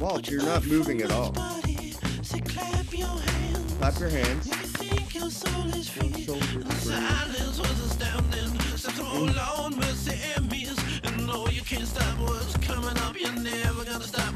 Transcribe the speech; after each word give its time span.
Walt, 0.00 0.30
you're 0.30 0.42
not 0.42 0.66
moving 0.66 1.02
at 1.02 1.12
all. 1.12 1.30
Clap 1.32 1.62
your 4.00 4.08
hands. 4.08 4.48
Your 5.12 5.30
shoulders 5.30 5.88
free. 5.90 6.26
can't 11.70 11.86
stop 11.86 12.18
what's 12.18 12.56
coming 12.56 12.98
up. 12.98 13.20
You're 13.20 13.32
never 13.32 13.84
gonna 13.84 14.02
stop. 14.02 14.29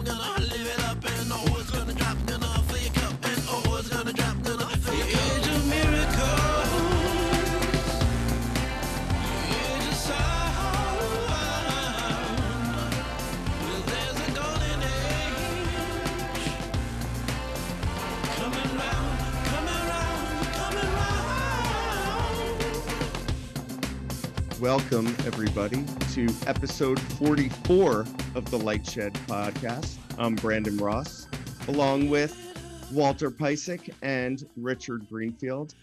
Welcome, 24.65 25.09
everybody, 25.27 25.85
to 26.15 26.27
episode 26.47 26.99
44 26.99 28.07
of 28.35 28.51
the 28.51 28.59
Lightshed 28.59 29.13
podcast. 29.27 29.99
I'm 30.17 30.37
Brandon 30.37 30.79
Ross, 30.79 31.29
along 31.69 32.09
with 32.09 32.35
Walter 32.91 33.31
Piecyk 33.31 33.93
and 34.01 34.43
Richard 34.57 35.07
Greenfield. 35.11 35.75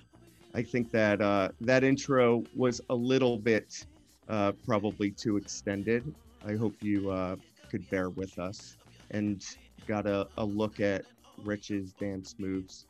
I 0.55 0.63
think 0.63 0.89
that 0.93 1.21
uh, 1.21 1.49
that 1.61 1.83
intro 1.83 2.43
was 2.55 2.81
a 2.89 2.95
little 2.95 3.37
bit 3.37 3.85
uh, 4.27 4.53
probably 4.65 5.11
too 5.11 5.37
extended. 5.37 6.15
I 6.43 6.55
hope 6.55 6.73
you 6.81 7.11
uh, 7.11 7.35
could 7.69 7.87
bear 7.91 8.09
with 8.09 8.39
us 8.39 8.77
and 9.11 9.45
got 9.85 10.07
a, 10.07 10.27
a 10.39 10.43
look 10.43 10.79
at 10.79 11.05
Rich's 11.43 11.93
dance 11.93 12.33
moves 12.39 12.87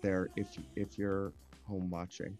there 0.00 0.28
if 0.36 0.56
if 0.76 0.96
you're 0.96 1.34
home 1.68 1.90
watching. 1.90 2.38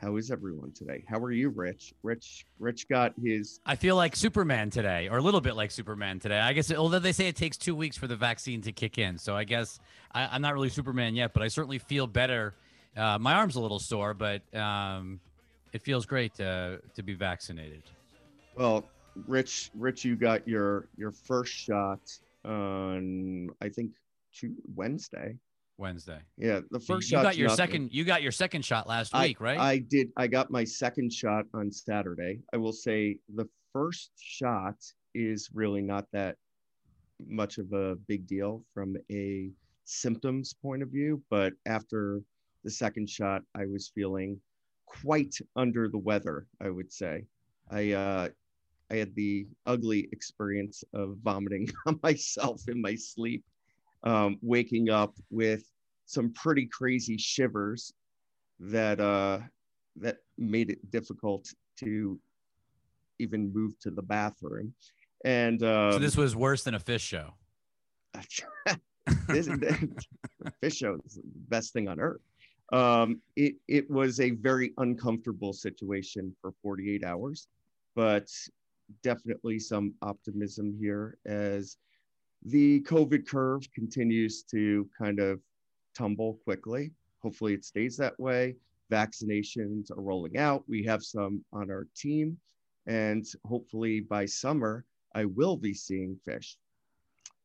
How 0.00 0.16
is 0.16 0.30
everyone 0.30 0.70
today? 0.70 1.02
How 1.08 1.18
are 1.18 1.32
you, 1.32 1.48
Rich? 1.48 1.92
Rich, 2.04 2.46
Rich 2.60 2.88
got 2.88 3.14
his. 3.20 3.58
I 3.66 3.74
feel 3.74 3.96
like 3.96 4.14
Superman 4.14 4.70
today, 4.70 5.08
or 5.08 5.18
a 5.18 5.20
little 5.20 5.40
bit 5.40 5.56
like 5.56 5.72
Superman 5.72 6.20
today. 6.20 6.38
I 6.38 6.52
guess, 6.52 6.72
although 6.72 7.00
they 7.00 7.10
say 7.10 7.26
it 7.26 7.34
takes 7.34 7.56
two 7.56 7.74
weeks 7.74 7.96
for 7.96 8.06
the 8.06 8.14
vaccine 8.14 8.62
to 8.62 8.70
kick 8.70 8.98
in, 8.98 9.18
so 9.18 9.34
I 9.34 9.42
guess 9.42 9.80
I, 10.12 10.36
am 10.36 10.40
not 10.40 10.54
really 10.54 10.68
Superman 10.68 11.16
yet, 11.16 11.34
but 11.34 11.42
I 11.42 11.48
certainly 11.48 11.78
feel 11.78 12.06
better. 12.06 12.54
Uh, 12.96 13.18
my 13.18 13.34
arm's 13.34 13.56
a 13.56 13.60
little 13.60 13.80
sore, 13.80 14.14
but 14.14 14.42
um, 14.54 15.18
it 15.72 15.82
feels 15.82 16.06
great 16.06 16.32
to 16.34 16.80
to 16.94 17.02
be 17.02 17.14
vaccinated. 17.14 17.82
Well, 18.54 18.84
Rich, 19.26 19.72
Rich, 19.74 20.04
you 20.04 20.14
got 20.14 20.46
your 20.46 20.86
your 20.96 21.10
first 21.10 21.52
shot 21.52 22.00
on 22.44 23.50
I 23.60 23.68
think 23.68 23.90
Wednesday. 24.76 25.34
Wednesday. 25.78 26.18
Yeah, 26.36 26.60
the 26.70 26.80
first 26.80 27.08
so 27.08 27.16
you 27.16 27.18
shot. 27.18 27.22
got 27.22 27.36
your 27.36 27.48
nothing. 27.48 27.56
second. 27.56 27.92
You 27.92 28.04
got 28.04 28.22
your 28.22 28.32
second 28.32 28.64
shot 28.64 28.88
last 28.88 29.14
I, 29.14 29.28
week, 29.28 29.40
right? 29.40 29.58
I 29.58 29.78
did. 29.78 30.08
I 30.16 30.26
got 30.26 30.50
my 30.50 30.64
second 30.64 31.12
shot 31.12 31.44
on 31.54 31.70
Saturday. 31.70 32.40
I 32.52 32.56
will 32.56 32.72
say 32.72 33.18
the 33.34 33.48
first 33.72 34.10
shot 34.16 34.76
is 35.14 35.48
really 35.54 35.80
not 35.80 36.06
that 36.12 36.36
much 37.26 37.58
of 37.58 37.72
a 37.72 37.96
big 38.06 38.26
deal 38.26 38.64
from 38.74 38.96
a 39.10 39.50
symptoms 39.84 40.52
point 40.52 40.82
of 40.82 40.90
view, 40.90 41.22
but 41.30 41.52
after 41.66 42.20
the 42.64 42.70
second 42.70 43.08
shot, 43.08 43.42
I 43.56 43.66
was 43.66 43.90
feeling 43.94 44.38
quite 44.86 45.34
under 45.56 45.88
the 45.88 45.98
weather. 45.98 46.46
I 46.60 46.70
would 46.70 46.92
say. 46.92 47.24
I 47.70 47.92
uh, 47.92 48.28
I 48.90 48.96
had 48.96 49.14
the 49.14 49.46
ugly 49.66 50.08
experience 50.12 50.82
of 50.92 51.18
vomiting 51.22 51.68
on 51.86 52.00
myself 52.02 52.62
in 52.68 52.80
my 52.80 52.94
sleep 52.96 53.44
um, 54.04 54.38
waking 54.42 54.90
up 54.90 55.14
with 55.30 55.64
some 56.06 56.32
pretty 56.32 56.66
crazy 56.66 57.16
shivers 57.16 57.92
that 58.60 59.00
uh, 59.00 59.38
that 59.96 60.18
made 60.36 60.70
it 60.70 60.90
difficult 60.90 61.52
to 61.78 62.18
even 63.18 63.52
move 63.52 63.78
to 63.80 63.90
the 63.90 64.02
bathroom. 64.02 64.72
And 65.24 65.62
um, 65.62 65.92
so 65.92 65.98
this 65.98 66.16
was 66.16 66.36
worse 66.36 66.62
than 66.62 66.74
a 66.74 66.80
Phish 66.80 67.00
show. 67.00 67.34
this, 69.28 69.48
Phish 69.48 70.76
show 70.76 70.98
is 71.04 71.14
the 71.14 71.22
best 71.48 71.72
thing 71.72 71.88
on 71.88 72.00
earth. 72.00 72.20
Um, 72.72 73.20
it 73.36 73.54
it 73.66 73.90
was 73.90 74.20
a 74.20 74.30
very 74.30 74.72
uncomfortable 74.78 75.52
situation 75.52 76.34
for 76.40 76.52
48 76.62 77.04
hours, 77.04 77.48
but 77.94 78.28
definitely 79.02 79.58
some 79.58 79.94
optimism 80.02 80.76
here 80.78 81.18
as 81.26 81.76
the 82.44 82.80
COVID 82.82 83.26
curve 83.26 83.62
continues 83.74 84.42
to 84.44 84.88
kind 84.96 85.18
of 85.18 85.40
tumble 85.96 86.40
quickly. 86.44 86.92
Hopefully, 87.22 87.54
it 87.54 87.64
stays 87.64 87.96
that 87.96 88.18
way. 88.18 88.56
Vaccinations 88.90 89.90
are 89.90 90.00
rolling 90.00 90.38
out. 90.38 90.64
We 90.68 90.82
have 90.84 91.02
some 91.02 91.44
on 91.52 91.70
our 91.70 91.86
team. 91.96 92.38
And 92.86 93.26
hopefully, 93.44 94.00
by 94.00 94.24
summer, 94.24 94.84
I 95.14 95.24
will 95.24 95.56
be 95.56 95.74
seeing 95.74 96.18
Phish. 96.26 96.56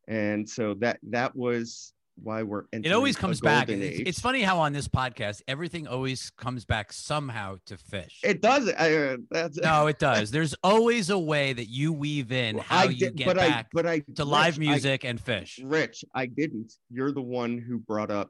And 0.07 0.47
so 0.47 0.73
that 0.75 0.99
that 1.03 1.35
was 1.35 1.92
why 2.21 2.43
we're 2.43 2.63
it 2.71 2.91
always 2.91 3.15
comes 3.15 3.41
back 3.41 3.69
it's, 3.69 4.09
it's, 4.09 4.19
funny 4.19 4.41
how 4.41 4.59
on 4.59 4.71
this 4.71 4.87
podcast 4.87 5.41
everything 5.47 5.87
always 5.87 6.29
comes 6.31 6.63
back 6.63 6.93
somehow 6.93 7.55
to 7.65 7.75
Phish. 7.75 8.19
It 8.23 8.41
does 8.41 8.71
I, 8.77 8.93
uh, 8.93 9.17
that's, 9.31 9.57
no 9.57 9.87
it 9.87 9.99
does. 9.99 10.31
There's 10.31 10.53
always 10.63 11.09
a 11.09 11.17
way 11.17 11.53
that 11.53 11.69
you 11.69 11.91
weave 11.91 12.31
in 12.31 12.57
well, 12.57 12.65
how 12.67 12.83
you 12.83 13.09
get 13.09 13.27
but 13.27 13.37
back 13.37 13.65
I, 13.65 13.69
but 13.73 13.85
I, 13.87 13.99
to 13.99 14.05
rich, 14.19 14.25
live 14.25 14.59
music 14.59 15.05
I, 15.05 15.09
and 15.09 15.23
Phish. 15.23 15.59
Rich 15.63 16.05
i 16.13 16.25
didn't. 16.25 16.73
You're 16.89 17.11
the 17.11 17.21
one 17.21 17.57
who 17.57 17.79
brought 17.79 18.11
up 18.11 18.29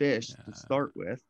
Phish 0.00 0.30
yeah. 0.30 0.44
to 0.44 0.58
start 0.58 0.92
with. 0.94 1.20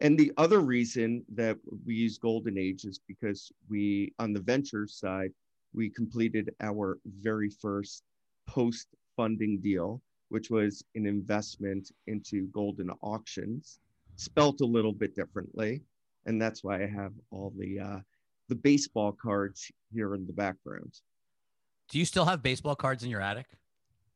And 0.00 0.16
the 0.16 0.32
other 0.36 0.60
reason 0.60 1.24
that 1.34 1.56
we 1.84 1.94
use 1.94 2.18
golden 2.18 2.56
age 2.56 2.84
is 2.84 3.00
because 3.08 3.50
we 3.68 4.12
on 4.18 4.32
the 4.32 4.40
venture 4.40 4.86
side 4.86 5.32
we 5.74 5.90
completed 5.90 6.54
our 6.60 6.98
very 7.20 7.50
first 7.50 8.02
post 8.46 8.88
funding 9.16 9.60
deal 9.60 10.00
which 10.28 10.50
was 10.50 10.84
an 10.94 11.06
investment 11.06 11.90
into 12.06 12.48
Goldin 12.48 12.90
auctions, 13.02 13.80
spelt 14.16 14.60
a 14.60 14.66
little 14.66 14.92
bit 14.92 15.14
differently. 15.14 15.82
And 16.26 16.40
that's 16.40 16.62
why 16.62 16.82
I 16.82 16.86
have 16.86 17.12
all 17.30 17.52
the 17.56 17.80
uh, 17.80 17.98
the 18.48 18.54
baseball 18.54 19.12
cards 19.12 19.70
here 19.92 20.14
in 20.14 20.26
the 20.26 20.32
background. 20.32 21.00
Do 21.90 21.98
you 21.98 22.04
still 22.04 22.24
have 22.24 22.42
baseball 22.42 22.74
cards 22.74 23.04
in 23.04 23.10
your 23.10 23.20
attic? 23.20 23.46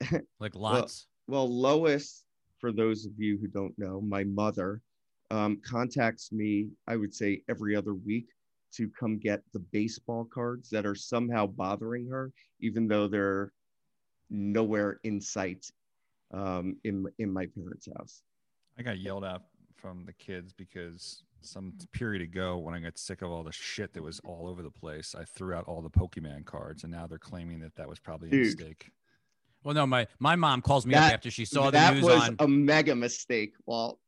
Like 0.40 0.56
lots? 0.56 1.06
well, 1.28 1.46
well, 1.46 1.60
Lois, 1.60 2.24
for 2.58 2.72
those 2.72 3.06
of 3.06 3.12
you 3.16 3.38
who 3.38 3.46
don't 3.46 3.78
know, 3.78 4.00
my 4.00 4.24
mother 4.24 4.82
um, 5.30 5.60
contacts 5.64 6.32
me, 6.32 6.68
I 6.88 6.96
would 6.96 7.14
say 7.14 7.42
every 7.48 7.76
other 7.76 7.94
week 7.94 8.26
to 8.72 8.88
come 8.88 9.18
get 9.18 9.42
the 9.52 9.60
baseball 9.60 10.24
cards 10.24 10.68
that 10.70 10.84
are 10.84 10.94
somehow 10.94 11.46
bothering 11.46 12.08
her, 12.08 12.32
even 12.60 12.88
though 12.88 13.06
they're 13.06 13.52
nowhere 14.28 14.98
in 15.04 15.20
sight 15.20 15.70
um, 16.32 16.76
in 16.84 17.06
in 17.18 17.32
my 17.32 17.46
parents' 17.46 17.88
house. 17.96 18.22
I 18.78 18.82
got 18.82 18.98
yelled 18.98 19.24
at 19.24 19.42
from 19.76 20.04
the 20.06 20.12
kids 20.12 20.52
because 20.52 21.24
some 21.40 21.72
period 21.92 22.22
ago 22.22 22.58
when 22.58 22.74
I 22.74 22.78
got 22.78 22.98
sick 22.98 23.22
of 23.22 23.30
all 23.30 23.42
the 23.42 23.52
shit 23.52 23.92
that 23.94 24.02
was 24.02 24.20
all 24.20 24.48
over 24.48 24.62
the 24.62 24.70
place, 24.70 25.14
I 25.18 25.24
threw 25.24 25.54
out 25.54 25.64
all 25.66 25.82
the 25.82 25.90
Pokemon 25.90 26.44
cards, 26.44 26.84
and 26.84 26.92
now 26.92 27.06
they're 27.06 27.18
claiming 27.18 27.60
that 27.60 27.74
that 27.76 27.88
was 27.88 27.98
probably 27.98 28.30
a 28.30 28.34
mistake. 28.34 28.90
Well, 29.64 29.74
no, 29.74 29.86
my 29.86 30.06
my 30.18 30.36
mom 30.36 30.62
calls 30.62 30.86
me 30.86 30.94
that, 30.94 31.08
up 31.08 31.14
after 31.14 31.30
she 31.30 31.44
saw 31.44 31.70
the 31.70 31.92
news 31.92 32.06
That 32.06 32.14
was 32.14 32.28
on 32.28 32.36
a 32.40 32.48
mega 32.48 32.94
mistake. 32.94 33.54
Walt. 33.66 33.98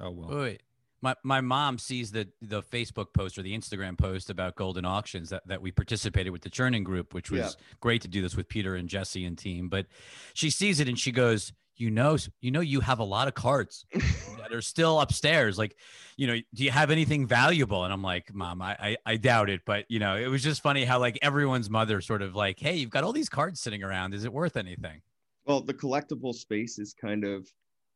Oh 0.00 0.10
well. 0.10 0.38
Wait, 0.38 0.62
my 1.00 1.14
my 1.22 1.40
mom 1.40 1.78
sees 1.78 2.10
the 2.10 2.28
the 2.42 2.62
Facebook 2.62 3.12
post 3.12 3.38
or 3.38 3.42
the 3.42 3.56
Instagram 3.56 3.96
post 3.96 4.30
about 4.30 4.56
Goldin 4.56 4.86
auctions 4.86 5.30
that, 5.30 5.46
that 5.46 5.62
we 5.62 5.70
participated 5.70 6.32
with 6.32 6.42
the 6.42 6.50
Chernin 6.50 6.84
Group, 6.84 7.14
which 7.14 7.30
was 7.30 7.40
yeah. 7.40 7.64
great 7.80 8.02
to 8.02 8.08
do 8.08 8.22
this 8.22 8.36
with 8.36 8.48
Peter 8.48 8.74
and 8.74 8.88
Jesse 8.88 9.24
and 9.24 9.36
team. 9.36 9.68
But 9.68 9.86
she 10.34 10.50
sees 10.50 10.80
it 10.80 10.88
and 10.88 10.98
she 10.98 11.12
goes, 11.12 11.52
you 11.78 11.90
know 11.90 12.16
you 12.40 12.50
know 12.50 12.60
you 12.60 12.80
have 12.80 12.98
a 12.98 13.04
lot 13.04 13.28
of 13.28 13.34
cards 13.34 13.86
that 14.38 14.52
are 14.52 14.60
still 14.60 15.00
upstairs. 15.00 15.56
Like 15.56 15.76
you 16.16 16.26
know 16.26 16.36
do 16.54 16.64
you 16.64 16.70
have 16.70 16.90
anything 16.90 17.26
valuable? 17.26 17.84
And 17.84 17.92
i'm 17.92 18.02
like 18.02 18.34
mom 18.34 18.60
I, 18.60 18.76
I, 18.80 18.96
I 19.06 19.16
doubt 19.16 19.48
it. 19.48 19.62
But 19.64 19.86
you 19.88 20.00
know 20.00 20.16
it 20.16 20.26
was 20.26 20.42
just 20.42 20.62
funny 20.62 20.84
how 20.84 20.98
like 20.98 21.18
everyone's 21.22 21.70
mother 21.70 22.00
sort 22.00 22.22
of 22.22 22.34
like 22.34 22.58
hey 22.58 22.74
you've 22.74 22.90
got 22.90 23.04
all 23.04 23.12
these 23.12 23.28
cards 23.28 23.60
sitting 23.60 23.82
around. 23.82 24.14
Is 24.14 24.24
it 24.24 24.32
worth 24.32 24.56
anything? 24.56 25.00
Well 25.46 25.60
the 25.60 25.74
collectible 25.74 26.34
space 26.34 26.78
is 26.78 26.92
kind 26.92 27.24
of 27.24 27.48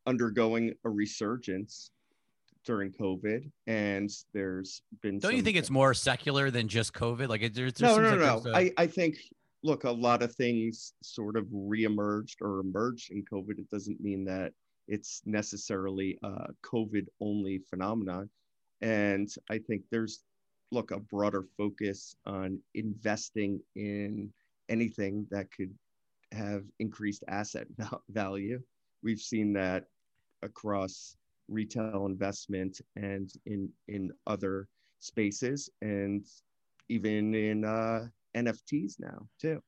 undergoing 0.07 0.75
a 0.85 0.91
resurgence 0.91 1.91
during 2.65 2.93
COVID, 2.93 3.51
and 3.67 4.11
there's 4.33 4.83
been. 5.01 5.19
Don't 5.19 5.37
you 5.37 5.43
think 5.43 5.57
it's 5.57 5.71
more 5.71 5.95
secular 5.95 6.51
than 6.51 6.69
just 6.69 6.93
COVID? 6.93 7.29
Like, 7.29 7.43
it, 7.43 7.55
there's, 7.55 7.81
no, 7.81 7.97
no, 7.97 8.15
no, 8.17 8.41
no. 8.41 8.55
I, 8.55 8.71
I 8.77 8.87
think 8.87 9.19
look, 9.63 9.85
a 9.85 9.91
lot 9.91 10.23
of 10.23 10.35
things 10.35 10.95
sort 11.03 11.37
of 11.37 11.47
reemerged 11.47 12.37
or 12.41 12.61
emerged 12.61 13.13
in 13.13 13.25
COVID. 13.25 13.59
It 13.59 13.71
doesn't 13.71 14.01
mean 14.01 14.25
that 14.25 14.53
it's 14.89 15.23
necessarily 15.25 16.19
a 16.23 16.49
COVID 16.63 17.07
only 17.21 17.59
phenomenon. 17.71 18.29
And 18.81 19.29
I 19.51 19.59
think 19.59 19.83
there's, 19.91 20.25
look, 20.73 20.91
a 20.91 20.99
broader 20.99 21.45
focus 21.57 22.17
on 22.27 22.59
investing 22.75 23.61
in 23.77 24.33
anything 24.69 25.27
that 25.31 25.53
could 25.53 25.73
have 26.33 26.65
increased 26.81 27.23
asset 27.29 27.67
value. 28.09 28.61
We've 29.03 29.21
seen 29.21 29.53
that 29.53 29.85
across 30.43 31.17
retail 31.63 32.07
investment 32.07 32.81
and 32.97 33.31
in 33.47 33.69
in 33.89 34.11
other 34.27 34.69
spaces 34.99 35.69
and 35.83 36.25
even 36.89 37.35
in 37.35 37.65
uh, 37.65 38.07
NFTs 38.37 38.95
now 38.99 39.27
too, 39.41 39.63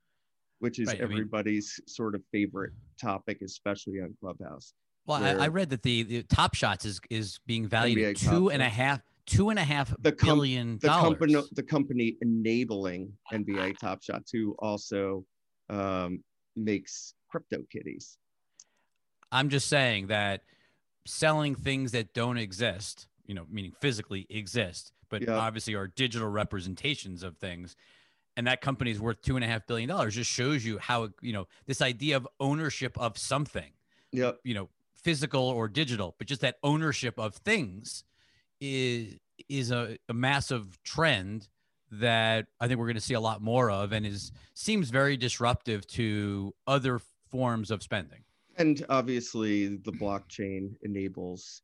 which 0.58 0.78
is 0.78 0.88
Right, 0.88 0.98
I 0.98 1.02
mean- 1.04 1.12
everybody's 1.12 1.80
sort 1.86 2.14
of 2.14 2.22
favorite 2.32 2.72
topic, 3.00 3.42
especially 3.42 4.00
on 4.00 4.14
Clubhouse. 4.20 4.74
Well, 5.06 5.22
I, 5.22 5.32
I 5.44 5.48
read 5.48 5.68
that 5.70 5.82
the, 5.82 6.02
the 6.02 6.22
Top 6.22 6.54
Shots 6.54 6.86
is 6.86 6.98
is 7.10 7.38
being 7.46 7.68
valued 7.68 7.98
at 7.98 8.16
NBA 8.16 8.30
two 8.30 8.48
and 8.50 8.62
a 8.62 8.68
half 8.68 9.00
two 9.26 9.50
and 9.50 9.58
a 9.58 9.64
half 9.64 9.94
The 10.00 10.12
com- 10.12 10.28
billion 10.28 10.78
The 10.78 10.88
dollars. 10.88 11.02
company, 11.18 11.36
the 11.52 11.62
company 11.62 12.16
enabling 12.22 13.12
NBA 13.32 13.78
Top 13.78 14.02
Shot 14.02 14.24
to 14.32 14.54
also 14.60 15.24
um, 15.68 16.22
makes 16.56 17.14
CryptoKitties. 17.34 18.16
I'm 19.32 19.48
just 19.50 19.68
saying 19.68 20.06
that 20.08 20.42
selling 21.06 21.54
things 21.54 21.92
that 21.92 22.14
don't 22.14 22.38
exist, 22.38 23.08
you 23.26 23.34
know, 23.34 23.46
meaning 23.50 23.72
physically 23.72 24.26
exist, 24.30 24.92
but 25.08 25.22
Yeah. 25.22 25.34
obviously 25.34 25.74
are 25.74 25.86
digital 25.88 26.28
representations 26.28 27.22
of 27.22 27.36
things. 27.38 27.76
And 28.36 28.46
that 28.46 28.60
company 28.60 28.90
is 28.90 29.00
worth 29.00 29.22
two 29.22 29.36
and 29.36 29.44
a 29.44 29.48
half 29.48 29.66
billion 29.66 29.88
dollars. 29.88 30.14
Just 30.16 30.30
shows 30.30 30.64
you 30.64 30.78
how 30.78 31.10
you 31.22 31.32
know 31.32 31.46
this 31.66 31.80
idea 31.82 32.16
of 32.16 32.28
ownership 32.40 32.98
of 32.98 33.16
something, 33.18 33.72
Yep. 34.12 34.40
you 34.44 34.54
know, 34.54 34.70
physical 34.94 35.42
or 35.42 35.68
digital, 35.68 36.14
but 36.18 36.26
just 36.26 36.40
that 36.40 36.56
ownership 36.62 37.18
of 37.18 37.36
things 37.36 38.04
is 38.60 39.18
is 39.48 39.70
a, 39.70 39.98
a 40.08 40.14
massive 40.14 40.82
trend 40.82 41.48
that 41.90 42.46
I 42.60 42.66
think 42.68 42.78
we're 42.80 42.86
going 42.86 42.94
to 42.96 43.00
see 43.00 43.14
a 43.14 43.20
lot 43.20 43.42
more 43.42 43.70
of, 43.70 43.92
and 43.92 44.06
is 44.06 44.32
seems 44.54 44.90
very 44.90 45.16
disruptive 45.16 45.86
to 45.88 46.54
other 46.66 46.98
forms 47.30 47.70
of 47.70 47.82
spending. 47.82 48.24
And 48.56 48.84
obviously, 48.88 49.76
the 49.76 49.92
blockchain 49.92 50.74
enables 50.82 51.62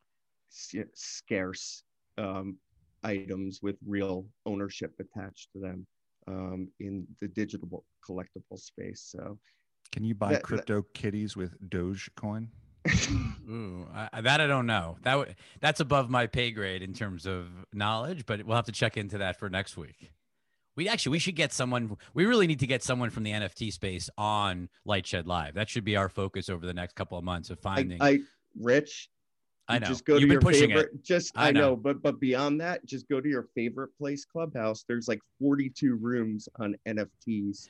scarce 0.95 1.85
um, 2.19 2.57
items 3.05 3.61
with 3.63 3.77
real 3.87 4.27
ownership 4.47 4.93
attached 4.99 5.49
to 5.53 5.61
them 5.61 5.87
um, 6.27 6.69
in 6.81 7.07
the 7.21 7.29
digital 7.29 7.85
collectible 8.09 8.59
space. 8.59 9.03
So, 9.11 9.39
Can 9.93 10.05
you 10.05 10.15
buy 10.15 10.29
That- 10.31 10.35
that- 10.37 10.43
crypto 10.45 10.83
kitties 10.95 11.37
with 11.37 11.57
Dogecoin? 11.71 12.49
Ooh, 13.49 13.87
I, 13.93 14.23
that 14.23 14.41
I 14.41 14.47
don't 14.47 14.65
know. 14.67 14.97
That 15.03 15.17
w- 15.17 15.35
that's 15.61 15.81
above 15.81 16.09
my 16.09 16.27
pay 16.27 16.51
grade 16.51 16.83
in 16.83 16.95
terms 16.95 17.27
of 17.27 17.49
knowledge, 17.75 18.25
but 18.25 18.43
we'll 18.45 18.57
have 18.57 18.65
to 18.67 18.73
check 18.73 18.97
into 18.97 19.19
that 19.19 19.39
for 19.39 19.51
next 19.51 19.77
week. 19.77 20.11
We 20.81 20.89
actually 20.89 21.13
we 21.13 21.19
should 21.19 21.37
get 21.37 21.53
someone. 21.53 21.99
We 22.15 22.25
really 22.25 22.47
need 22.47 22.61
to 22.61 22.67
get 22.67 22.83
someone 22.83 23.11
from 23.11 23.23
the 23.23 23.33
NFT 23.33 23.71
space 23.71 24.09
on 24.17 24.71
Lightshed 24.89 25.27
Live. 25.27 25.53
That 25.53 25.69
should 25.69 25.85
be 25.85 25.95
our 25.95 26.09
focus 26.09 26.49
over 26.49 26.65
the 26.65 26.73
next 26.73 26.95
couple 26.95 27.19
of 27.19 27.25
months 27.25 27.51
of 27.51 27.61
finding. 27.61 28.01
I, 28.01 28.21
Rich, 28.59 29.11
I 29.69 29.79
know 29.79 29.89
just 29.89 30.07
go 30.07 30.15
you've 30.15 30.23
to 30.23 30.27
been 30.29 30.33
your 30.33 30.41
pushing 30.41 30.71
favorite. 30.71 30.93
it. 30.95 31.05
Just 31.05 31.37
I 31.37 31.49
I, 31.49 31.51
know. 31.51 31.61
know. 31.61 31.77
but 31.77 32.01
but 32.01 32.19
beyond 32.19 32.63
that, 32.63 32.87
just 32.87 33.07
go 33.11 33.21
to 33.21 33.29
your 33.29 33.49
favorite 33.55 33.91
place, 33.99 34.25
Clubhouse. 34.25 34.87
There's 34.89 35.07
like 35.07 35.21
42 35.39 35.97
rooms 35.97 36.49
on 36.59 36.75
NFTs 36.89 37.69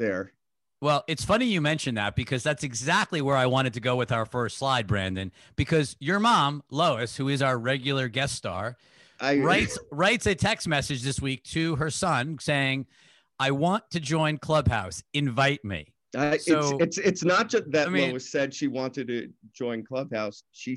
there. 0.00 0.32
Well, 0.80 1.04
it's 1.06 1.24
funny 1.24 1.46
you 1.46 1.60
mentioned 1.60 1.96
that 1.96 2.16
because 2.16 2.42
that's 2.42 2.64
exactly 2.64 3.22
where 3.22 3.36
I 3.36 3.46
wanted 3.46 3.72
to 3.74 3.80
go 3.80 3.94
with 3.94 4.10
our 4.10 4.26
first 4.26 4.58
slide, 4.58 4.88
Brandon. 4.88 5.30
Because 5.54 5.94
your 6.00 6.18
mom, 6.18 6.64
Lois, 6.72 7.18
who 7.18 7.28
is 7.28 7.40
our 7.40 7.56
regular 7.56 8.08
guest 8.08 8.34
star, 8.34 8.76
I 9.20 9.38
writes 9.38 9.78
writes 9.90 10.26
a 10.26 10.34
text 10.34 10.68
message 10.68 11.02
this 11.02 11.20
week 11.20 11.42
to 11.44 11.76
her 11.76 11.90
son 11.90 12.38
saying, 12.40 12.86
"I 13.38 13.50
want 13.50 13.84
to 13.90 14.00
join 14.00 14.38
Clubhouse. 14.38 15.02
Invite 15.14 15.64
me." 15.64 15.92
I, 16.16 16.36
So- 16.38 16.78
it's 16.78 16.98
it's 16.98 16.98
it's 16.98 17.24
not 17.24 17.48
just 17.48 17.70
that 17.72 17.88
I 17.88 17.90
mean- 17.90 18.10
Lois 18.10 18.30
said 18.30 18.52
she 18.54 18.68
wanted 18.68 19.08
to 19.08 19.28
join 19.52 19.84
Clubhouse. 19.84 20.44
She 20.52 20.76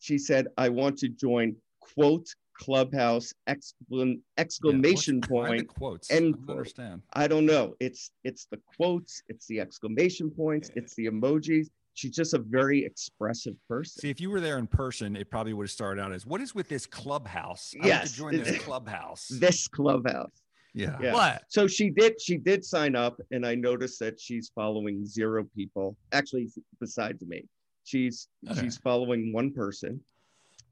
she 0.00 0.18
said 0.18 0.48
I 0.56 0.68
want 0.68 0.98
to 0.98 1.08
join 1.08 1.56
quote 1.80 2.26
Clubhouse 2.54 3.32
exclam, 3.48 4.20
exclamation 4.36 5.20
Yeah, 5.22 5.28
what's- 5.28 5.48
the 5.50 5.56
point. 5.56 5.68
quotes. 5.68 6.10
end 6.10 6.34
I 6.34 6.38
don't 6.46 6.50
understand. 6.50 7.02
I 7.12 7.28
don't 7.28 7.46
know. 7.46 7.74
It's 7.80 8.10
it's 8.24 8.46
the 8.50 8.60
quotes, 8.76 9.22
it's 9.28 9.46
the 9.46 9.60
exclamation 9.60 10.30
points, 10.30 10.68
Yeah. 10.74 10.82
it's 10.82 10.94
the 10.94 11.06
emojis. 11.06 11.68
She's 11.98 12.12
just 12.14 12.32
a 12.32 12.38
very 12.38 12.84
expressive 12.84 13.56
person. 13.66 14.00
See, 14.00 14.08
if 14.08 14.20
you 14.20 14.30
were 14.30 14.40
there 14.40 14.58
in 14.58 14.68
person, 14.68 15.16
it 15.16 15.32
probably 15.32 15.52
would 15.52 15.64
have 15.64 15.70
started 15.72 16.00
out 16.00 16.12
as, 16.12 16.24
"What 16.24 16.40
is 16.40 16.54
with 16.54 16.68
this 16.68 16.86
clubhouse? 16.86 17.74
I 17.82 17.88
Yes. 17.88 18.12
to 18.12 18.16
join 18.16 18.36
this 18.36 18.62
clubhouse." 18.62 19.26
this 19.26 19.66
Clubhouse. 19.66 20.30
yeah. 20.74 20.96
Yeah. 21.02 21.12
What? 21.12 21.42
So 21.48 21.66
she 21.66 21.90
did 21.90 22.20
she 22.20 22.36
did 22.36 22.64
sign 22.64 22.94
up 22.94 23.20
and 23.32 23.44
I 23.44 23.56
noticed 23.56 23.98
that 23.98 24.20
she's 24.20 24.48
following 24.54 25.04
zero 25.04 25.42
people. 25.56 25.96
Actually 26.12 26.48
besides 26.78 27.26
me. 27.26 27.48
She's 27.82 28.28
Okay. 28.48 28.60
she's 28.60 28.76
following 28.78 29.32
one 29.32 29.52
person. 29.52 30.00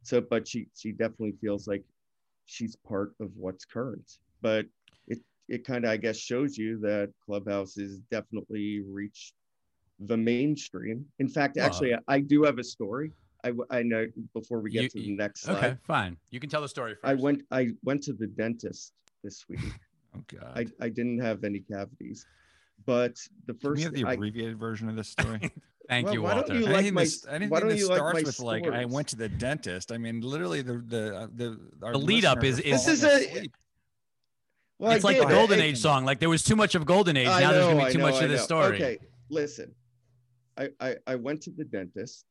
So 0.05 0.21
but 0.21 0.47
she 0.47 0.69
she 0.77 0.93
definitely 0.93 1.35
feels 1.41 1.67
like 1.67 1.83
she's 2.45 2.77
part 2.77 3.17
of 3.19 3.37
what's 3.37 3.65
current. 3.65 4.19
But 4.43 4.67
it 5.09 5.19
it 5.49 5.65
kind 5.65 5.85
of 5.85 5.91
I 5.91 5.97
guess 5.97 6.19
shows 6.19 6.57
you 6.57 6.79
that 6.83 7.11
Clubhouse 7.25 7.75
has 7.75 7.99
definitely 8.13 8.83
reached 8.83 9.35
the 10.01 10.17
mainstream. 10.17 11.07
In 11.19 11.29
fact, 11.29 11.57
Well- 11.57 11.67
actually 11.67 11.95
I, 11.95 11.99
I 12.09 12.21
do 12.21 12.43
have 12.45 12.59
a 12.59 12.65
story. 12.65 13.13
I 13.71 13.83
know 13.85 14.07
before 14.35 14.59
we 14.61 14.71
get 14.73 14.83
You- 14.83 14.89
to 14.89 14.99
the 15.01 15.13
next 15.15 15.43
slide. 15.43 15.57
Okay, 15.65 15.77
fine. 15.87 16.17
You 16.31 16.41
can 16.41 16.51
tell 16.51 16.63
the 16.63 16.69
story 16.69 16.95
first. 16.95 17.05
I 17.05 17.15
went 17.15 17.43
I 17.53 17.69
went 17.85 18.03
to 18.05 18.13
the 18.13 18.27
dentist 18.27 18.93
this 19.23 19.45
week. 19.49 19.61
Oh 20.19 20.23
God. 20.29 20.53
I, 20.81 20.85
I 20.87 20.89
didn't 20.89 21.19
have 21.21 21.45
any 21.45 21.59
cavities. 21.61 22.25
But 22.87 23.17
the 23.47 23.53
Can 23.53 23.71
we 23.71 23.75
first 23.77 23.83
have 23.85 23.93
the 23.93 24.05
I, 24.07 24.15
abbreviated 24.15 24.59
version 24.59 24.89
of 24.89 24.97
this 24.97 25.09
story? 25.09 25.51
Thank 25.91 26.07
Well, 26.07 26.15
you, 26.15 26.23
why 26.23 26.35
don't 26.35 26.49
you- 26.49 26.61
like 26.65 26.75
anything 26.77 26.95
my- 26.95 27.03
that's- 27.03 27.27
anything 27.29 27.51
why 27.51 27.61
don't 27.61 27.69
that 27.69 27.77
you 27.79 27.87
like 27.89 27.99
starts 27.99 28.15
my 28.15 28.23
with 28.23 28.41
like 28.41 28.67
I 28.67 28.85
went 28.87 29.09
to 29.09 29.17
the 29.17 29.29
dentist. 29.29 29.93
I 29.93 29.99
mean, 29.99 30.23
literally 30.23 30.63
the 30.63 30.79
the 30.79 31.31
the 31.37 31.61
our 31.87 31.93
The 31.93 31.99
lead 31.99 32.25
up 32.25 32.43
is- 32.43 32.59
is- 32.61 32.85
This 32.87 33.03
falling 33.03 33.19
is 33.21 33.27
a- 33.27 33.31
asleep. 33.37 33.53
well, 34.79 34.91
I 34.91 34.95
it's 34.97 35.05
like 35.05 35.17
did. 35.19 35.27
the 35.29 35.35
Golden 35.35 35.61
I- 35.61 35.65
Age 35.65 35.79
song. 35.79 36.05
Like 36.07 36.19
there 36.19 36.31
was 36.31 36.43
too 36.43 36.57
much 36.57 36.75
of 36.75 36.87
Golden 36.87 37.17
Age. 37.19 37.29
I 37.29 37.41
now 37.41 37.53
there's 37.53 37.67
gonna 37.67 37.85
be 37.87 37.93
too 37.93 37.99
know, 37.99 38.11
much 38.11 38.23
of 38.23 38.31
this 38.31 38.43
story. 38.43 38.77
Okay, 38.77 38.99
listen. 39.29 39.75
I, 40.59 40.69
I 40.81 40.97
I 41.07 41.15
went 41.17 41.43
to 41.43 41.51
the 41.51 41.65
dentist 41.65 42.25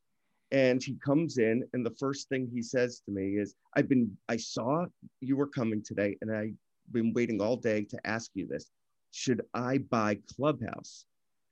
and 0.52 0.82
he 0.82 0.96
comes 1.04 1.38
in 1.38 1.64
and 1.72 1.84
the 1.84 1.94
first 1.98 2.28
thing 2.28 2.48
he 2.52 2.62
says 2.62 3.00
to 3.06 3.12
me 3.12 3.36
is 3.38 3.54
I've 3.76 3.88
been 3.88 4.16
I 4.28 4.36
saw 4.36 4.86
you 5.20 5.36
were 5.36 5.48
coming 5.48 5.82
today 5.84 6.16
and 6.20 6.34
I've 6.34 6.54
been 6.92 7.12
waiting 7.12 7.40
all 7.40 7.56
day 7.56 7.84
to 7.84 8.06
ask 8.06 8.30
you 8.34 8.46
this. 8.46 8.70
Should 9.12 9.42
I 9.54 9.78
buy 9.78 10.18
Clubhouse? 10.36 11.04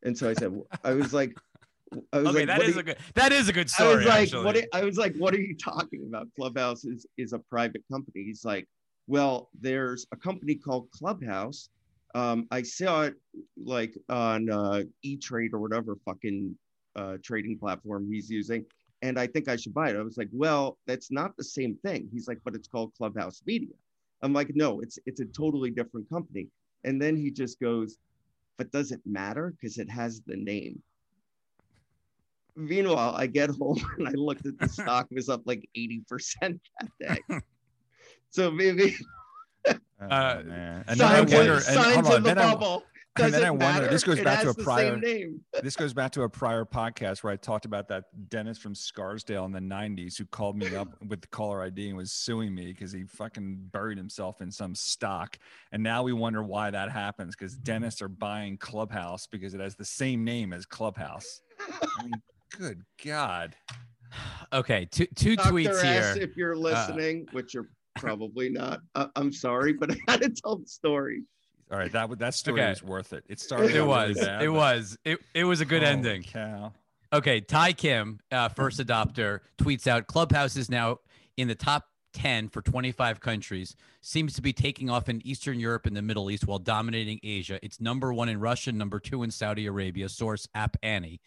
And 0.05 0.17
so 0.17 0.29
I 0.31 0.35
said 0.35 0.53
I 0.85 0.93
was 0.93 1.13
like 1.13 1.37
I 2.13 2.19
was 2.19 2.29
Okay, 2.29 2.39
like, 2.39 2.47
that 2.47 2.63
is 2.63 2.75
do 2.75 2.81
a 2.81 2.83
good. 2.83 2.97
That 3.15 3.33
is 3.33 3.49
a 3.49 3.53
good 3.53 3.71
story. 3.71 3.93
I 3.93 3.97
was 3.97 4.07
like, 4.07 4.23
actually. 4.23 4.45
what? 4.45 4.65
I 4.73 4.85
was 4.85 4.97
like, 4.97 5.15
what 5.17 5.35
are 5.35 5.41
you 5.41 5.57
talking 5.57 6.05
about? 6.09 6.27
Clubhouse 6.37 6.85
is 6.85 7.07
is 7.17 7.33
a 7.33 7.39
private 7.39 7.83
company. 7.91 8.25
He's 8.25 8.45
like, 8.45 8.67
well, 9.07 9.51
there's 9.61 10.07
a 10.13 10.17
company 10.17 10.55
called 10.55 10.91
Clubhouse. 10.91 11.69
Um, 12.15 12.47
I 12.51 12.63
saw 12.63 13.03
it 13.03 13.15
like 13.57 13.95
on 14.09 14.51
uh, 14.51 14.83
E 15.03 15.17
Trade 15.17 15.51
or 15.53 15.59
whatever 15.61 15.97
fucking 16.05 16.57
uh, 16.97 17.17
trading 17.23 17.59
platform 17.59 18.07
he's 18.11 18.31
using, 18.31 18.65
and 19.03 19.19
I 19.19 19.27
think 19.27 19.49
I 19.49 19.57
should 19.57 19.75
buy 19.75 19.91
it. 19.91 19.97
I 19.97 20.03
was 20.03 20.17
like, 20.17 20.29
well, 20.33 20.79
that's 20.87 21.11
not 21.11 21.37
the 21.37 21.45
same 21.45 21.77
thing. 21.85 22.09
He's 22.13 22.29
like, 22.29 22.39
but 22.45 22.55
it's 22.55 22.69
called 22.69 22.93
Clubhouse 22.97 23.43
Media. 23.47 23.75
I'm 24.23 24.33
like, 24.33 24.53
no, 24.55 24.81
it's 24.81 24.99
it's 25.07 25.21
a 25.21 25.27
totally 25.27 25.71
different 25.71 26.09
company. 26.09 26.49
And 26.85 27.01
then 27.01 27.17
he 27.17 27.31
just 27.31 27.59
goes, 27.61 27.97
but 28.57 28.71
does 28.73 28.93
it 28.93 29.01
matter? 29.05 29.53
Because 29.59 29.79
it 29.79 29.91
has 29.91 30.21
the 30.27 30.37
name. 30.37 30.81
Meanwhile, 32.57 33.15
I 33.17 33.27
get 33.27 33.51
home 33.51 33.81
and 33.99 34.09
I 34.09 34.13
looked 34.13 34.47
at 34.47 34.59
the 34.59 34.69
stock 34.81 35.09
was 35.11 35.29
up 35.29 35.43
like 35.45 35.69
80% 35.77 36.01
that 36.41 36.61
day. 37.01 37.19
so 38.31 38.51
maybe 38.51 38.95
Oh, 40.01 40.07
Uh, 40.07 40.43
man. 40.45 40.85
And 40.89 41.01
then 41.01 41.07
I 41.09 41.17
signs, 41.19 41.33
wonder. 41.33 41.53
in, 41.53 41.57
And, 41.57 41.63
signs 41.65 41.95
hold 41.95 42.07
on, 42.07 42.17
in 42.17 42.23
the 42.25 42.29
then 42.35 42.39
I- 42.39 42.53
bubble. 43.15 43.25
and 43.27 43.35
then 43.35 43.41
Does 43.41 43.43
it 43.43 43.47
I 43.47 43.51
wonder- 43.73 43.89
this 43.89 44.05
goes 44.05 44.19
It 44.19 44.25
back 44.25 44.43
to 44.43 44.51
a 44.51 44.55
prior- 44.55 45.01
this 45.63 45.77
goes 45.77 45.93
back 45.95 46.13
to 46.13 46.23
a 46.23 46.29
prior 46.29 46.65
podcast 46.65 47.23
where 47.23 47.33
I 47.33 47.37
talked 47.37 47.65
about 47.65 47.89
that 47.89 48.05
dentist 48.29 48.61
from 48.63 48.75
Scarsdale 48.75 49.45
in 49.45 49.53
the 49.53 49.61
90s 49.61 50.17
who 50.19 50.25
called 50.27 50.57
me 50.57 50.75
up 50.75 50.89
with 51.07 51.21
the 51.21 51.27
caller 51.29 51.63
ID 51.63 51.89
and 51.89 51.97
was 51.97 52.13
suing 52.13 52.55
me 52.55 52.67
because 52.73 52.93
he 52.93 53.05
fucking 53.05 53.69
buried 53.73 53.99
himself 53.99 54.41
in 54.41 54.51
some 54.51 54.75
stock. 54.75 55.39
And 55.73 55.83
now 55.83 56.03
we 56.03 56.13
wonder 56.13 56.43
why 56.43 56.71
that 56.71 56.91
happens 56.91 57.35
because 57.37 57.57
dentists 57.57 58.03
are 58.03 58.09
buying 58.09 58.57
Clubhouse 58.59 59.27
because 59.27 59.55
it 59.55 59.61
has 59.61 59.77
the 59.77 59.85
same 59.85 60.25
name 60.25 60.53
as 60.53 60.67
Clubhouse. 60.67 61.41
I 61.99 62.03
mean, 62.03 62.13
good 62.59 62.83
God. 63.05 63.55
Okay, 64.53 64.87
two 64.91 65.07
two 65.17 65.35
Dr. 65.37 65.51
tweets 65.51 65.83
S, 65.85 66.15
here. 66.15 66.23
if 66.23 66.37
you're 66.37 66.55
uh, 66.55 66.59
listening, 66.59 67.27
which 67.33 67.55
you're 67.55 67.69
probably 67.97 68.49
not, 68.49 68.81
I- 68.95 69.09
I'm 69.17 69.33
sorry, 69.33 69.73
but 69.73 69.91
I 70.09 70.13
had 70.13 70.21
to 70.23 70.29
tell 70.31 70.57
the 70.57 70.67
story. 70.67 71.23
All 71.71 71.79
right, 71.79 71.91
that 71.93 72.19
that 72.19 72.35
story 72.35 72.61
Okay. 72.61 72.71
was 72.71 72.83
worth 72.83 73.13
it. 73.13 73.25
It 73.29 73.41
started. 73.41 73.71
It 73.71 73.81
out 73.81 73.87
really 73.87 73.89
was. 73.89 74.21
bad, 74.21 74.43
It 74.43 74.47
but- 74.47 74.53
was. 74.53 74.99
It 75.05 75.19
it 75.35 75.45
was 75.45 75.61
a 75.61 75.65
good 75.65 75.83
Holy 75.83 75.93
ending. 75.93 76.23
Cow. 76.23 76.73
Okay, 77.13 77.41
Tae 77.41 77.73
Kim, 77.73 78.21
uh, 78.33 78.49
first 78.49 78.81
adopter, 78.81 79.41
tweets 79.59 79.87
out 79.87 80.07
Clubhouse 80.09 80.57
is 80.57 80.69
now 80.69 80.99
in 81.37 81.47
the 81.49 81.55
top 81.55 81.89
10 82.13 82.49
for 82.49 82.61
25 82.61 83.21
countries, 83.21 83.77
seems 84.01 84.35
to 84.35 84.43
be 84.43 84.53
taking 84.53 84.91
off 84.91 85.09
in 85.09 85.25
Eastern 85.27 85.59
Europe 85.61 85.87
and 85.87 85.97
the 85.97 86.03
Middle 86.03 86.31
East 86.31 86.47
while 86.47 86.59
dominating 86.59 87.21
Asia. 87.23 87.59
It's 87.65 87.81
number 87.81 88.13
one 88.13 88.29
in 88.29 88.41
Russia, 88.41 88.73
number 88.73 88.99
two 89.01 89.23
in 89.23 89.31
Saudi 89.31 89.67
Arabia. 89.67 90.09
Source 90.09 90.49
App 90.55 90.77
Annie. 90.83 91.21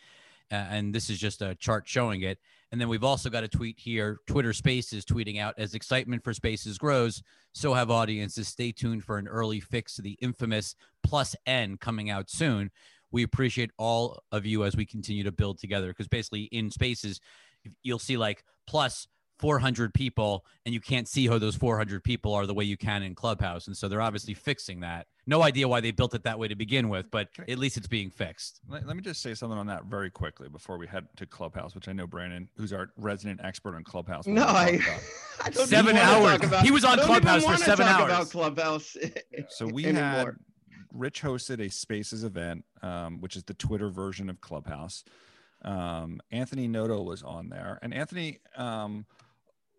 Uh, 0.52 0.56
and 0.56 0.94
this 0.96 1.10
is 1.10 1.18
just 1.20 1.42
a 1.42 1.56
chart 1.56 1.88
showing 1.88 2.22
it. 2.22 2.40
And 2.72 2.82
then 2.82 2.90
we've 2.90 3.04
also 3.04 3.30
got 3.30 3.44
a 3.44 3.48
tweet 3.48 3.80
here 3.80 4.20
Twitter 4.28 4.52
Spaces 4.52 5.06
tweeting 5.06 5.40
out 5.40 5.56
as 5.58 5.74
excitement 5.74 6.24
for 6.24 6.34
Spaces 6.34 6.78
grows, 6.78 7.24
so 7.54 7.74
have 7.74 7.90
audiences. 7.90 8.48
Stay 8.48 8.72
tuned 8.72 9.04
for 9.04 9.18
an 9.18 9.28
early 9.28 9.60
fix 9.60 9.96
to 9.96 10.02
the 10.02 10.18
infamous 10.22 10.76
Plus 11.04 11.36
N 11.46 11.78
coming 11.78 12.10
out 12.10 12.30
soon. 12.30 12.70
We 13.12 13.24
appreciate 13.24 13.72
all 13.78 14.22
of 14.34 14.46
you 14.46 14.66
as 14.66 14.76
we 14.76 14.86
continue 14.86 15.24
to 15.24 15.32
build 15.32 15.60
together 15.60 15.88
because 15.88 16.10
basically 16.10 16.44
in 16.44 16.70
Spaces, 16.70 17.22
you'll 17.84 18.00
see 18.00 18.18
like 18.18 18.44
plus 18.68 19.08
400 19.40 19.94
people 19.94 20.46
and 20.66 20.74
you 20.74 20.82
can't 20.82 21.08
see 21.08 21.26
who 21.26 21.38
those 21.40 21.56
400 21.56 22.04
people 22.04 22.34
are 22.34 22.46
the 22.46 22.54
way 22.54 22.64
you 22.64 22.78
can 22.78 23.04
in 23.04 23.16
Clubhouse. 23.16 23.68
And 23.68 23.78
so 23.78 23.88
they're 23.88 24.02
obviously 24.02 24.34
fixing 24.34 24.80
that. 24.82 25.08
No 25.26 25.44
idea 25.44 25.68
why 25.68 25.82
they 25.82 25.92
built 25.92 26.14
it 26.14 26.24
that 26.24 26.40
way 26.40 26.48
to 26.48 26.56
begin 26.56 26.90
with, 26.90 27.12
but 27.12 27.30
at 27.48 27.58
least 27.58 27.78
it's 27.78 27.88
being 27.88 28.10
fixed. 28.10 28.62
Let, 28.68 28.88
let, 28.88 28.96
me 28.96 29.02
just 29.02 29.22
say 29.22 29.34
something 29.34 29.58
on 29.58 29.68
that 29.68 29.86
very 29.86 30.10
quickly 30.10 30.50
before 30.50 30.78
we 30.78 30.88
head 30.88 31.06
to 31.18 31.26
Clubhouse, 31.26 31.76
which 31.76 31.88
I 31.88 31.94
know 31.94 32.08
Brandon, 32.08 32.48
who's 32.56 32.74
our 32.74 32.90
resident 32.98 33.42
expert 33.44 33.76
on 33.76 33.84
Clubhouse. 33.84 34.26
No, 34.26 34.44
I, 34.44 34.80
I 35.42 35.52
seven 35.52 35.98
hours. 35.98 36.42
About, 36.42 36.64
he 36.66 36.72
was 36.72 36.86
on 36.86 36.98
Clubhouse 37.00 37.44
for 37.44 37.58
seven 37.58 37.88
hours. 37.88 38.06
About 38.06 38.30
Clubhouse. 38.30 38.96
so 39.50 39.68
we 39.68 39.86
anymore. 39.86 40.04
had 40.04 40.28
Rich 40.94 41.22
hosted 41.22 41.60
a 41.60 41.70
Spaces 41.70 42.24
event, 42.24 42.64
um, 42.82 43.20
which 43.20 43.36
is 43.36 43.44
the 43.44 43.54
Twitter 43.54 43.90
version 43.90 44.30
of 44.30 44.42
Clubhouse. 44.42 45.04
Um, 45.62 46.22
Anthony 46.32 46.68
Noto 46.68 47.02
was 47.04 47.22
on 47.22 47.50
there, 47.50 47.80
and 47.82 47.94
Anthony. 47.94 48.40
Um, 48.56 49.06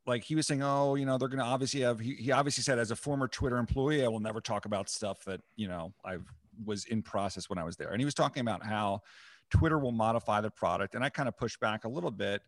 like 0.09 0.25
he 0.25 0.35
was 0.35 0.47
saying, 0.47 0.63
oh, 0.63 0.95
you 0.95 1.05
know, 1.05 1.19
they're 1.19 1.29
going 1.29 1.39
to 1.39 1.45
obviously 1.45 1.83
have, 1.83 2.01
he, 2.01 2.15
he 2.15 2.33
obviously 2.33 2.63
said, 2.63 2.79
as 2.79 2.91
a 2.91 2.97
former 2.97 3.29
Twitter 3.29 3.59
employee, 3.59 4.05
I 4.05 4.09
will 4.09 4.21
never 4.21 4.41
talk 4.41 4.65
about 4.65 4.89
stuff 4.89 5.23
that, 5.27 5.43
you 5.57 5.69
know, 5.69 5.93
I 6.05 6.17
was 6.65 6.87
in 6.87 7.03
process 7.03 7.51
when 7.51 7.59
I 7.59 7.65
was 7.65 7.77
there. 7.77 7.91
And 7.91 8.01
he 8.01 8.07
was 8.07 8.15
talking 8.15 8.41
about 8.41 8.65
how 8.65 9.03
Twitter 9.51 9.79
will 9.79 9.93
modify 9.93 10.41
the 10.41 10.51
product. 10.51 10.95
And 10.95 11.05
I 11.05 11.11
kind 11.11 11.29
of 11.29 11.37
pushed 11.37 11.61
back 11.61 11.85
a 11.85 11.89
little 11.89 12.11
bit 12.11 12.43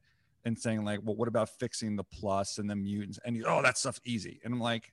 and 0.46 0.58
saying, 0.58 0.86
like, 0.86 1.00
well, 1.04 1.14
what 1.14 1.28
about 1.28 1.50
fixing 1.50 1.96
the 1.96 2.04
plus 2.04 2.56
and 2.56 2.68
the 2.68 2.74
mutants? 2.74 3.18
And 3.26 3.36
he, 3.36 3.44
oh, 3.44 3.60
that 3.62 3.76
stuff's 3.76 4.00
easy. 4.06 4.40
And 4.42 4.54
I'm 4.54 4.60
like, 4.60 4.90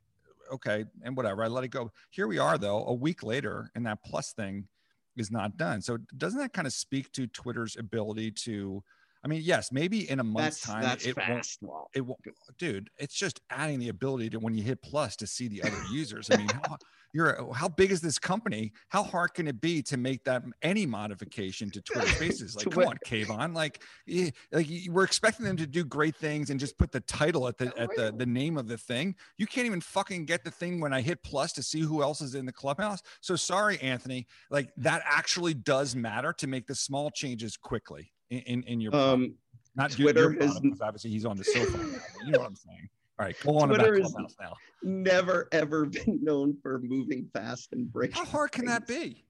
okay, 0.52 0.84
and 1.04 1.16
whatever. 1.16 1.44
I 1.44 1.48
let 1.48 1.64
it 1.64 1.70
go. 1.70 1.92
Here 2.10 2.28
we 2.28 2.38
are, 2.38 2.58
though, 2.58 2.84
a 2.86 2.94
week 2.94 3.24
later, 3.24 3.72
and 3.76 3.86
that 3.86 4.04
plus 4.04 4.34
thing 4.34 4.68
is 5.16 5.32
not 5.32 5.56
done. 5.56 5.82
So 5.82 5.98
doesn't 6.18 6.40
that 6.40 6.52
kind 6.52 6.68
of 6.68 6.74
speak 6.74 7.14
to 7.14 7.28
Twitter's 7.28 7.78
ability 7.78 8.32
to, 8.32 8.84
I 9.24 9.28
mean, 9.28 9.42
yes, 9.44 9.72
maybe 9.72 10.10
in 10.10 10.20
a 10.20 10.24
month's 10.24 10.62
that's, 10.62 10.66
time, 10.66 10.82
that's 10.82 11.06
it 11.06 11.16
fast. 11.16 11.60
won't. 11.62 11.88
It 11.94 12.02
won't, 12.02 12.22
dude. 12.58 12.90
It's 12.98 13.16
just 13.16 13.42
adding 13.50 13.80
the 13.80 13.90
ability 13.90 14.30
to 14.32 14.40
when 14.40 14.54
you 14.54 14.64
hit 14.64 14.82
plus 14.82 15.16
to 15.18 15.28
see 15.28 15.48
the 15.48 15.64
other 15.64 15.82
users. 15.92 16.30
I 16.32 16.38
mean, 16.38 16.50
how, 16.50 16.78
you're 17.14 17.42
uh, 17.42 17.54
how 17.54 17.68
big 17.68 17.92
is 17.92 18.02
this 18.02 18.20
company? 18.20 18.72
How 18.90 19.04
hard 19.04 19.34
can 19.34 19.48
it 19.48 19.60
be 19.60 19.82
to 19.84 19.98
make 19.98 20.24
that 20.26 20.44
any 20.62 20.86
modification 20.86 21.70
to 21.72 21.82
Twitter 21.82 22.08
Spaces? 22.08 22.56
Like, 22.58 22.72
come 22.72 22.84
on, 22.86 22.98
Kayvon. 23.06 23.54
Like, 23.54 23.84
eh, 24.10 24.32
like 24.52 24.68
we're 24.90 25.04
expecting 25.04 25.46
them 25.46 25.58
to 25.58 25.68
do 25.68 25.84
great 25.84 26.16
things 26.16 26.50
and 26.50 26.60
just 26.60 26.78
put 26.78 26.92
the 26.92 27.02
title 27.02 27.48
at 27.48 27.58
the 27.58 27.72
at 27.78 27.90
the 27.96 28.14
the 28.16 28.26
name 28.26 28.58
of 28.58 28.68
the 28.68 28.78
thing. 28.78 29.16
You 29.38 29.46
can't 29.46 29.68
even 29.68 29.82
fucking 29.82 30.26
get 30.26 30.44
the 30.44 30.52
thing 30.52 30.80
when 30.80 30.94
I 30.94 31.02
hit 31.02 31.24
plus 31.24 31.54
to 31.54 31.64
see 31.64 31.82
who 31.82 32.02
else 32.02 32.22
is 32.22 32.36
in 32.36 32.46
the 32.46 32.52
clubhouse. 32.52 33.02
So 33.22 33.36
sorry, 33.36 33.80
Anthony. 33.80 34.28
Like 34.50 34.72
that 34.78 35.04
actually 35.06 35.54
does 35.54 35.96
matter 35.96 36.34
to 36.34 36.48
make 36.48 36.68
the 36.68 36.76
small 36.76 37.12
changes 37.12 37.58
quickly 37.58 38.12
in 38.30 38.64
in 38.64 38.82
your 38.82 38.96
um, 38.96 39.34
not 39.76 39.92
Twitter 39.92 40.34
your, 40.34 40.42
is 40.42 40.60
obviously 40.82 41.12
he's 41.12 41.26
on 41.26 41.38
the 41.38 41.44
sofa. 41.44 41.78
you 42.26 42.32
know 42.32 42.40
what 42.40 42.48
I'm 42.48 42.56
saying. 42.56 42.90
All 43.20 43.26
right, 43.26 43.36
go 43.44 43.58
on 43.58 43.70
Twitter 43.70 43.96
about 43.96 44.12
Clubhouse 44.12 44.36
now. 44.40 44.54
Never 44.84 45.48
ever 45.52 45.86
been 45.86 46.20
known 46.22 46.58
for 46.62 46.80
moving 46.80 47.30
fast 47.34 47.74
and 47.74 47.92
breaking. 47.92 48.16
How 48.16 48.26
hard 48.26 48.52
can 48.52 48.66
things. 48.66 48.80
that 48.80 48.88
be? 48.88 49.24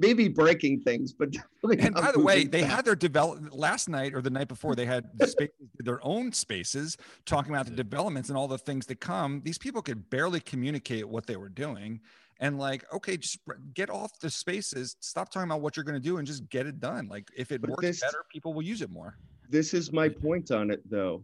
Maybe 0.00 0.28
breaking 0.28 0.82
things, 0.82 1.12
but 1.12 1.34
and 1.64 1.92
by 1.92 2.12
the 2.12 2.20
way, 2.20 2.44
they 2.44 2.62
had 2.62 2.84
their 2.84 2.94
development 2.94 3.52
last 3.52 3.88
night 3.88 4.14
or 4.14 4.22
the 4.22 4.30
night 4.30 4.46
before. 4.46 4.76
They 4.76 4.86
had 4.86 5.10
spaces, 5.22 5.50
their 5.80 6.04
own 6.06 6.32
spaces 6.32 6.96
talking 7.26 7.52
about 7.52 7.66
the 7.66 7.72
developments 7.72 8.28
and 8.28 8.38
all 8.38 8.46
the 8.46 8.58
things 8.58 8.86
that 8.86 9.00
come. 9.00 9.42
These 9.44 9.58
people 9.58 9.82
could 9.82 10.08
barely 10.08 10.38
communicate 10.38 11.08
what 11.08 11.26
they 11.26 11.36
were 11.36 11.48
doing, 11.48 12.00
and 12.40 12.58
like 12.58 12.84
okay 12.92 13.16
just 13.16 13.38
get 13.74 13.90
off 13.90 14.18
the 14.20 14.30
spaces 14.30 14.96
stop 15.00 15.30
talking 15.30 15.48
about 15.48 15.60
what 15.60 15.76
you're 15.76 15.84
going 15.84 15.94
to 15.94 16.00
do 16.00 16.18
and 16.18 16.26
just 16.26 16.48
get 16.48 16.66
it 16.66 16.80
done 16.80 17.08
like 17.08 17.28
if 17.36 17.52
it 17.52 17.60
but 17.60 17.70
works 17.70 17.82
this, 17.82 18.00
better 18.00 18.24
people 18.32 18.54
will 18.54 18.62
use 18.62 18.82
it 18.82 18.90
more. 18.90 19.16
This 19.50 19.72
is 19.72 19.92
my 19.92 20.08
point 20.08 20.50
on 20.50 20.70
it 20.70 20.82
though 20.90 21.22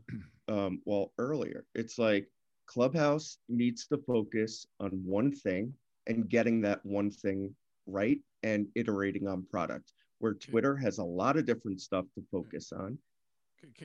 um 0.49 0.81
well 0.85 1.13
earlier. 1.19 1.65
It's 1.75 1.99
like 1.99 2.29
clubhouse 2.67 3.39
needs 3.49 3.87
to 3.87 3.99
focus 3.99 4.67
on 4.81 4.91
one 5.05 5.33
thing 5.33 5.73
and 6.07 6.29
getting 6.29 6.61
that 6.63 6.85
one 6.85 7.11
thing 7.11 7.55
right 7.87 8.19
and 8.43 8.67
iterating 8.75 9.29
on 9.29 9.45
product 9.51 9.93
where 10.19 10.33
twitter 10.33 10.75
has 10.75 10.99
a 10.99 11.05
lot 11.05 11.37
of 11.37 11.45
different 11.45 11.81
stuff 11.81 12.07
to 12.15 12.23
focus 12.31 12.73
on. 12.73 12.99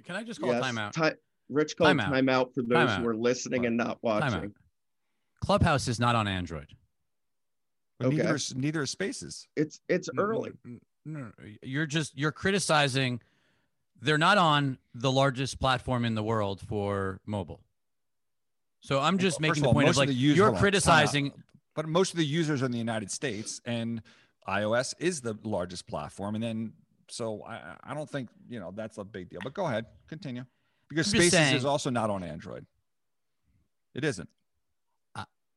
Can 0.05 0.15
i 0.15 0.23
just 0.23 0.41
call 0.41 0.53
yes, 0.53 0.63
timeout? 0.63 0.91
ti- 0.93 1.17
rich 1.49 1.75
call 1.77 1.87
timeout. 1.87 2.09
time 2.09 2.29
out 2.29 2.53
for 2.53 2.63
those 2.63 2.87
time 2.87 3.01
who 3.01 3.07
are 3.07 3.15
listening 3.15 3.65
and 3.65 3.77
not 3.77 3.97
watching. 4.01 4.53
Clubhouse 5.41 5.87
is 5.87 5.99
not 5.99 6.15
on 6.15 6.27
android 6.27 6.67
okay. 8.01 8.17
neither 8.17 8.35
is, 8.35 8.55
neither 8.55 8.83
is 8.83 8.91
spaces. 8.91 9.47
It's 9.55 9.79
it's 9.89 10.09
early. 10.17 10.51
No, 11.05 11.31
you're 11.61 11.85
just 11.85 12.17
you're 12.17 12.31
criticizing. 12.31 13.21
They're 14.01 14.17
not 14.17 14.37
on 14.37 14.77
the 14.93 15.11
largest 15.11 15.59
platform 15.59 16.05
in 16.05 16.15
the 16.15 16.23
world 16.23 16.61
for 16.61 17.19
mobile. 17.25 17.61
So 18.81 18.99
I'm 18.99 19.17
just 19.17 19.41
well, 19.41 19.49
making 19.49 19.63
the 19.63 19.69
all, 19.69 19.73
point 19.73 19.89
of 19.89 19.97
like 19.97 20.09
you're 20.11 20.55
criticizing, 20.55 21.33
but 21.75 21.87
most 21.87 22.13
of 22.13 22.17
the 22.17 22.25
users 22.25 22.61
are 22.61 22.65
in 22.65 22.71
the 22.71 22.77
United 22.77 23.11
States, 23.11 23.59
and 23.65 24.01
iOS 24.47 24.93
is 24.99 25.21
the 25.21 25.37
largest 25.43 25.87
platform. 25.87 26.35
And 26.35 26.43
then, 26.43 26.73
so 27.09 27.43
I, 27.45 27.75
I 27.83 27.93
don't 27.93 28.09
think 28.09 28.29
you 28.49 28.59
know 28.59 28.71
that's 28.73 28.97
a 28.97 29.03
big 29.03 29.29
deal. 29.29 29.41
But 29.43 29.53
go 29.53 29.65
ahead, 29.65 29.85
continue, 30.07 30.45
because 30.87 31.07
Spaces 31.07 31.31
saying, 31.31 31.55
is 31.55 31.65
also 31.65 31.89
not 31.89 32.09
on 32.09 32.23
Android. 32.23 32.65
It 33.93 34.03
isn't. 34.05 34.29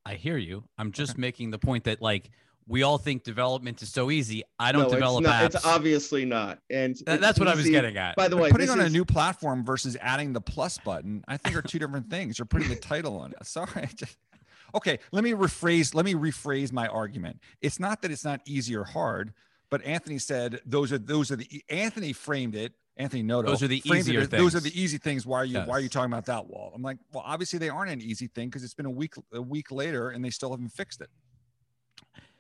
I 0.05 0.15
hear 0.15 0.37
you. 0.37 0.65
I'm 0.79 0.93
just 0.93 1.17
making 1.17 1.51
the 1.51 1.59
point 1.59 1.85
that 1.85 2.03
like 2.03 2.31
we 2.67 2.83
all 2.83 2.99
think 2.99 3.25
development 3.25 3.83
is 3.83 3.93
so 3.93 4.11
easy. 4.11 4.43
I 4.59 4.73
don't 4.73 4.85
no, 4.85 4.91
develop 4.91 5.23
it's 5.23 5.31
not, 5.31 5.43
apps. 5.43 5.55
It's 5.57 5.67
obviously 5.67 6.25
not. 6.25 6.59
And 6.71 6.97
Th- 6.97 7.21
that's 7.21 7.39
what 7.39 7.49
I 7.49 7.55
was 7.55 7.69
getting 7.69 7.97
at. 7.97 8.17
By 8.17 8.29
the 8.29 8.37
way, 8.37 8.51
putting 8.51 8.71
on 8.71 8.81
is... 8.81 8.87
a 8.87 8.91
new 8.91 9.05
platform 9.05 9.65
versus 9.65 9.97
adding 10.01 10.33
the 10.33 10.41
plus 10.41 10.79
button, 10.79 11.25
I 11.27 11.37
think 11.37 11.57
are 11.57 11.63
two 11.63 11.79
different 11.79 12.09
things. 12.09 12.39
You're 12.39 12.47
putting 12.47 12.69
the 12.69 12.77
title 12.77 13.19
on 13.19 13.33
it. 13.33 13.47
Sorry. 13.47 13.89
okay, 14.75 14.99
let 15.11 15.25
me 15.25 15.33
rephrase. 15.33 15.95
Let 15.95 16.05
me 16.05 16.15
rephrase 16.15 16.73
my 16.73 16.87
argument. 16.89 17.41
It's 17.61 17.81
not 17.81 18.03
that 18.03 18.11
it's 18.11 18.25
not 18.25 18.41
easy 18.47 18.77
or 18.77 18.85
hard, 18.85 19.33
but 19.71 19.85
Anthony 19.85 20.19
said 20.19 20.61
those 20.65 20.93
are 20.93 20.99
those 20.99 21.31
are 21.31 21.37
the 21.37 21.63
Anthony 21.69 22.13
framed 22.13 22.55
it 22.55 22.75
Anthony 22.97 23.23
Noto. 23.23 23.49
Those 23.49 23.63
are 23.63 23.69
the 23.69 23.83
easier 23.85 24.21
it, 24.21 24.31
things. 24.31 24.43
Those 24.43 24.55
are 24.55 24.61
the 24.61 24.81
easy 24.81 24.99
things. 24.99 25.27
Why 25.27 25.39
are 25.39 25.45
you 25.45 25.55
yes. 25.55 25.69
Why 25.69 25.77
are 25.77 25.81
you 25.81 25.89
talking 25.89 26.13
about 26.13 26.27
that 26.27 26.47
wall? 26.47 26.73
I'm 26.75 26.83
like, 26.83 26.99
well, 27.13 27.25
obviously 27.27 27.59
they 27.59 27.69
aren't 27.69 27.91
an 27.91 28.03
easy 28.03 28.27
thing 28.27 28.49
because 28.49 28.65
it's 28.65 28.75
been 28.75 28.87
a 28.87 28.91
week 28.91 29.15
a 29.33 29.41
week 29.41 29.71
later 29.71 30.11
and 30.11 30.25
they 30.25 30.31
still 30.31 30.51
haven't 30.51 30.71
fixed 30.71 31.01
it. 31.01 31.09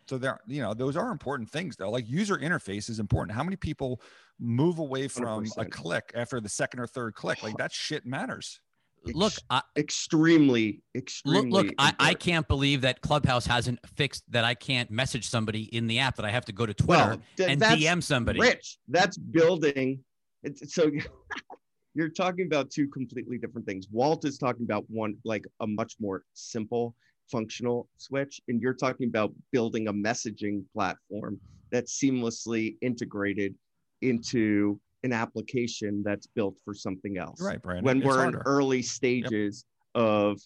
So 0.08 0.18
there, 0.18 0.40
you 0.46 0.60
know, 0.60 0.74
those 0.74 0.96
are 0.96 1.10
important 1.10 1.48
things 1.48 1.76
though. 1.76 1.90
Like 1.90 2.08
user 2.08 2.36
interface 2.36 2.90
is 2.90 2.98
important. 2.98 3.34
How 3.34 3.42
many 3.42 3.56
people 3.56 4.00
move 4.38 4.78
away 4.78 5.08
from 5.08 5.44
100%. 5.44 5.56
a 5.56 5.64
click 5.64 6.12
after 6.14 6.40
the 6.40 6.48
second 6.48 6.80
or 6.80 6.86
third 6.86 7.14
click? 7.14 7.42
Like 7.42 7.56
that 7.56 7.72
shit 7.72 8.04
matters. 8.04 8.60
Look, 9.04 9.32
I, 9.50 9.62
extremely, 9.76 10.82
extremely. 10.94 11.50
Look, 11.50 11.66
look 11.66 11.74
I, 11.78 11.92
I, 11.98 12.14
can't 12.14 12.46
believe 12.46 12.82
that 12.82 13.00
Clubhouse 13.00 13.46
hasn't 13.46 13.80
fixed 13.96 14.22
that. 14.30 14.44
I 14.44 14.54
can't 14.54 14.92
message 14.92 15.28
somebody 15.28 15.62
in 15.74 15.88
the 15.88 15.98
app. 15.98 16.16
That 16.16 16.24
I 16.24 16.30
have 16.30 16.44
to 16.44 16.52
go 16.52 16.66
to 16.66 16.74
Twitter 16.74 17.08
well, 17.08 17.22
th- 17.36 17.50
and 17.50 17.60
DM 17.60 18.00
somebody. 18.00 18.38
Rich, 18.38 18.78
that's 18.86 19.18
building 19.18 20.04
it's, 20.42 20.74
so 20.74 20.90
you're 21.94 22.08
talking 22.08 22.46
about 22.46 22.70
two 22.70 22.88
completely 22.88 23.38
different 23.38 23.66
things. 23.66 23.86
Walt 23.90 24.24
is 24.24 24.38
talking 24.38 24.64
about 24.64 24.84
one 24.88 25.16
like 25.24 25.44
a 25.60 25.66
much 25.66 25.94
more 26.00 26.24
simple 26.32 26.94
functional 27.30 27.88
switch, 27.96 28.40
and 28.48 28.60
you're 28.60 28.74
talking 28.74 29.08
about 29.08 29.32
building 29.52 29.88
a 29.88 29.92
messaging 29.92 30.62
platform 30.72 31.38
that's 31.70 31.98
seamlessly 31.98 32.76
integrated 32.82 33.54
into 34.02 34.78
an 35.04 35.12
application 35.12 36.02
that's 36.04 36.26
built 36.26 36.58
for 36.64 36.74
something 36.74 37.18
else. 37.18 37.40
Right, 37.40 37.60
Brandon. 37.60 37.84
When 37.84 37.98
it's 37.98 38.06
we're 38.06 38.14
harder. 38.14 38.38
in 38.38 38.42
early 38.46 38.82
stages 38.82 39.64
yep. 39.94 40.04
of 40.04 40.40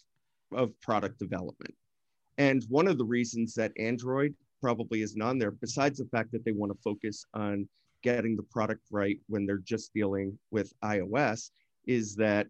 of 0.53 0.81
product 0.81 1.19
development. 1.19 1.75
And 2.39 2.65
one 2.69 2.87
of 2.87 2.99
the 2.99 3.05
reasons 3.05 3.55
that 3.55 3.73
Android 3.79 4.35
probably 4.63 5.03
isn't 5.03 5.21
on 5.21 5.39
there, 5.39 5.51
besides 5.51 5.99
the 5.99 6.07
fact 6.07 6.33
that 6.33 6.45
they 6.45 6.53
want 6.53 6.73
to 6.73 6.79
focus 6.83 7.25
on 7.35 7.69
getting 8.07 8.37
the 8.37 8.43
product 8.57 8.83
right 8.93 9.19
when 9.27 9.45
they're 9.45 9.67
just 9.75 9.93
dealing 9.93 10.39
with 10.53 10.73
iOS 10.85 11.51
is 11.89 12.15
that 12.15 12.47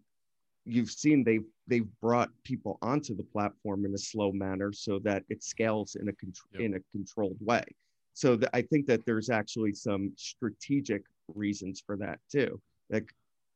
you've 0.65 0.91
seen 0.91 1.23
they've 1.23 1.49
they've 1.65 1.89
brought 1.99 2.29
people 2.43 2.77
onto 2.83 3.15
the 3.15 3.23
platform 3.23 3.83
in 3.83 3.91
a 3.95 3.97
slow 3.97 4.31
manner 4.31 4.71
so 4.71 4.99
that 4.99 5.23
it 5.29 5.41
scales 5.43 5.95
in 5.95 6.07
a 6.09 6.13
yep. 6.51 6.61
in 6.61 6.75
a 6.75 6.79
controlled 6.91 7.37
way. 7.41 7.63
So 8.13 8.35
the, 8.35 8.47
I 8.55 8.61
think 8.61 8.85
that 8.85 9.03
there's 9.07 9.31
actually 9.31 9.73
some 9.73 10.11
strategic 10.15 11.01
reasons 11.33 11.81
for 11.83 11.97
that 11.97 12.19
too 12.31 12.61
that 12.91 13.03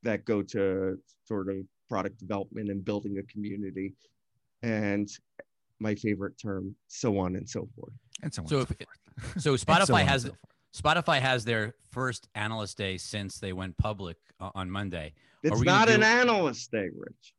that 0.01 0.25
go 0.25 0.41
to 0.41 0.97
sort 1.27 1.49
of 1.49 1.57
product 1.87 2.17
development 2.17 2.71
and 2.71 2.83
building 2.83 3.19
a 3.19 3.23
community. 3.31 3.93
And 4.63 5.07
my 5.79 5.93
favorite 5.93 6.35
term, 6.41 6.75
so 6.87 7.19
on 7.19 7.35
and 7.35 7.47
so 7.47 7.67
forth. 7.75 7.93
And 8.23 8.33
so, 8.33 8.41
on 8.41 8.47
So 8.47 8.59
and 8.59 8.63
if- 8.63 8.69
so 8.69 8.85
forth. 8.85 9.43
So 9.43 9.51
And 9.51 9.59
so 9.59 9.65
Spotify 9.65 9.93
on 9.93 9.99
and 10.01 10.09
has 10.09 10.21
so 10.23 10.29
forth. 10.29 10.50
Spotify 10.75 11.19
has 11.19 11.43
their 11.45 11.73
first 11.91 12.27
analyst 12.35 12.77
day 12.77 12.97
since 12.97 13.39
they 13.39 13.53
went 13.53 13.77
public 13.77 14.17
uh, 14.39 14.51
on 14.55 14.69
Monday. 14.71 15.13
It's 15.43 15.59
we 15.59 15.65
not 15.65 15.87
do- 15.87 15.95
an 15.95 16.03
analyst 16.03 16.71
day, 16.71 16.89
Rich. 16.95 17.33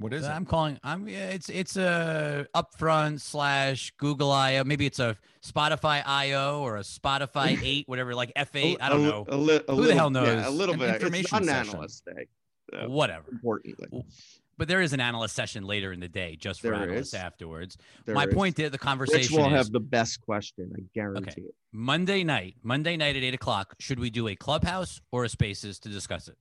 What 0.00 0.12
is 0.12 0.24
it? 0.24 0.28
I'm 0.30 0.44
calling. 0.44 0.80
I'm. 0.82 1.06
yeah, 1.08 1.28
It's 1.28 1.48
it's 1.48 1.76
a 1.76 2.44
upfront 2.56 3.20
slash 3.20 3.92
Google 3.98 4.32
I/O. 4.32 4.64
Maybe 4.64 4.84
it's 4.84 4.98
a 4.98 5.16
Spotify 5.46 6.02
I/O 6.04 6.60
or 6.60 6.78
a 6.78 6.80
Spotify 6.80 7.56
eight, 7.62 7.86
whatever, 7.88 8.12
like 8.12 8.32
F8. 8.34 8.78
I 8.80 8.88
don't 8.88 9.04
know. 9.04 9.24
A, 9.28 9.36
li- 9.36 9.60
a 9.68 9.74
Who 9.76 9.82
the 9.82 9.94
little, 9.94 9.96
hell 9.96 10.12
Yeah, 10.26 10.34
knows? 10.34 10.46
a 10.46 10.50
little 10.50 10.72
An 10.72 10.80
bit. 10.80 10.88
It's 10.88 11.04
information 11.04 11.28
not 11.36 11.42
an 11.42 11.48
session. 11.48 11.74
analyst 11.74 12.04
day. 12.04 12.26
uh, 12.76 12.88
Whatever. 12.88 13.26
Importantly, 13.30 14.04
But 14.58 14.68
there 14.68 14.80
is 14.80 14.92
an 14.94 15.00
analyst 15.00 15.34
session 15.34 15.64
later 15.64 15.92
in 15.92 16.00
the 16.00 16.08
day, 16.08 16.34
just 16.36 16.60
for 16.62 16.68
There 16.68 16.76
analysts 16.76 17.08
is. 17.08 17.14
afterwards. 17.14 17.76
there 18.06 18.14
My 18.14 18.24
is- 18.26 18.32
point 18.34 18.58
is 18.58 18.70
the 18.70 18.74
Rich 18.76 18.80
conversation 18.80 19.36
will 19.36 19.46
is 19.46 19.52
have 19.52 19.70
the 19.70 19.80
best 19.80 20.20
question. 20.22 20.72
I 20.76 20.80
guarantee 20.94 21.42
it. 21.42 21.54
Monday 21.72 22.24
night. 22.24 22.54
Monday 22.62 22.96
night 22.96 23.16
at 23.16 23.22
eight 23.22 23.34
o'clock. 23.34 23.74
Should 23.78 24.00
we 24.00 24.08
do 24.08 24.28
a 24.28 24.36
clubhouse 24.36 25.00
or 25.12 25.24
a 25.24 25.28
spaces 25.28 25.78
to 25.80 25.90
discuss 25.90 26.28
it? 26.28 26.38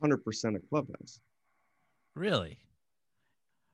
Hundred 0.00 0.24
percent 0.24 0.56
of 0.56 0.66
clubhouse. 0.70 1.20
Really? 2.14 2.58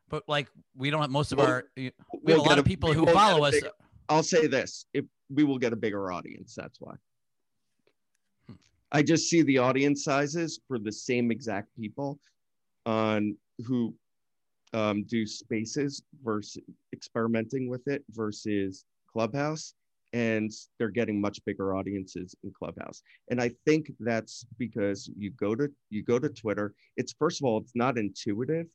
But 0.09 0.25
like 0.29 0.49
we 0.77 0.91
don't 0.91 1.01
have 1.01 1.11
most 1.11 1.31
of 1.31 1.39
We'll- 1.39 1.47
our. 1.47 1.65
We 1.77 1.93
We'll 2.23 2.37
have 2.39 2.39
a 2.39 2.43
lot 2.43 2.49
get 2.51 2.59
of 2.59 2.65
people 2.65 2.93
who 2.93 3.07
follow 3.07 3.45
us. 3.45 3.55
bigger- 3.55 3.71
I'll 4.09 4.23
say 4.25 4.49
this: 4.49 4.87
if 4.95 5.05
we 5.31 5.45
will 5.45 5.59
get 5.59 5.73
a 5.73 5.77
bigger 5.77 6.11
audience, 6.11 6.55
that's 6.57 6.81
why. 6.81 6.95
Hmm. 8.49 8.55
I 8.91 9.03
just 9.05 9.29
see 9.31 9.43
the 9.43 9.59
audience 9.59 10.03
sizes 10.03 10.59
for 10.67 10.79
the 10.81 10.91
same 10.93 11.31
exact 11.31 11.69
people 11.77 12.19
on 12.85 13.37
who 13.65 13.95
um, 14.75 15.05
do 15.05 15.27
spaces 15.27 16.03
versus 16.25 16.63
experimenting 16.93 17.69
with 17.69 17.87
it 17.89 18.05
versus 18.11 18.85
Clubhouse, 19.11 19.75
and 20.13 20.51
they're 20.79 20.91
getting 20.91 21.21
much 21.21 21.43
bigger 21.45 21.75
audiences 21.77 22.35
in 22.45 22.53
Clubhouse. 22.53 23.03
And 23.31 23.41
I 23.41 23.53
think 23.65 23.93
that's 24.01 24.45
because 24.59 25.11
you 25.17 25.31
go 25.33 25.55
to 25.55 25.69
you 25.91 26.03
go 26.03 26.19
to 26.19 26.29
Twitter. 26.29 26.75
It's 26.97 27.15
first 27.19 27.41
of 27.41 27.47
all, 27.47 27.59
it's 27.59 27.73
not 27.75 27.97
intuitive 27.99 28.67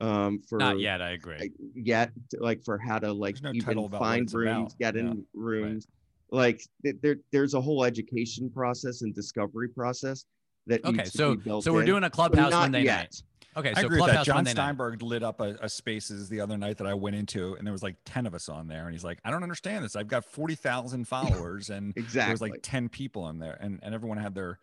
um, 0.00 0.40
for 0.48 0.58
Not 0.58 0.78
yet. 0.78 1.00
I 1.00 1.10
agree. 1.10 1.38
like, 1.38 1.52
yet 1.74 2.10
like 2.38 2.62
for 2.64 2.78
how 2.78 2.98
to 2.98 3.12
like 3.12 3.40
no 3.42 3.50
even 3.50 3.60
title 3.66 3.86
about 3.86 4.00
what 4.00 4.06
find 4.08 4.32
rooms 4.32 4.74
about. 4.74 4.78
get 4.78 4.96
Yeah, 4.96 5.10
in 5.10 5.24
rooms 5.32 5.86
like 6.32 6.60
th- 6.82 6.96
there 7.02 7.16
there's 7.32 7.54
a 7.54 7.60
whole 7.60 7.84
education 7.84 8.50
process 8.50 9.02
and 9.02 9.14
discovery 9.14 9.68
process 9.68 10.26
that 10.66 10.84
Okay, 10.84 10.96
needs 10.98 11.12
to 11.12 11.18
so 11.18 11.30
be 11.36 11.42
built 11.42 11.64
so 11.64 11.72
we're 11.72 11.80
in, 11.80 11.86
doing 11.86 12.02
a 12.04 12.10
clubhouse 12.10 12.50
not 12.50 12.62
Monday 12.62 12.82
yet. 12.82 12.96
night. 12.96 13.22
Okay, 13.56 13.72
I 13.74 13.80
so 13.80 13.86
agree 13.86 14.00
with 14.00 14.10
that. 14.10 14.26
John 14.26 14.36
Monday 14.36 14.50
night. 14.50 14.56
Steinberg 14.56 15.02
lit 15.02 15.22
up 15.22 15.40
a, 15.40 15.56
a 15.62 15.68
Spaces 15.68 16.28
the 16.28 16.40
other 16.40 16.58
night 16.58 16.76
that 16.76 16.86
I 16.86 16.92
went 16.92 17.16
into, 17.16 17.54
and 17.54 17.66
there 17.66 17.72
was 17.72 17.82
like 17.82 17.96
ten 18.04 18.26
of 18.26 18.34
us 18.34 18.48
on 18.48 18.68
there, 18.68 18.84
and 18.84 18.92
he's 18.92 19.04
like, 19.04 19.18
"I 19.24 19.30
don't 19.30 19.42
understand 19.42 19.84
this. 19.84 19.96
I've 19.96 20.08
got 20.08 20.24
forty 20.24 20.54
thousand 20.54 21.08
followers, 21.08 21.70
and 21.70 21.94
there 22.12 22.30
was 22.30 22.42
like 22.42 22.60
10 22.62 22.88
people 22.88 23.28
in 23.28 23.38
there 23.38 23.56
and, 23.60 23.80
and 23.82 23.94
everyone 23.94 24.18
had 24.18 24.34
their 24.34 24.58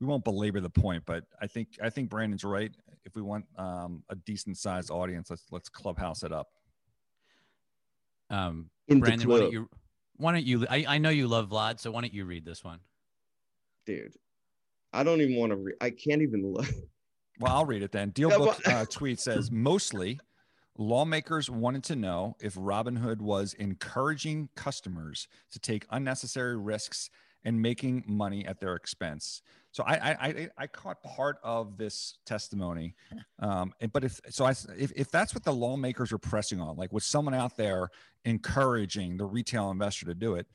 we 0.00 0.06
won't 0.06 0.24
belabor 0.24 0.60
the 0.60 0.70
point 0.70 1.02
but 1.06 1.24
i 1.40 1.46
think 1.46 1.68
i 1.82 1.90
think 1.90 2.08
brandon's 2.08 2.44
right 2.44 2.72
if 3.04 3.14
we 3.16 3.22
want 3.22 3.44
um, 3.58 4.02
a 4.10 4.14
decent 4.14 4.56
sized 4.56 4.90
audience 4.90 5.30
let's 5.30 5.44
let's 5.50 5.68
clubhouse 5.68 6.22
it 6.22 6.32
up 6.32 6.48
Um, 8.30 8.70
in 8.88 9.00
the 9.00 9.06
Brandon, 9.06 9.28
why 9.28 9.38
don't 9.40 9.52
you? 9.52 9.68
Why 10.16 10.32
don't 10.32 10.44
you? 10.44 10.66
I, 10.68 10.84
I 10.88 10.98
know 10.98 11.10
you 11.10 11.26
love 11.28 11.48
Vlad, 11.48 11.80
so 11.80 11.90
why 11.90 12.00
don't 12.02 12.12
you 12.12 12.24
read 12.24 12.44
this 12.44 12.62
one? 12.64 12.80
dude 13.86 14.14
i 14.92 15.02
don't 15.02 15.20
even 15.22 15.36
want 15.36 15.50
to 15.50 15.56
read 15.56 15.76
i 15.80 15.88
can't 15.90 16.20
even 16.20 16.52
look 16.52 16.66
well 17.38 17.54
i'll 17.56 17.66
read 17.66 17.82
it 17.82 17.92
then. 17.92 18.10
Deal 18.10 18.30
Yeah, 18.30 18.38
book 18.38 18.58
but- 18.64 18.72
uh, 18.72 18.84
tweet 18.90 19.20
says 19.20 19.50
mostly 19.50 20.18
lawmakers 20.76 21.50
wanted 21.50 21.82
to 21.84 21.96
know 21.96 22.36
if 22.40 22.54
robinhood 22.54 23.20
was 23.20 23.54
encouraging 23.54 24.48
customers 24.54 25.26
to 25.50 25.58
take 25.58 25.84
unnecessary 25.90 26.56
risks 26.56 27.10
and 27.44 27.60
making 27.62 28.04
money 28.06 28.44
at 28.46 28.58
their 28.60 28.74
expense. 28.74 29.42
So 29.72 29.84
i 29.86 29.94
i 29.94 30.12
i, 30.28 30.48
I 30.58 30.66
caught 30.66 31.02
part 31.02 31.38
of 31.42 31.76
this 31.76 32.18
testimony 32.26 32.94
um 33.38 33.72
but 33.92 34.02
if 34.04 34.20
so 34.28 34.44
i 34.44 34.50
if, 34.76 34.92
if 34.96 35.10
that's 35.10 35.34
what 35.34 35.44
the 35.44 35.52
lawmakers 35.52 36.12
are 36.12 36.18
pressing 36.18 36.60
on 36.60 36.76
like 36.76 36.92
was 36.92 37.04
someone 37.04 37.34
out 37.34 37.56
there 37.56 37.88
encouraging 38.24 39.16
the 39.16 39.24
retail 39.24 39.70
investor 39.70 40.06
to 40.06 40.14
do 40.14 40.34
it 40.34 40.46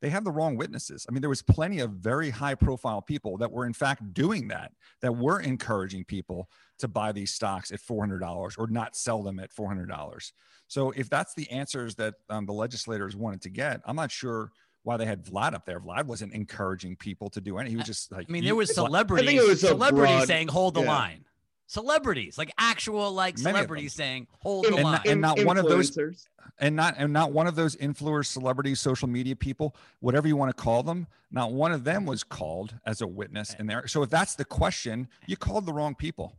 they 0.00 0.08
have 0.10 0.24
the 0.24 0.30
wrong 0.30 0.56
witnesses. 0.56 1.06
I 1.08 1.12
mean, 1.12 1.20
there 1.20 1.28
was 1.28 1.42
plenty 1.42 1.80
of 1.80 1.90
very 1.92 2.30
high 2.30 2.54
profile 2.54 3.02
people 3.02 3.36
that 3.38 3.50
were 3.50 3.66
in 3.66 3.72
fact 3.72 4.14
doing 4.14 4.48
that, 4.48 4.72
that 5.02 5.12
were 5.16 5.40
encouraging 5.40 6.04
people 6.04 6.48
to 6.78 6.88
buy 6.88 7.12
these 7.12 7.32
stocks 7.32 7.72
at 7.72 7.80
$400 7.80 8.58
or 8.58 8.66
not 8.68 8.96
sell 8.96 9.22
them 9.22 9.40
at 9.40 9.50
$400. 9.52 10.32
So 10.68 10.90
if 10.92 11.10
that's 11.10 11.34
the 11.34 11.50
answers 11.50 11.96
that 11.96 12.14
um, 12.28 12.46
the 12.46 12.52
legislators 12.52 13.16
wanted 13.16 13.42
to 13.42 13.50
get, 13.50 13.80
I'm 13.84 13.96
not 13.96 14.12
sure 14.12 14.52
why 14.84 14.96
they 14.96 15.06
had 15.06 15.24
Vlad 15.24 15.54
up 15.54 15.66
there. 15.66 15.80
Vlad 15.80 16.06
wasn't 16.06 16.32
encouraging 16.32 16.96
people 16.96 17.28
to 17.30 17.40
do 17.40 17.58
anything. 17.58 17.72
He 17.72 17.76
was 17.76 17.86
just 17.86 18.12
like, 18.12 18.26
I 18.28 18.32
mean, 18.32 18.44
there 18.44 18.54
was 18.54 18.70
Vlad- 18.70 18.74
celebrities, 18.74 19.40
was 19.40 19.64
a 19.64 19.68
celebrities 19.68 20.16
broad- 20.16 20.26
saying 20.28 20.48
"Hold 20.48 20.74
the 20.74 20.82
yeah. 20.82 20.88
line." 20.88 21.24
Celebrities, 21.68 22.38
like 22.38 22.50
actual 22.56 23.12
like 23.12 23.38
Many 23.38 23.56
celebrities 23.58 23.92
saying 23.92 24.26
"Hold 24.40 24.64
In- 24.64 24.70
the 24.72 24.76
And 24.78 24.84
line." 24.84 24.92
not- 24.94 25.06
and 25.06 25.20
not 25.20 25.44
one 25.44 25.58
of 25.58 25.66
those- 25.68 26.26
and 26.58 26.74
not 26.74 26.94
and 26.96 27.12
not 27.12 27.30
one 27.30 27.46
of 27.46 27.56
those 27.56 27.76
influencers, 27.76 28.24
celebrities, 28.26 28.80
social 28.80 29.06
media 29.06 29.36
people, 29.36 29.76
whatever 30.00 30.26
you 30.26 30.34
want 30.34 30.48
to 30.56 30.60
call 30.60 30.82
them, 30.82 31.08
not 31.30 31.52
one 31.52 31.70
of 31.70 31.84
them 31.84 32.06
was 32.06 32.24
called 32.24 32.76
as 32.86 33.02
a 33.02 33.06
witness 33.06 33.52
in 33.52 33.66
there. 33.66 33.86
So 33.86 34.02
if 34.02 34.08
that's 34.08 34.34
the 34.34 34.46
question, 34.46 35.08
you 35.26 35.36
called 35.36 35.66
the 35.66 35.74
wrong 35.74 35.94
people. 35.94 36.38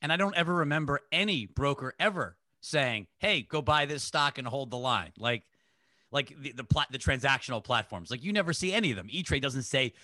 And 0.00 0.12
I 0.12 0.16
don't 0.16 0.36
ever 0.36 0.54
remember 0.54 1.00
any 1.10 1.44
broker 1.44 1.94
ever 1.98 2.36
saying, 2.60 3.08
"Hey, 3.18 3.42
go 3.42 3.62
buy 3.62 3.84
this 3.84 4.04
stock 4.04 4.38
and 4.38 4.46
hold 4.46 4.70
the 4.70 4.78
line." 4.78 5.12
Like, 5.18 5.42
like 6.12 6.34
the 6.40 6.52
the, 6.52 6.64
plat- 6.64 6.90
the 6.90 6.98
transactional 6.98 7.62
platforms. 7.64 8.10
Like 8.10 8.22
you 8.22 8.32
never 8.32 8.52
see 8.52 8.72
any 8.72 8.90
of 8.90 8.96
them. 8.96 9.06
E 9.10 9.22
Trade 9.22 9.42
doesn't 9.42 9.62
say, 9.62 9.94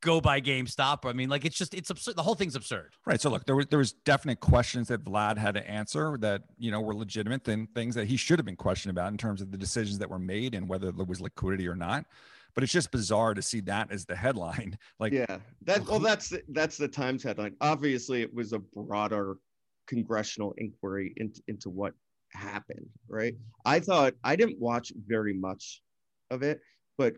"Go 0.00 0.20
buy 0.20 0.40
GameStop." 0.40 1.08
I 1.08 1.12
mean, 1.12 1.28
like 1.28 1.44
it's 1.44 1.56
just 1.56 1.74
it's 1.74 1.90
absurd. 1.90 2.16
The 2.16 2.22
whole 2.22 2.34
thing's 2.34 2.56
absurd. 2.56 2.94
Right. 3.06 3.20
So 3.20 3.30
look, 3.30 3.44
there 3.44 3.54
was 3.54 3.66
there 3.66 3.78
was 3.78 3.92
definite 3.92 4.40
questions 4.40 4.88
that 4.88 5.04
Vlad 5.04 5.38
had 5.38 5.54
to 5.54 5.70
answer 5.70 6.16
that 6.20 6.42
you 6.58 6.70
know 6.70 6.80
were 6.80 6.94
legitimate 6.94 7.46
and 7.48 7.72
things 7.74 7.94
that 7.94 8.06
he 8.06 8.16
should 8.16 8.38
have 8.38 8.46
been 8.46 8.56
questioned 8.56 8.90
about 8.90 9.12
in 9.12 9.18
terms 9.18 9.40
of 9.40 9.52
the 9.52 9.58
decisions 9.58 9.98
that 9.98 10.10
were 10.10 10.18
made 10.18 10.54
and 10.54 10.68
whether 10.68 10.90
there 10.90 11.04
was 11.04 11.20
liquidity 11.20 11.68
or 11.68 11.76
not. 11.76 12.06
But 12.54 12.64
it's 12.64 12.72
just 12.72 12.90
bizarre 12.90 13.34
to 13.34 13.42
see 13.42 13.60
that 13.60 13.92
as 13.92 14.04
the 14.04 14.16
headline. 14.16 14.76
Like, 14.98 15.12
yeah 15.12 15.38
that 15.62 15.86
well 15.86 16.00
that's 16.00 16.30
the, 16.30 16.42
that's 16.48 16.76
the 16.76 16.88
times 16.88 17.22
headline 17.22 17.54
obviously 17.60 18.20
it 18.20 18.34
was 18.34 18.52
a 18.52 18.58
broader 18.58 19.36
congressional 19.86 20.54
inquiry 20.58 21.12
into, 21.16 21.40
into 21.46 21.70
what 21.70 21.94
happened 22.32 22.88
right 23.08 23.34
i 23.64 23.80
thought 23.80 24.14
i 24.24 24.36
didn't 24.36 24.58
watch 24.58 24.92
very 25.06 25.34
much 25.34 25.82
of 26.30 26.42
it 26.42 26.60
but 26.96 27.14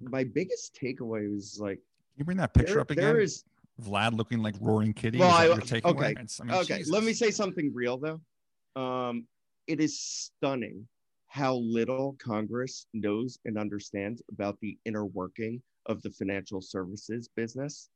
my 0.00 0.24
biggest 0.24 0.78
takeaway 0.80 1.32
was 1.32 1.58
like 1.60 1.76
can 1.76 2.18
you 2.18 2.24
bring 2.24 2.38
that 2.38 2.52
picture 2.52 2.74
there, 2.74 2.80
up 2.80 2.90
again? 2.90 3.04
there 3.04 3.20
is 3.20 3.44
Vlad 3.80 4.12
looking 4.12 4.42
like 4.42 4.54
roaring 4.60 4.92
kitty. 4.92 5.18
Well, 5.18 5.30
I- 5.30 5.46
okay, 5.46 5.80
I 5.84 5.92
mean, 5.92 6.28
okay 6.50 6.82
let 6.86 7.02
me 7.02 7.12
say 7.14 7.30
something 7.30 7.72
real 7.72 7.98
though 7.98 8.20
um 8.80 9.26
it 9.66 9.80
is 9.80 10.00
stunning 10.00 10.86
how 11.28 11.54
little 11.54 12.16
congress 12.22 12.86
knows 12.92 13.38
and 13.44 13.56
understands 13.56 14.22
about 14.32 14.58
the 14.60 14.76
inner 14.84 15.06
working 15.06 15.62
of 15.86 16.02
the 16.02 16.10
financial 16.10 16.60
services 16.60 17.28
business 17.36 17.88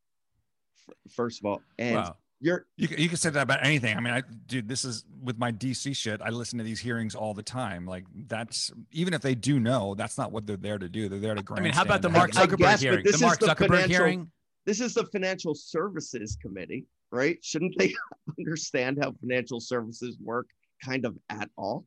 first 1.11 1.41
of 1.41 1.47
all 1.47 1.63
and 1.79 1.97
wow. 1.97 2.17
You're 2.41 2.67
You 2.77 2.89
can, 2.89 2.99
you 2.99 3.09
can 3.09 3.17
say 3.17 3.31
that 3.31 3.43
about 3.43 3.65
anything. 3.65 3.97
I 3.97 4.01
mean, 4.01 4.13
I 4.15 4.23
dude, 4.47 4.69
this 4.69 4.85
is 4.85 5.05
with 5.23 5.39
my 5.39 5.51
DC 5.53 5.97
shit. 5.97 6.21
I 6.23 6.31
listen 6.31 6.59
to 6.59 6.65
these 6.65 6.81
hearings 6.81 7.15
all 7.15 7.33
the 7.35 7.43
time. 7.43 7.87
Like 7.87 8.05
that's 8.27 8.73
even 8.93 9.15
if 9.15 9.23
they 9.23 9.35
do 9.35 9.59
know, 9.61 9.95
that's 9.95 10.19
not 10.19 10.33
what 10.33 10.47
they're 10.47 10.57
there 10.57 10.79
to 10.79 10.89
do. 10.89 11.09
They're 11.09 11.21
there 11.21 11.35
to 11.35 11.43
grant. 11.43 11.61
I 11.61 11.65
mean, 11.65 11.73
how 11.73 11.83
about 11.83 12.03
the 12.03 12.09
Mark 12.11 12.31
and- 12.31 12.39
I 12.39 12.47
Zuckerberg 12.47 12.59
guess, 12.59 12.81
hearing? 12.81 13.05
The 13.05 13.19
Mark 13.21 13.39
the 13.39 13.47
Zuckerberg 13.47 13.87
hearing. 13.87 14.31
this 14.67 14.81
is 14.81 14.95
the 14.95 15.05
financial 15.07 15.55
services 15.55 16.37
committee 16.41 16.87
right 17.13 17.39
shouldn't 17.45 17.75
they 17.79 17.95
understand 18.39 18.99
how 19.01 19.13
financial 19.21 19.61
services 19.61 20.17
work 20.21 20.47
kind 20.85 21.05
of 21.05 21.17
at 21.31 21.49
all 21.57 21.85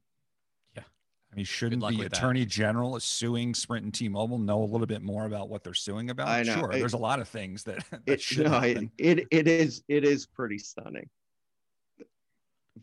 I 1.38 1.42
mean, 1.42 1.46
shouldn't 1.46 1.82
the 1.84 1.88
with 1.90 2.10
that. 2.10 2.18
attorney 2.18 2.48
general 2.48 3.00
suing 3.00 3.54
Sprint 3.54 3.84
and 3.84 3.94
T-Mobile 3.94 4.40
know 4.40 4.64
a 4.64 4.66
little 4.66 4.88
bit 4.88 5.04
more 5.04 5.28
about 5.28 5.50
what 5.50 5.64
they're 5.64 5.76
suing 5.76 6.10
about? 6.10 6.30
I 6.30 6.42
know. 6.42 6.56
Sure, 6.56 6.74
I- 6.74 6.80
there's 6.80 6.94
a 6.94 6.98
lot 6.98 7.20
of 7.20 7.28
things 7.28 7.64
that, 7.66 7.86
that 7.92 8.02
it, 8.08 8.20
should 8.20 8.48
no, 8.48 8.60
it, 8.62 8.90
it 8.98 9.28
it 9.30 9.48
is 9.48 9.84
it 9.88 10.04
is 10.04 10.26
pretty 10.26 10.58
stunning. 10.58 11.08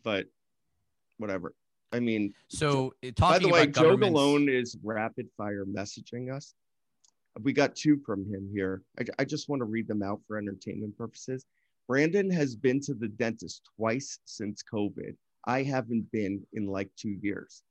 But 0.03 0.27
whatever. 1.17 1.53
I 1.91 1.99
mean 1.99 2.33
So 2.47 2.93
uh, 3.05 3.11
by 3.17 3.39
the 3.39 3.49
way 3.49 3.63
about 3.63 3.83
joe 3.83 3.97
Malone 3.97 4.47
is 4.47 4.77
rapid 4.83 5.27
fire 5.35 5.65
messaging 5.65 6.33
us. 6.33 6.53
We 7.43 7.51
got 7.51 7.75
two 7.75 7.99
from 8.05 8.21
him 8.21 8.49
here. 8.53 8.83
I, 8.97 9.03
I 9.19 9.25
just 9.25 9.49
want 9.49 9.59
to 9.59 9.65
read 9.65 9.89
them 9.89 10.01
out 10.01 10.21
for 10.27 10.37
entertainment 10.37 10.97
purposes. 10.97 11.45
Brandon 11.89 12.31
has 12.31 12.55
been 12.55 12.79
to 12.81 12.93
the 12.93 13.09
dentist 13.09 13.63
twice 13.75 14.19
since 14.23 14.63
covid. 14.63 15.15
I 15.45 15.63
haven't 15.63 16.09
been 16.11 16.41
in 16.53 16.67
like 16.67 16.89
two 16.95 17.17
years 17.21 17.61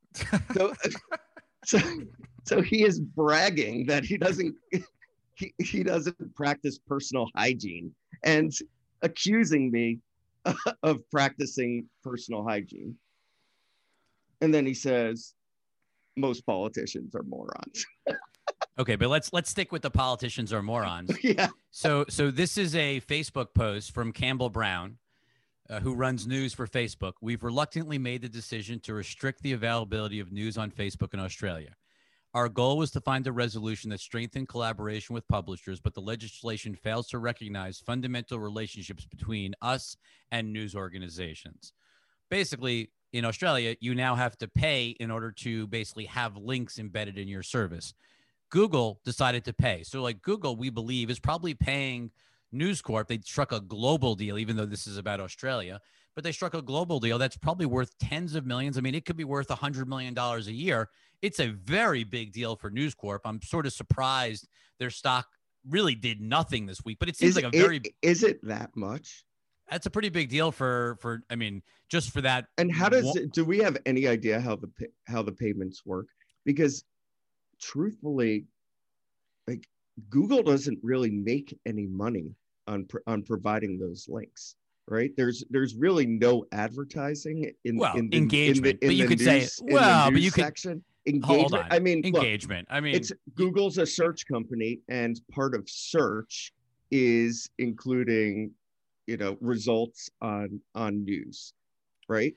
so, 0.55 0.73
so, 1.65 1.79
so 2.45 2.63
he 2.63 2.85
is 2.85 3.01
bragging 3.01 3.87
that 3.87 4.05
he 4.05 4.17
doesn't 4.17 4.55
he, 5.35 5.53
he 5.59 5.83
doesn't 5.83 6.35
practice 6.35 6.79
personal 6.79 7.29
hygiene 7.35 7.93
and 8.23 8.53
accusing 9.03 9.71
me 9.71 9.99
of 10.83 11.09
practicing 11.11 11.87
personal 12.03 12.45
hygiene. 12.45 12.97
And 14.41 14.53
then 14.53 14.67
he 14.67 14.75
says, 14.75 15.35
most 16.17 16.45
politicians 16.47 17.15
are 17.15 17.23
morons. 17.23 17.87
okay, 18.79 18.97
but 18.97 19.09
let's 19.09 19.33
let's 19.33 19.51
stick 19.51 19.73
with 19.73 19.83
the 19.83 19.91
politicians 19.91 20.53
are 20.53 20.63
morons. 20.63 21.17
yeah. 21.23 21.49
So 21.71 22.05
so 22.09 22.31
this 22.31 22.59
is 22.59 22.75
a 22.75 23.01
Facebook 23.01 23.55
post 23.55 23.93
from 23.93 24.13
Campbell 24.13 24.51
Brown, 24.51 24.99
uh, 25.75 25.81
who 25.81 25.95
runs 25.95 26.27
news 26.27 26.55
for 26.55 26.69
Facebook. 26.69 27.15
We've 27.21 27.43
reluctantly 27.43 27.99
made 27.99 28.23
the 28.23 28.29
decision 28.29 28.79
to 28.81 28.95
restrict 28.95 29.43
the 29.43 29.53
availability 29.53 30.21
of 30.21 30.31
news 30.31 30.57
on 30.57 30.71
Facebook 30.71 31.15
in 31.15 31.21
Australia. 31.21 31.75
Our 32.33 32.49
goal 32.49 32.79
was 32.79 32.93
to 32.93 33.01
find 33.01 33.27
a 33.27 33.33
resolution 33.33 33.91
that 33.91 33.99
strengthened 33.99 34.49
collaboration 34.49 35.15
with 35.15 35.27
publishers, 35.27 35.81
but 35.81 35.95
the 35.95 36.01
legislation 36.01 36.77
fails 36.77 37.09
to 37.09 37.19
recognize 37.19 37.79
fundamental 37.79 38.39
relationships 38.39 39.05
between 39.05 39.55
us 39.63 39.97
and 40.31 40.53
news 40.53 40.77
organizations. 40.77 41.73
Basically, 42.31 42.91
in 43.13 43.25
Australia, 43.25 43.75
you 43.81 43.95
now 43.95 44.15
have 44.15 44.37
to 44.39 44.49
pay 44.49 44.97
in 45.01 45.11
order 45.11 45.33
to 45.33 45.67
basically 45.69 46.07
have 46.07 46.37
links 46.37 46.79
embedded 46.79 47.19
in 47.19 47.27
your 47.27 47.43
service. 47.43 47.95
Google 48.51 49.01
decided 49.05 49.45
to 49.45 49.53
pay. 49.53 49.83
So, 49.83 50.03
like 50.03 50.23
Google, 50.23 50.55
we 50.57 50.71
believe 50.71 51.11
is 51.11 51.19
probably 51.19 51.55
paying 51.55 52.11
News 52.55 52.81
Corp. 52.81 53.09
They 53.09 53.19
struck 53.19 53.53
a 53.53 53.61
global 53.61 54.15
deal, 54.15 54.39
even 54.39 54.57
though 54.57 54.67
this 54.67 54.87
is 54.87 54.97
about 54.97 55.21
Australia, 55.21 55.81
but 56.15 56.25
they 56.25 56.33
struck 56.33 56.55
a 56.55 56.63
global 56.63 57.01
deal 57.01 57.19
that's 57.19 57.37
probably 57.37 57.67
worth 57.67 57.97
tens 57.99 58.35
of 58.35 58.47
millions. 58.47 58.79
I 58.79 58.81
mean, 58.81 58.95
it 58.95 59.05
could 59.05 59.17
be 59.17 59.25
worth 59.25 59.51
a 59.51 59.57
hundred 59.57 59.89
million 59.89 60.15
dollars 60.15 60.47
a 60.47 60.53
year. 60.53 60.89
It's 61.23 61.41
a 61.41 61.49
very 61.49 62.05
big 62.05 62.33
deal 62.33 62.57
for 62.57 62.71
News 62.71 62.95
Corp. 62.95 63.23
I'm 63.25 63.41
sort 63.43 63.67
of 63.67 63.73
surprised 63.73 64.49
their 64.79 64.91
stock 64.91 65.27
really 65.69 65.95
did 65.95 66.21
nothing 66.21 66.67
this 66.67 66.85
week, 66.85 66.99
but 66.99 67.09
it 67.09 67.17
seems 67.17 67.37
is, 67.37 67.43
like 67.43 67.55
a 67.55 67.59
very. 67.59 67.83
Is 68.03 68.23
it 68.23 68.45
that 68.45 68.71
much? 68.77 69.25
that's 69.71 69.87
a 69.87 69.91
pretty 69.91 70.09
big 70.09 70.29
deal 70.29 70.53
for 70.53 70.97
for 71.01 71.23
I 71.31 71.37
mean 71.37 71.63
just 71.89 72.11
for 72.11 72.21
that. 72.23 72.47
And 72.59 72.73
how 72.73 72.89
does 72.89 73.17
it, 73.17 73.33
do 73.33 73.45
we 73.45 73.59
have 73.59 73.77
any 73.87 74.07
idea 74.07 74.41
how 74.41 74.57
the 74.57 74.71
how 75.07 75.23
the 75.23 75.33
payments 75.33 75.85
work? 75.85 76.07
Because 76.45 76.85
truthfully, 77.61 78.47
like 79.47 79.69
Google 80.11 80.43
doesn't 80.43 80.79
really 80.83 81.11
make 81.11 81.59
any 81.67 81.87
money 81.87 82.35
on 82.67 82.87
on 83.07 83.23
providing 83.23 83.79
those 83.79 84.07
links, 84.09 84.57
right? 84.89 85.11
There's 85.17 85.45
there's 85.51 85.75
really 85.75 86.07
no 86.07 86.45
advertising 86.53 87.53
in 87.65 87.77
well 87.77 87.97
in 87.97 88.11
the, 88.11 88.17
engagement, 88.17 88.79
in 88.81 88.81
the, 88.81 88.87
in 88.87 88.89
but 88.89 88.97
you 88.97 89.09
could 89.09 89.21
news, 89.21 89.55
say 89.55 89.65
well, 89.65 90.11
but 90.11 90.21
you 90.21 90.31
could 90.31 90.45
section. 90.45 90.85
engagement. 91.07 91.67
I 91.71 91.79
mean, 91.79 92.05
engagement. 92.05 92.69
Look, 92.69 92.77
I 92.77 92.81
mean, 92.81 92.95
it's 92.95 93.13
Google's 93.35 93.79
a 93.79 93.87
search 93.87 94.27
company, 94.27 94.81
and 94.89 95.21
part 95.33 95.55
of 95.55 95.69
search 95.69 96.53
is 96.91 97.51
including 97.59 98.53
you 99.07 99.17
know 99.17 99.37
results 99.41 100.11
on 100.23 100.61
on 100.75 101.05
news 101.05 101.53
right 102.09 102.35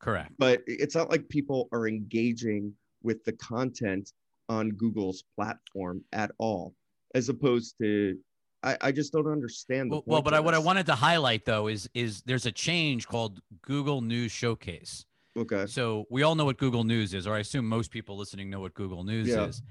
correct 0.00 0.32
but 0.38 0.62
it's 0.66 0.94
not 0.94 1.10
like 1.10 1.28
people 1.28 1.68
are 1.72 1.88
engaging 1.88 2.72
with 3.02 3.24
the 3.24 3.32
content 3.32 4.12
on 4.48 4.70
google's 4.70 5.24
platform 5.36 6.02
at 6.12 6.30
all 6.38 6.74
as 7.14 7.28
opposed 7.28 7.76
to 7.80 8.16
i, 8.62 8.76
I 8.80 8.92
just 8.92 9.12
don't 9.12 9.26
understand 9.26 9.90
well, 9.90 10.02
well 10.06 10.22
but 10.22 10.34
I, 10.34 10.40
what 10.40 10.54
i 10.54 10.58
wanted 10.58 10.86
to 10.86 10.94
highlight 10.94 11.44
though 11.44 11.68
is 11.68 11.88
is 11.94 12.22
there's 12.22 12.46
a 12.46 12.52
change 12.52 13.06
called 13.06 13.40
google 13.62 14.00
news 14.00 14.32
showcase 14.32 15.04
okay 15.36 15.66
so 15.66 16.04
we 16.10 16.22
all 16.22 16.34
know 16.34 16.44
what 16.44 16.58
google 16.58 16.84
news 16.84 17.14
is 17.14 17.26
or 17.26 17.34
i 17.34 17.40
assume 17.40 17.66
most 17.66 17.90
people 17.90 18.16
listening 18.16 18.50
know 18.50 18.60
what 18.60 18.74
google 18.74 19.04
news 19.04 19.28
yeah. 19.28 19.44
is 19.44 19.62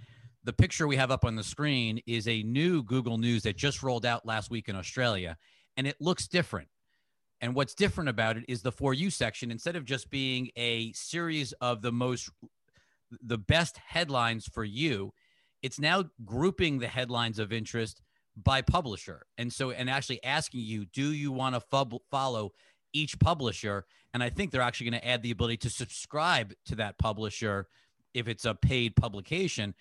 the 0.43 0.53
picture 0.53 0.87
we 0.87 0.95
have 0.95 1.11
up 1.11 1.23
on 1.23 1.35
the 1.35 1.43
screen 1.43 2.01
is 2.07 2.27
a 2.27 2.41
new 2.43 2.81
google 2.83 3.17
news 3.17 3.43
that 3.43 3.55
just 3.55 3.83
rolled 3.83 4.05
out 4.05 4.25
last 4.25 4.49
week 4.49 4.69
in 4.69 4.75
australia 4.75 5.37
and 5.77 5.87
it 5.87 5.97
looks 5.99 6.27
different. 6.27 6.67
And 7.41 7.55
what's 7.55 7.73
different 7.73 8.09
about 8.09 8.37
it 8.37 8.45
is 8.47 8.61
the 8.61 8.71
for 8.71 8.93
you 8.93 9.09
section, 9.09 9.49
instead 9.49 9.75
of 9.75 9.85
just 9.85 10.11
being 10.11 10.49
a 10.55 10.91
series 10.93 11.53
of 11.53 11.81
the 11.81 11.91
most, 11.91 12.29
the 13.23 13.37
best 13.37 13.77
headlines 13.77 14.47
for 14.47 14.63
you, 14.63 15.11
it's 15.63 15.79
now 15.79 16.05
grouping 16.23 16.79
the 16.79 16.87
headlines 16.87 17.39
of 17.39 17.51
interest 17.51 18.01
by 18.35 18.61
publisher. 18.61 19.25
And 19.37 19.51
so, 19.51 19.71
and 19.71 19.89
actually 19.89 20.23
asking 20.23 20.61
you, 20.61 20.85
do 20.85 21.11
you 21.11 21.31
want 21.31 21.55
to 21.55 21.61
fub- 21.61 21.99
follow 22.09 22.51
each 22.93 23.19
publisher? 23.19 23.85
And 24.13 24.23
I 24.23 24.29
think 24.29 24.51
they're 24.51 24.61
actually 24.61 24.89
going 24.89 25.01
to 25.01 25.07
add 25.07 25.23
the 25.23 25.31
ability 25.31 25.57
to 25.57 25.69
subscribe 25.69 26.53
to 26.65 26.75
that 26.75 26.97
publisher 26.97 27.67
if 28.13 28.27
it's 28.27 28.45
a 28.45 28.53
paid 28.53 28.95
publication. 28.95 29.73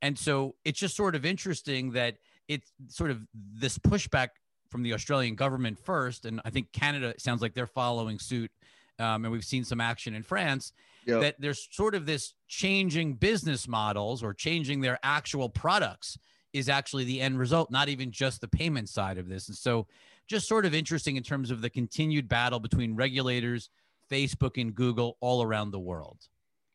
And 0.00 0.18
so 0.18 0.56
it's 0.64 0.78
just 0.78 0.96
sort 0.96 1.14
of 1.14 1.24
interesting 1.24 1.92
that 1.92 2.16
it's 2.48 2.72
sort 2.88 3.10
of 3.10 3.26
this 3.34 3.78
pushback 3.78 4.28
from 4.68 4.82
the 4.82 4.94
Australian 4.94 5.34
government 5.34 5.78
first, 5.78 6.24
and 6.24 6.40
I 6.44 6.50
think 6.50 6.72
Canada 6.72 7.14
sounds 7.18 7.42
like 7.42 7.54
they're 7.54 7.66
following 7.66 8.18
suit. 8.18 8.50
Um, 8.98 9.24
and 9.24 9.32
we've 9.32 9.44
seen 9.44 9.64
some 9.64 9.80
action 9.80 10.14
in 10.14 10.22
France. 10.22 10.72
Yep. 11.06 11.20
That 11.20 11.34
there's 11.40 11.68
sort 11.72 11.94
of 11.94 12.06
this 12.06 12.34
changing 12.46 13.14
business 13.14 13.66
models 13.66 14.22
or 14.22 14.32
changing 14.32 14.80
their 14.80 14.98
actual 15.02 15.48
products 15.48 16.18
is 16.52 16.68
actually 16.68 17.04
the 17.04 17.20
end 17.20 17.38
result, 17.38 17.70
not 17.70 17.88
even 17.88 18.10
just 18.10 18.40
the 18.40 18.48
payment 18.48 18.88
side 18.88 19.18
of 19.18 19.28
this. 19.28 19.48
And 19.48 19.56
so, 19.56 19.86
just 20.28 20.48
sort 20.48 20.64
of 20.64 20.74
interesting 20.74 21.16
in 21.16 21.22
terms 21.22 21.50
of 21.50 21.60
the 21.60 21.70
continued 21.70 22.28
battle 22.28 22.60
between 22.60 22.94
regulators, 22.94 23.70
Facebook, 24.10 24.60
and 24.60 24.74
Google 24.74 25.16
all 25.20 25.42
around 25.42 25.72
the 25.72 25.80
world. 25.80 26.28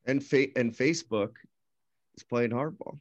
And 0.06 0.24
fa- 0.24 0.56
and 0.56 0.74
Facebook 0.74 1.32
is 2.16 2.24
playing 2.24 2.52
hardball. 2.52 3.00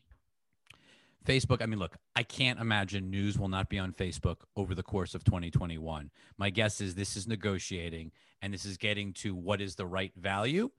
Facebook, 1.26 1.60
I 1.60 1.66
mean, 1.66 1.80
look, 1.80 1.96
I 2.14 2.22
can't 2.22 2.60
imagine 2.60 3.10
news 3.10 3.38
will 3.38 3.48
not 3.48 3.68
be 3.68 3.78
on 3.78 3.92
Facebook 3.92 4.36
over 4.54 4.74
the 4.74 4.82
course 4.82 5.14
of 5.14 5.24
2021. 5.24 6.10
My 6.38 6.50
guess 6.50 6.80
is 6.80 6.94
this 6.94 7.16
is 7.16 7.26
negotiating 7.26 8.12
and 8.40 8.54
this 8.54 8.64
is 8.64 8.76
getting 8.76 9.12
to 9.14 9.34
what 9.34 9.60
is 9.60 9.74
the 9.74 9.86
right 9.86 10.12
value. 10.16 10.70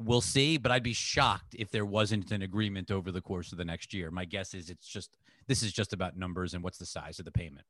We'll 0.00 0.20
see, 0.20 0.58
but 0.58 0.70
I'd 0.70 0.82
be 0.82 0.92
shocked 0.92 1.56
if 1.58 1.70
there 1.70 1.84
wasn't 1.84 2.30
an 2.30 2.42
agreement 2.42 2.90
over 2.90 3.10
the 3.10 3.20
course 3.20 3.50
of 3.50 3.58
the 3.58 3.64
next 3.64 3.92
year. 3.92 4.10
My 4.10 4.24
guess 4.24 4.54
is 4.54 4.70
it's 4.70 4.86
just 4.86 5.18
this 5.48 5.62
is 5.62 5.72
just 5.72 5.92
about 5.92 6.16
numbers 6.16 6.54
and 6.54 6.62
what's 6.62 6.78
the 6.78 6.86
size 6.86 7.18
of 7.18 7.24
the 7.24 7.32
payment. 7.32 7.66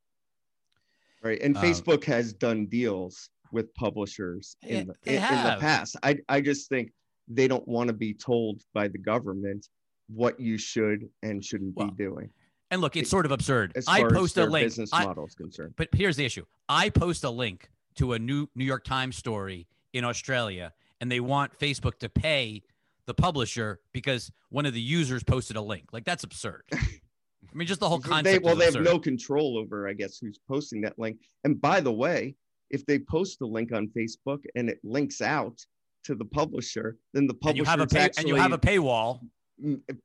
Right. 1.23 1.41
And 1.41 1.57
um, 1.57 1.63
Facebook 1.63 2.05
has 2.05 2.33
done 2.33 2.67
deals 2.67 3.31
with 3.51 3.75
publishers 3.75 4.57
in, 4.63 4.89
the, 4.89 4.95
in, 5.07 5.23
in 5.23 5.45
the 5.45 5.57
past. 5.59 5.97
I, 6.03 6.19
I 6.29 6.41
just 6.41 6.69
think 6.69 6.93
they 7.29 7.49
don't 7.49 7.67
want 7.67 7.89
to 7.89 7.95
be 7.95 8.15
told 8.15 8.63
by 8.75 8.89
the 8.89 8.99
government 8.99 9.69
what 10.09 10.39
you 10.39 10.59
should 10.59 11.09
and 11.23 11.45
shouldn't 11.45 11.77
well, 11.77 11.89
be 11.89 12.05
doing. 12.05 12.31
And 12.71 12.81
look, 12.81 12.97
it's 12.97 13.11
sort 13.11 13.25
of 13.27 13.33
absurd. 13.33 13.73
I 13.87 14.03
post 14.03 14.37
a 14.37 14.45
link. 14.45 14.67
Business 14.67 14.93
model 14.93 15.27
is 15.27 15.35
concerned. 15.35 15.75
But 15.77 15.89
here's 15.93 16.17
the 16.17 16.25
issue: 16.25 16.45
I 16.69 16.91
post 16.91 17.25
a 17.25 17.31
link 17.31 17.71
to 17.97 18.13
a 18.13 18.19
new 18.19 18.49
New 18.55 18.65
York 18.65 18.85
Times 18.85 19.17
story 19.17 19.67
in 19.95 20.05
Australia, 20.05 20.75
and 21.01 21.11
they 21.11 21.21
want 21.21 21.59
Facebook 21.59 21.99
to 22.01 22.09
pay 22.09 22.63
the 23.07 23.15
publisher 23.15 23.81
because 23.93 24.31
one 24.51 24.67
of 24.67 24.75
the 24.75 24.81
users 24.81 25.23
posted 25.23 25.57
a 25.57 25.63
link. 25.63 25.89
Like 25.93 26.05
that's 26.05 26.25
absurd. 26.25 26.63
I 26.73 27.57
mean, 27.57 27.67
just 27.67 27.81
the 27.81 27.89
whole 27.89 28.01
concept. 28.01 28.25
They, 28.25 28.39
well, 28.39 28.57
they 28.57 28.67
absurd. 28.67 28.85
have 28.85 28.95
no 28.95 29.01
control 29.01 29.57
over, 29.57 29.89
I 29.89 29.95
guess, 29.95 30.19
who's 30.19 30.39
posting 30.47 30.83
that 30.83 30.99
link. 30.99 31.19
And 31.45 31.61
by 31.61 31.81
the 31.81 31.93
way, 31.93 32.35
if 32.71 32.85
they 32.85 32.99
post 32.99 33.41
a 33.41 33.47
link 33.47 33.73
on 33.73 33.89
Facebook 33.89 34.45
and 34.55 34.69
it 34.69 34.79
links 34.85 35.23
out 35.23 35.59
to 36.05 36.15
the 36.15 36.27
publisher, 36.27 36.99
then 37.15 37.27
the 37.27 37.35
publisher 37.35 37.51
and 37.51 37.59
you 37.59 37.65
have 37.65 37.81
a 37.81 37.87
pay, 37.87 38.01
actually, 38.01 38.21
and 38.21 38.29
you 38.29 38.35
have 38.35 38.53
a 38.53 38.59
paywall 38.59 39.21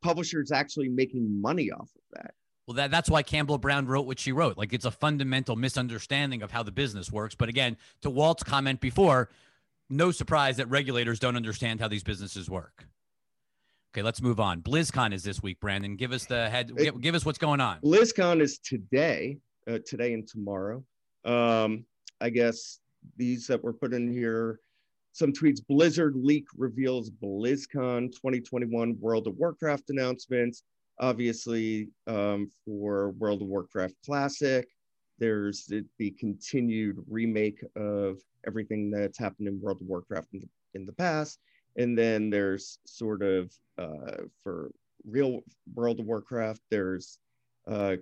publishers 0.01 0.51
actually 0.51 0.89
making 0.89 1.41
money 1.41 1.71
off 1.71 1.89
of 1.95 2.01
that. 2.13 2.33
Well, 2.67 2.75
that, 2.75 2.91
that's 2.91 3.09
why 3.09 3.23
Campbell 3.23 3.57
Brown 3.57 3.87
wrote 3.87 4.05
what 4.05 4.19
she 4.19 4.31
wrote. 4.31 4.57
Like 4.57 4.73
it's 4.73 4.85
a 4.85 4.91
fundamental 4.91 5.55
misunderstanding 5.55 6.41
of 6.41 6.51
how 6.51 6.63
the 6.63 6.71
business 6.71 7.11
works. 7.11 7.35
But 7.35 7.49
again, 7.49 7.77
to 8.01 8.09
Walt's 8.09 8.43
comment 8.43 8.79
before, 8.79 9.29
no 9.89 10.11
surprise 10.11 10.57
that 10.57 10.69
regulators 10.69 11.19
don't 11.19 11.35
understand 11.35 11.79
how 11.79 11.87
these 11.87 12.03
businesses 12.03 12.49
work. 12.49 12.87
Okay, 13.93 14.01
let's 14.01 14.21
move 14.21 14.39
on. 14.39 14.61
BlizzCon 14.61 15.13
is 15.13 15.23
this 15.23 15.43
week, 15.43 15.59
Brandon. 15.59 15.95
Give 15.95 16.11
us 16.11 16.25
the 16.25 16.49
head. 16.49 16.71
It, 16.77 16.99
give, 16.99 17.13
us 17.13 17.25
what's 17.25 17.37
going 17.37 17.61
on. 17.61 17.79
BlizzCon 17.81 18.41
is 18.41 18.57
today, 18.57 19.37
uh, 19.67 19.79
today 19.85 20.13
and 20.13 20.27
tomorrow. 20.27 20.83
Um, 21.25 21.85
I 22.19 22.29
guess 22.29 22.79
these 23.17 23.45
that 23.47 23.63
were 23.63 23.73
put 23.73 23.93
in 23.93 24.11
here 24.11 24.59
some 25.13 25.31
tweets 25.31 25.59
Blizzard 25.65 26.15
leak 26.15 26.47
reveals 26.57 27.11
BlizzCon 27.11 28.11
2021 28.11 28.97
World 28.99 29.27
of 29.27 29.37
Warcraft 29.37 29.91
announcements. 29.91 30.63
Obviously, 30.99 31.89
um, 32.07 32.49
for 32.65 33.11
World 33.11 33.43
of 33.43 33.47
Warcraft 33.47 33.93
Classic, 34.03 34.67
there's 35.23 35.65
the, 35.67 35.85
the, 35.99 36.11
continued 36.11 36.97
remake 37.09 37.63
of 37.77 38.19
everything 38.45 38.91
that's 38.91 39.17
happened 39.17 39.47
in 39.47 39.61
World 39.61 39.79
of 39.79 39.87
Warcraft 39.87 40.27
in 40.33 40.41
the, 40.41 40.47
in 40.73 40.85
the 40.85 40.91
past. 40.91 41.39
And 41.77 41.97
then 41.97 42.29
there's 42.29 42.77
sort 42.85 43.21
of 43.21 43.53
uh, 43.77 44.23
for 44.43 44.71
real 45.09 45.39
World 45.75 46.01
of 46.01 46.07
Warcraft, 46.07 46.59
there's 46.69 47.19
uh, 47.69 47.95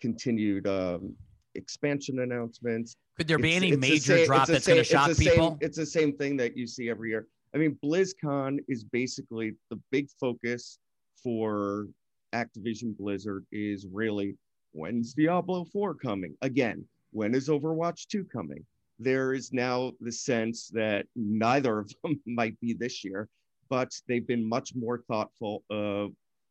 continued 0.00 0.66
um, 0.66 1.14
expansion 1.56 2.20
announcements. 2.20 2.96
Could 3.18 3.28
there 3.28 3.38
be 3.38 3.50
it's, 3.50 3.56
any 3.56 3.72
it's 3.72 3.80
major 3.80 4.16
same, 4.16 4.26
drop 4.26 4.48
that's 4.48 4.66
going 4.66 4.78
to 4.78 4.84
shock 4.84 5.10
it's 5.10 5.18
people? 5.18 5.50
Same, 5.50 5.58
it's 5.60 5.76
the 5.76 5.84
same 5.84 6.16
thing 6.16 6.38
that 6.38 6.56
you 6.56 6.66
see 6.66 6.88
every 6.88 7.10
year. 7.10 7.26
I 7.54 7.58
mean, 7.58 7.76
BlizzCon 7.84 8.60
is 8.66 8.82
basically 8.82 9.56
the 9.68 9.78
big 9.90 10.08
focus 10.18 10.78
for 11.22 11.88
Activision 12.32 12.96
Blizzard 12.96 13.44
is 13.52 13.86
really 13.92 14.36
when's 14.72 15.14
Diablo 15.14 15.64
4 15.64 15.94
coming? 15.94 16.36
Again, 16.42 16.84
when 17.12 17.34
is 17.34 17.48
Overwatch 17.48 18.06
2 18.08 18.24
coming? 18.24 18.64
there 19.00 19.32
is 19.32 19.52
now 19.52 19.92
the 20.00 20.12
sense 20.12 20.68
that 20.68 21.06
neither 21.16 21.78
of 21.78 21.92
them 22.02 22.20
might 22.26 22.60
be 22.60 22.74
this 22.74 23.02
year, 23.02 23.28
but 23.68 23.90
they've 24.06 24.26
been 24.26 24.46
much 24.46 24.74
more 24.76 24.98
thoughtful 25.08 25.64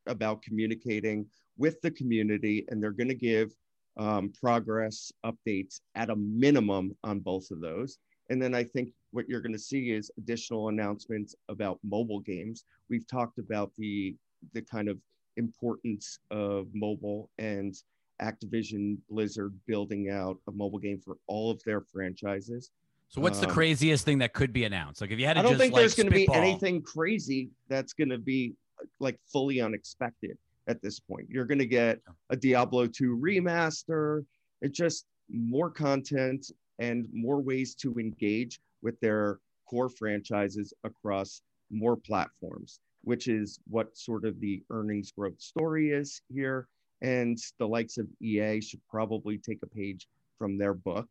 about 0.08 0.42
communicating 0.42 1.26
with 1.58 1.80
the 1.82 1.92
community, 1.92 2.66
and 2.70 2.82
they're 2.82 2.92
going 2.92 3.08
to 3.08 3.14
give 3.14 3.52
um, 3.98 4.32
progress 4.42 5.12
updates 5.26 5.82
at 5.96 6.10
a 6.10 6.16
minimum 6.16 6.96
on 7.04 7.20
both 7.20 7.52
of 7.52 7.62
those. 7.62 8.00
And 8.30 8.42
then 8.42 8.56
I 8.56 8.64
think 8.64 8.90
what 9.12 9.28
you're 9.28 9.42
going 9.42 9.54
to 9.54 9.60
see 9.60 9.92
is 9.92 10.12
additional 10.18 10.70
announcements 10.70 11.36
about 11.50 11.80
mobile 11.84 12.22
games. 12.22 12.64
We've 12.90 13.08
talked 13.08 13.38
about 13.38 13.72
the 13.78 14.16
the 14.54 14.62
kind 14.62 14.88
of 14.88 14.98
importance 15.36 16.20
of 16.32 16.68
mobile 16.74 17.30
and 17.38 17.76
Activision 18.22 18.98
Blizzard 19.10 19.54
building 19.68 20.10
out 20.10 20.38
a 20.48 20.52
mobile 20.52 20.80
game 20.80 21.00
for 21.00 21.18
all 21.28 21.52
of 21.52 21.62
their 21.64 21.82
franchises. 21.82 22.72
So 23.10 23.22
what's 23.22 23.40
the 23.40 23.48
um, 23.48 23.54
craziest 23.54 24.06
thing 24.06 24.20
that 24.20 24.34
could 24.34 24.54
be 24.54 24.66
announced? 24.66 25.02
Like 25.02 25.12
if 25.12 25.20
you 25.20 25.26
had 25.26 25.34
to 25.34 25.40
I 25.40 25.44
don't 25.44 25.54
just, 25.54 25.62
think 25.62 25.74
like, 25.74 25.82
there's 25.82 25.96
going 25.96 26.08
to 26.08 26.14
be 26.14 26.30
anything 26.32 26.82
crazy 26.82 27.50
that's 27.68 27.94
going 27.94 28.10
to 28.10 28.20
be 28.20 28.54
like 29.00 29.20
fully 29.32 29.62
unexpected 29.62 30.38
at 30.68 30.82
this 30.82 31.00
point. 31.00 31.28
You're 31.30 31.46
going 31.46 31.60
to 31.60 31.66
get 31.66 32.00
a 32.30 32.36
Diablo 32.36 32.86
2 32.86 33.18
remaster. 33.18 34.24
It's 34.62 34.78
just 34.78 35.06
more 35.30 35.72
content 35.72 36.52
and 36.78 37.08
more 37.12 37.42
ways 37.42 37.74
to 37.76 37.98
engage 37.98 38.60
with 38.82 39.00
their 39.00 39.40
core 39.68 39.90
franchises 39.90 40.74
across 40.84 41.42
more 41.72 41.96
platforms, 41.96 42.80
which 43.04 43.28
is 43.28 43.60
what 43.70 43.98
sort 43.98 44.26
of 44.26 44.40
the 44.40 44.64
earnings 44.70 45.12
growth 45.12 45.40
story 45.40 45.90
is 45.90 46.22
here. 46.32 46.68
And 47.02 47.38
the 47.58 47.68
likes 47.68 47.98
of 47.98 48.08
EA 48.22 48.62
should 48.62 48.82
probably 48.90 49.38
take 49.38 49.60
a 49.64 49.68
page 49.68 50.08
from 50.38 50.58
their 50.58 50.74
book 50.74 51.08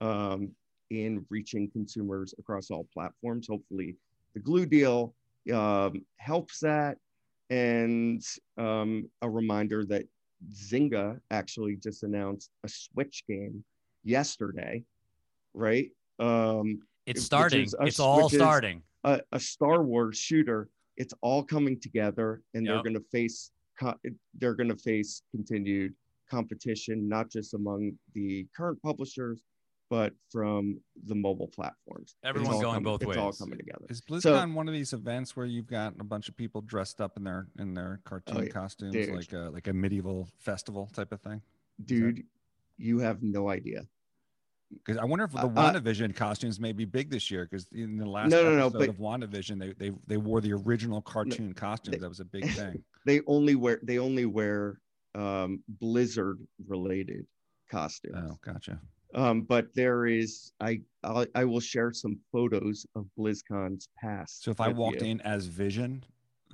um, 0.00 0.50
in 0.90 1.24
reaching 1.28 1.70
consumers 1.70 2.34
across 2.38 2.70
all 2.70 2.86
platforms. 2.94 3.46
Hopefully, 3.48 3.96
the 4.34 4.40
Glu 4.40 4.66
deal 4.66 5.14
um, 5.52 6.04
helps 6.16 6.60
that. 6.60 6.96
And 7.50 8.22
um, 8.58 9.08
a 9.22 9.28
reminder 9.28 9.84
that 9.86 10.04
Zynga 10.52 11.18
actually 11.30 11.76
just 11.76 12.02
announced 12.02 12.50
a 12.64 12.68
Switch 12.68 13.24
game 13.26 13.64
yesterday, 14.04 14.84
right? 15.54 15.90
Um, 16.18 16.80
it's 17.06 17.22
starting. 17.22 17.66
a- 17.80 17.86
it's 17.86 18.00
all 18.00 18.28
starting. 18.28 18.82
a, 19.04 19.20
a 19.32 19.40
Star 19.40 19.82
Wars 19.82 20.18
shooter. 20.18 20.68
It's 20.96 21.14
all 21.22 21.42
coming 21.42 21.78
together, 21.80 22.42
and 22.54 22.66
they're 22.66 22.82
going 22.82 22.94
to 22.94 23.04
face 23.12 23.50
they're 24.38 24.54
going 24.54 24.68
to 24.68 24.76
face 24.76 25.22
continued 25.30 25.94
competition, 26.30 27.08
not 27.08 27.30
just 27.30 27.54
among 27.54 27.92
the 28.14 28.46
current 28.56 28.80
publishers, 28.82 29.42
but 29.90 30.12
from 30.30 30.78
the 31.06 31.14
mobile 31.14 31.48
platforms. 31.48 32.10
It's 32.10 32.28
Everyone's 32.28 32.60
going 32.60 32.74
coming- 32.74 32.82
both 32.84 33.02
It's 33.02 33.16
all 33.16 33.32
coming 33.32 33.56
together. 33.58 33.86
Is 33.88 34.02
BlizzCon 34.02 34.52
one 34.52 34.68
of 34.68 34.74
these 34.74 34.92
events 34.92 35.34
where 35.34 35.46
you've 35.46 35.66
got 35.66 35.94
a 35.98 36.04
bunch 36.04 36.28
of 36.28 36.36
people 36.36 36.60
dressed 36.60 37.00
up 37.00 37.16
in 37.16 37.24
their 37.24 37.46
in 37.58 37.72
their 37.72 38.00
cartoon 38.04 38.36
Oh, 38.36 38.42
yeah. 38.42 38.48
costumes, 38.50 38.92
Dude. 38.92 39.14
like 39.14 39.32
a 39.32 39.50
like 39.50 39.66
a 39.68 39.72
medieval 39.72 40.28
festival 40.38 40.90
type 40.92 41.10
of 41.12 41.22
thing? 41.22 41.40
Dude, 41.84 42.24
you 42.76 42.98
have 42.98 43.22
no 43.22 43.48
idea. 43.48 43.86
Because 44.72 44.98
I 44.98 45.04
wonder 45.04 45.24
if 45.24 45.32
the 45.32 45.38
Uh, 45.38 45.46
uh, 45.46 45.48
WandaVision 45.72 46.14
costumes 46.14 46.60
may 46.60 46.72
be 46.72 46.84
big 46.84 47.10
this 47.10 47.30
year. 47.30 47.46
Because 47.46 47.66
in 47.72 47.96
the 47.96 48.04
last 48.06 48.30
No, 48.30 48.42
no, 48.42 48.54
no, 48.56 48.66
episode 48.66 48.78
but- 48.78 48.88
of 48.90 48.96
WandaVision, 48.96 49.58
they, 49.58 49.72
they 49.72 49.96
they 50.06 50.16
wore 50.16 50.40
the 50.40 50.52
original 50.52 51.00
cartoon 51.00 51.54
costumes. 51.54 52.00
That 52.00 52.08
was 52.08 52.20
a 52.20 52.24
big 52.24 52.48
thing. 52.50 52.82
They 53.06 53.22
only 53.26 53.54
wear 53.54 53.80
they 53.82 53.98
only 53.98 54.26
wear 54.26 54.80
um, 55.14 55.62
Blizzard 55.66 56.38
related 56.66 57.24
costumes. 57.70 58.16
Oh, 58.32 58.38
gotcha. 58.44 58.78
Um, 59.14 59.42
but 59.42 59.74
there 59.74 60.04
is 60.04 60.52
I 60.60 60.82
I'll, 61.02 61.24
I 61.34 61.44
will 61.44 61.60
share 61.60 61.90
some 61.92 62.18
photos 62.30 62.84
of 62.94 63.06
BlizzCon's 63.18 63.88
past. 63.98 64.42
So 64.42 64.50
if 64.50 64.60
I 64.60 64.68
walked 64.68 65.00
you. 65.00 65.08
in 65.08 65.20
as 65.22 65.46
Vision, 65.46 66.04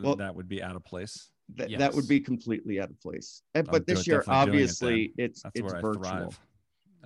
Well- 0.01 0.15
that 0.17 0.33
would 0.37 0.49
be 0.49 0.63
out 0.63 0.77
of 0.77 0.85
place. 0.85 1.31
that, 1.57 1.77
that 1.77 1.93
would 1.93 2.07
be 2.07 2.21
completely 2.21 2.79
out 2.81 2.91
of 2.91 3.01
place. 3.01 3.43
But 3.53 3.85
this 3.87 4.07
year, 4.07 4.19
doing 4.21 4.29
it 4.37 4.41
obviously, 4.41 5.13
it's 5.19 5.43
That's 5.43 5.57
it's 5.59 5.73
virtual. 5.73 6.33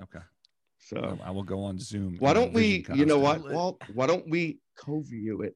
Okay. 0.03 0.21
So 0.89 1.19
I 1.23 1.31
will 1.31 1.43
go 1.43 1.63
on 1.65 1.79
Zoom. 1.79 2.17
why 2.19 2.33
don't 2.33 2.55
we? 2.55 2.87
You 2.95 3.05
know 3.05 3.19
what? 3.19 3.39
costume. 3.43 3.55
Well, 3.55 3.79
why 3.93 4.07
don't 4.07 4.27
we 4.27 4.61
co-view 4.75 5.43
it 5.43 5.55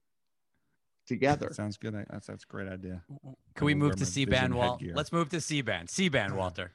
together? 1.07 1.51
Sounds 1.55 1.79
good. 1.79 1.95
That's 2.11 2.27
that's 2.27 2.45
a 2.45 2.47
great 2.47 2.69
idea. 2.69 3.03
Can 3.55 3.65
we 3.65 3.75
move 3.75 3.97
to 3.97 4.05
C 4.05 4.27
band, 4.27 4.55
Walt? 4.55 4.81
headgear. 4.81 4.95
Let's 4.95 5.11
move 5.11 5.31
to 5.31 5.41
C 5.41 5.63
band. 5.63 5.89
C 5.89 6.11
band, 6.11 6.37
Walter. 6.37 6.73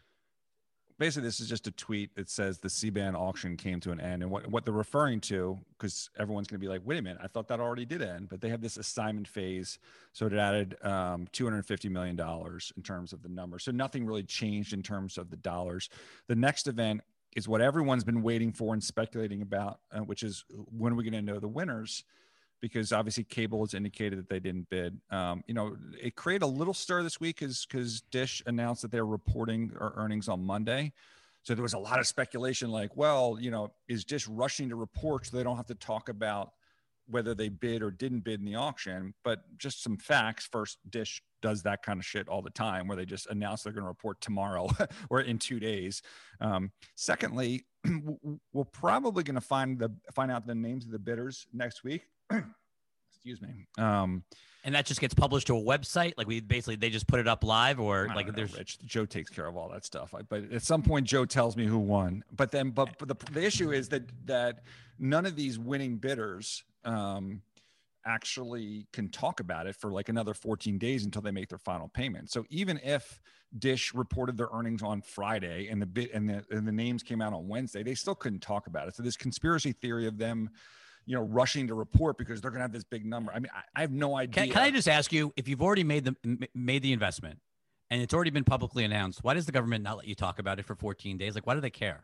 basically 0.97 1.27
this 1.27 1.39
is 1.39 1.47
just 1.47 1.67
a 1.67 1.71
tweet 1.71 2.15
that 2.15 2.27
says 2.27 2.57
the 2.57 2.69
C-band 2.71 3.15
auction 3.15 3.55
came 3.55 3.79
to 3.81 3.91
an 3.91 4.01
end 4.01 4.23
and 4.23 4.31
what, 4.31 4.47
what 4.47 4.65
they're 4.65 4.73
referring 4.73 5.19
to 5.21 5.59
because 5.77 6.09
everyone's 6.17 6.47
going 6.47 6.59
to 6.59 6.65
be 6.65 6.67
like 6.67 6.81
wait 6.83 6.97
a 6.97 7.01
minute 7.03 7.19
i 7.23 7.27
thought 7.27 7.47
that 7.47 7.59
already 7.59 7.85
did 7.85 8.01
end 8.01 8.27
but 8.27 8.41
they 8.41 8.49
have 8.49 8.61
this 8.61 8.77
assignment 8.77 9.27
phase 9.27 9.77
so 10.13 10.25
it 10.25 10.33
added 10.33 10.75
um, 10.83 11.27
250 11.33 11.89
million 11.89 12.15
dollars 12.15 12.73
in 12.75 12.81
terms 12.81 13.13
of 13.13 13.21
the 13.21 13.29
number 13.29 13.59
so 13.59 13.71
nothing 13.71 14.07
really 14.07 14.23
changed 14.23 14.73
in 14.73 14.81
terms 14.81 15.19
of 15.19 15.29
the 15.29 15.37
dollars 15.37 15.87
the 16.27 16.35
next 16.35 16.65
event 16.65 17.01
is 17.37 17.47
what 17.47 17.61
everyone's 17.61 18.03
been 18.03 18.23
waiting 18.23 18.51
for 18.51 18.73
and 18.73 18.83
speculating 18.83 19.43
about 19.43 19.79
uh, 19.93 19.99
which 19.99 20.23
is 20.23 20.43
when 20.49 20.91
are 20.91 20.95
we 20.95 21.03
going 21.03 21.13
to 21.13 21.21
know 21.21 21.39
the 21.39 21.47
winners 21.47 22.03
because 22.59 22.91
obviously 22.91 23.23
cable 23.23 23.63
has 23.63 23.75
indicated 23.75 24.17
that 24.17 24.27
they 24.27 24.39
didn't 24.39 24.67
bid. 24.71 24.99
Um, 25.11 25.43
you 25.47 25.53
know, 25.53 25.77
it 26.01 26.15
created 26.15 26.43
a 26.43 26.47
little 26.47 26.73
stir 26.73 27.03
this 27.03 27.19
week 27.19 27.39
because 27.39 27.65
because 27.65 28.01
Dish 28.01 28.41
announced 28.47 28.81
that 28.81 28.91
they're 28.91 29.05
reporting 29.05 29.67
their 29.67 29.91
earnings 29.95 30.27
on 30.27 30.43
Monday. 30.43 30.91
So 31.43 31.53
there 31.53 31.63
was 31.63 31.75
a 31.75 31.79
lot 31.79 31.99
of 31.99 32.07
speculation, 32.07 32.71
like, 32.71 32.97
well, 32.97 33.37
you 33.39 33.51
know, 33.51 33.71
is 33.87 34.03
Dish 34.03 34.27
rushing 34.27 34.69
to 34.69 34.75
report 34.75 35.27
so 35.27 35.37
they 35.37 35.43
don't 35.43 35.55
have 35.55 35.67
to 35.67 35.75
talk 35.75 36.09
about 36.09 36.53
whether 37.09 37.33
they 37.33 37.49
bid 37.49 37.81
or 37.81 37.91
didn't 37.91 38.21
bid 38.21 38.39
in 38.39 38.45
the 38.45 38.55
auction? 38.55 39.13
But 39.23 39.41
just 39.57 39.83
some 39.83 39.97
facts. 39.97 40.47
First, 40.51 40.77
Dish 40.89 41.21
does 41.41 41.63
that 41.63 41.83
kind 41.83 41.99
of 41.99 42.05
shit 42.05 42.27
all 42.27 42.41
the 42.41 42.49
time, 42.49 42.87
where 42.87 42.97
they 42.97 43.05
just 43.05 43.27
announce 43.27 43.63
they're 43.63 43.73
going 43.73 43.83
to 43.83 43.89
report 43.89 44.19
tomorrow 44.21 44.69
or 45.09 45.21
in 45.21 45.37
two 45.37 45.59
days. 45.59 46.01
Um, 46.41 46.71
secondly, 46.95 47.65
we're 48.53 48.63
probably 48.65 49.23
going 49.23 49.35
to 49.35 49.41
find 49.41 49.79
the 49.79 49.91
find 50.13 50.31
out 50.31 50.47
the 50.47 50.55
names 50.55 50.85
of 50.85 50.91
the 50.91 50.99
bidders 50.99 51.47
next 51.53 51.83
week. 51.83 52.03
Excuse 53.09 53.41
me. 53.41 53.67
Um, 53.77 54.23
And 54.63 54.75
that 54.75 54.85
just 54.85 54.99
gets 54.99 55.13
published 55.13 55.47
to 55.47 55.57
a 55.57 55.61
website. 55.61 56.13
Like 56.17 56.27
we 56.27 56.39
basically 56.39 56.75
they 56.75 56.89
just 56.89 57.07
put 57.07 57.19
it 57.19 57.27
up 57.27 57.43
live, 57.43 57.79
or 57.79 58.07
like 58.15 58.27
know, 58.27 58.33
there's 58.33 58.57
Rich. 58.57 58.79
Joe 58.85 59.05
takes 59.05 59.29
care 59.29 59.45
of 59.45 59.55
all 59.55 59.69
that 59.69 59.85
stuff. 59.85 60.13
I, 60.13 60.21
but 60.23 60.51
at 60.51 60.61
some 60.61 60.81
point, 60.81 61.07
Joe 61.07 61.25
tells 61.25 61.55
me 61.55 61.65
who 61.65 61.77
won. 61.77 62.23
But 62.35 62.51
then, 62.51 62.71
but, 62.71 62.97
but 62.97 63.07
the, 63.07 63.31
the 63.31 63.43
issue 63.43 63.71
is 63.71 63.89
that 63.89 64.03
that 64.25 64.63
none 64.99 65.25
of 65.25 65.35
these 65.35 65.57
winning 65.57 65.97
bidders 65.97 66.63
um, 66.87 67.41
actually 68.05 68.87
can 68.93 69.09
talk 69.09 69.39
about 69.39 69.67
it 69.67 69.75
for 69.75 69.91
like 69.91 70.09
another 70.09 70.33
14 70.33 70.77
days 70.77 71.03
until 71.03 71.21
they 71.21 71.31
make 71.31 71.49
their 71.49 71.57
final 71.57 71.89
payment. 71.89 72.31
So 72.31 72.45
even 72.49 72.79
if 72.83 73.21
Dish 73.59 73.93
reported 73.93 74.37
their 74.37 74.47
earnings 74.53 74.81
on 74.81 75.01
Friday 75.01 75.67
and 75.69 75.81
the 75.81 75.85
bit 75.85 76.11
and 76.13 76.29
the 76.29 76.43
and 76.49 76.67
the 76.67 76.71
names 76.71 77.03
came 77.03 77.21
out 77.21 77.33
on 77.33 77.47
Wednesday, 77.47 77.83
they 77.83 77.95
still 77.95 78.15
couldn't 78.15 78.39
talk 78.39 78.67
about 78.67 78.87
it. 78.87 78.95
So 78.95 79.03
this 79.03 79.17
conspiracy 79.17 79.73
theory 79.73 80.07
of 80.07 80.17
them. 80.17 80.49
You 81.09 81.15
know, 81.15 81.21
rushing 81.21 81.67
to 81.67 81.73
report 81.73 82.17
because 82.17 82.41
they're 82.41 82.51
going 82.51 82.59
to 82.59 82.63
have 82.63 82.73
this 82.73 82.83
big 82.83 83.05
number. 83.05 83.31
I 83.31 83.39
mean, 83.39 83.49
I, 83.55 83.61
I 83.77 83.79
have 83.79 83.93
no 83.93 84.17
idea. 84.17 84.43
Can, 84.43 84.51
can 84.51 84.61
I 84.61 84.71
just 84.71 84.89
ask 84.89 85.13
you 85.13 85.31
if 85.37 85.47
you've 85.47 85.61
already 85.61 85.85
made 85.85 86.03
the 86.03 86.49
made 86.53 86.81
the 86.81 86.91
investment 86.91 87.39
and 87.89 88.01
it's 88.01 88.13
already 88.13 88.29
been 88.29 88.43
publicly 88.43 88.83
announced? 88.83 89.23
Why 89.23 89.33
does 89.33 89.45
the 89.45 89.53
government 89.53 89.85
not 89.85 89.95
let 89.95 90.07
you 90.07 90.15
talk 90.15 90.37
about 90.37 90.59
it 90.59 90.65
for 90.65 90.75
14 90.75 91.17
days? 91.17 91.33
Like, 91.33 91.47
why 91.47 91.53
do 91.53 91.61
they 91.61 91.69
care? 91.69 92.03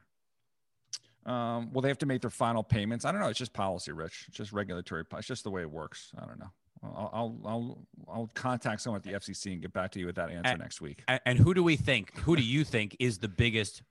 Um, 1.25 1.71
well, 1.71 1.81
they 1.81 1.87
have 1.87 1.97
to 1.99 2.05
make 2.05 2.21
their 2.21 2.29
final 2.29 2.63
payments. 2.63 3.05
I 3.05 3.11
don't 3.11 3.21
know. 3.21 3.27
It's 3.29 3.39
just 3.39 3.53
policy, 3.53 3.91
Rich. 3.91 4.25
It's 4.27 4.37
just 4.37 4.51
regulatory. 4.51 5.03
It's 5.17 5.27
just 5.27 5.43
the 5.43 5.51
way 5.51 5.61
it 5.61 5.71
works. 5.71 6.11
I 6.21 6.25
don't 6.25 6.39
know. 6.39 6.51
I'll 6.83 7.09
I'll 7.13 7.39
I'll, 7.45 7.77
I'll 8.13 8.31
contact 8.33 8.81
someone 8.81 8.97
at 8.97 9.03
the 9.03 9.13
FCC 9.13 9.53
and 9.53 9.61
get 9.61 9.71
back 9.71 9.91
to 9.91 9.99
you 9.99 10.05
with 10.05 10.15
that 10.15 10.29
answer 10.29 10.51
And- 10.51 10.59
next 10.59 10.81
week. 10.81 11.03
And, 11.07 11.21
and 11.25 11.39
who 11.39 11.53
do 11.53 11.63
we 11.63 11.77
think? 11.77 12.17
Who 12.19 12.35
do 12.35 12.43
you 12.43 12.63
think 12.65 12.97
is 12.99 13.19
the 13.19 13.29
biggest 13.29 13.83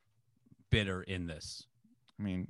bidder 0.71 1.03
in 1.03 1.27
this? 1.27 1.64
I 2.18 2.23
mean, 2.23 2.49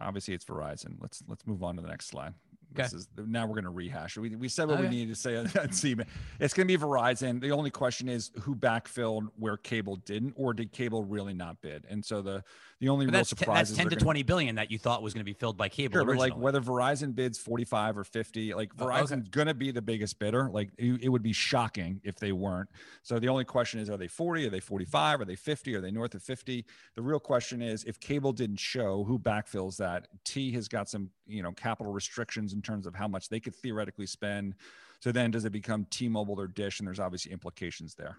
obviously 0.00 0.34
it's 0.34 0.44
Verizon. 0.44 0.96
Let's 1.00 1.22
let's 1.28 1.46
move 1.46 1.62
on 1.62 1.76
to 1.76 1.82
the 1.82 1.88
next 1.88 2.06
slide. 2.08 2.34
This 2.74 2.92
is 2.92 3.08
now 3.16 3.46
we're 3.46 3.54
going 3.54 3.64
to 3.64 3.70
rehash. 3.70 4.16
it. 4.16 4.20
We, 4.20 4.36
we 4.36 4.48
said 4.48 4.68
what 4.68 4.78
oh, 4.78 4.82
we 4.82 4.88
needed 4.88 5.14
to 5.14 5.20
say 5.20 5.36
on 5.36 5.46
CB. 5.46 6.06
It's 6.40 6.54
going 6.54 6.68
to 6.68 6.78
be 6.78 6.82
Verizon. 6.82 7.40
The 7.40 7.50
only 7.50 7.70
question 7.70 8.08
is 8.08 8.30
who 8.42 8.54
backfilled 8.54 9.28
where 9.36 9.56
cable 9.56 9.96
didn't, 9.96 10.34
or 10.36 10.52
did 10.54 10.72
cable 10.72 11.04
really 11.04 11.34
not 11.34 11.60
bid? 11.60 11.84
And 11.88 12.04
so 12.04 12.22
the 12.22 12.44
the 12.80 12.88
only 12.88 13.06
But 13.06 13.12
real 13.12 13.18
that's, 13.20 13.30
surprise 13.30 13.56
that's 13.56 13.70
is 13.70 13.76
10 13.76 13.86
to 13.86 13.90
gonna- 13.96 14.04
20 14.04 14.22
billion 14.22 14.54
that 14.54 14.70
you 14.70 14.78
thought 14.78 15.02
was 15.02 15.12
going 15.12 15.20
to 15.20 15.24
be 15.24 15.32
filled 15.32 15.56
by 15.56 15.68
cable. 15.68 15.94
Sure, 15.94 16.04
but 16.04 16.16
like 16.16 16.36
whether 16.36 16.60
Verizon 16.60 17.14
bids 17.14 17.36
45 17.38 17.98
or 17.98 18.04
50, 18.04 18.54
like 18.54 18.70
Oh, 18.78 18.84
okay. 18.86 18.94
Verizon's 19.02 19.28
going 19.28 19.48
to 19.48 19.54
be 19.54 19.70
the 19.72 19.82
biggest 19.82 20.18
bidder. 20.18 20.48
Like 20.48 20.70
it, 20.78 21.02
it 21.02 21.08
would 21.08 21.22
be 21.22 21.32
shocking 21.32 22.00
if 22.04 22.16
they 22.16 22.30
weren't. 22.32 22.68
So 23.02 23.18
the 23.18 23.28
only 23.28 23.44
question 23.44 23.80
is, 23.80 23.90
are 23.90 23.96
they 23.96 24.06
40? 24.06 24.46
Are 24.46 24.50
they 24.50 24.60
45? 24.60 25.20
Are 25.20 25.24
they 25.24 25.34
50? 25.34 25.74
Are 25.74 25.80
they 25.80 25.90
north 25.90 26.14
of 26.14 26.22
50? 26.22 26.64
The 26.94 27.02
real 27.02 27.18
question 27.18 27.62
is, 27.62 27.82
if 27.84 27.98
cable 27.98 28.32
didn't 28.32 28.60
show, 28.60 29.02
who 29.04 29.18
backfills 29.18 29.76
that? 29.78 30.06
T 30.24 30.52
has 30.52 30.68
got 30.68 30.88
some, 30.88 31.10
you 31.28 31.42
know, 31.42 31.52
capital 31.52 31.92
restrictions 31.92 32.52
in 32.52 32.62
terms 32.62 32.86
of 32.86 32.94
how 32.94 33.06
much 33.06 33.28
they 33.28 33.38
could 33.38 33.54
theoretically 33.54 34.06
spend. 34.06 34.54
So 35.00 35.12
then 35.12 35.30
does 35.30 35.44
it 35.44 35.52
become 35.52 35.86
T-Mobile 35.90 36.40
or 36.40 36.48
Dish? 36.48 36.80
And 36.80 36.86
there's 36.88 36.98
obviously 36.98 37.30
implications 37.30 37.94
there. 37.94 38.16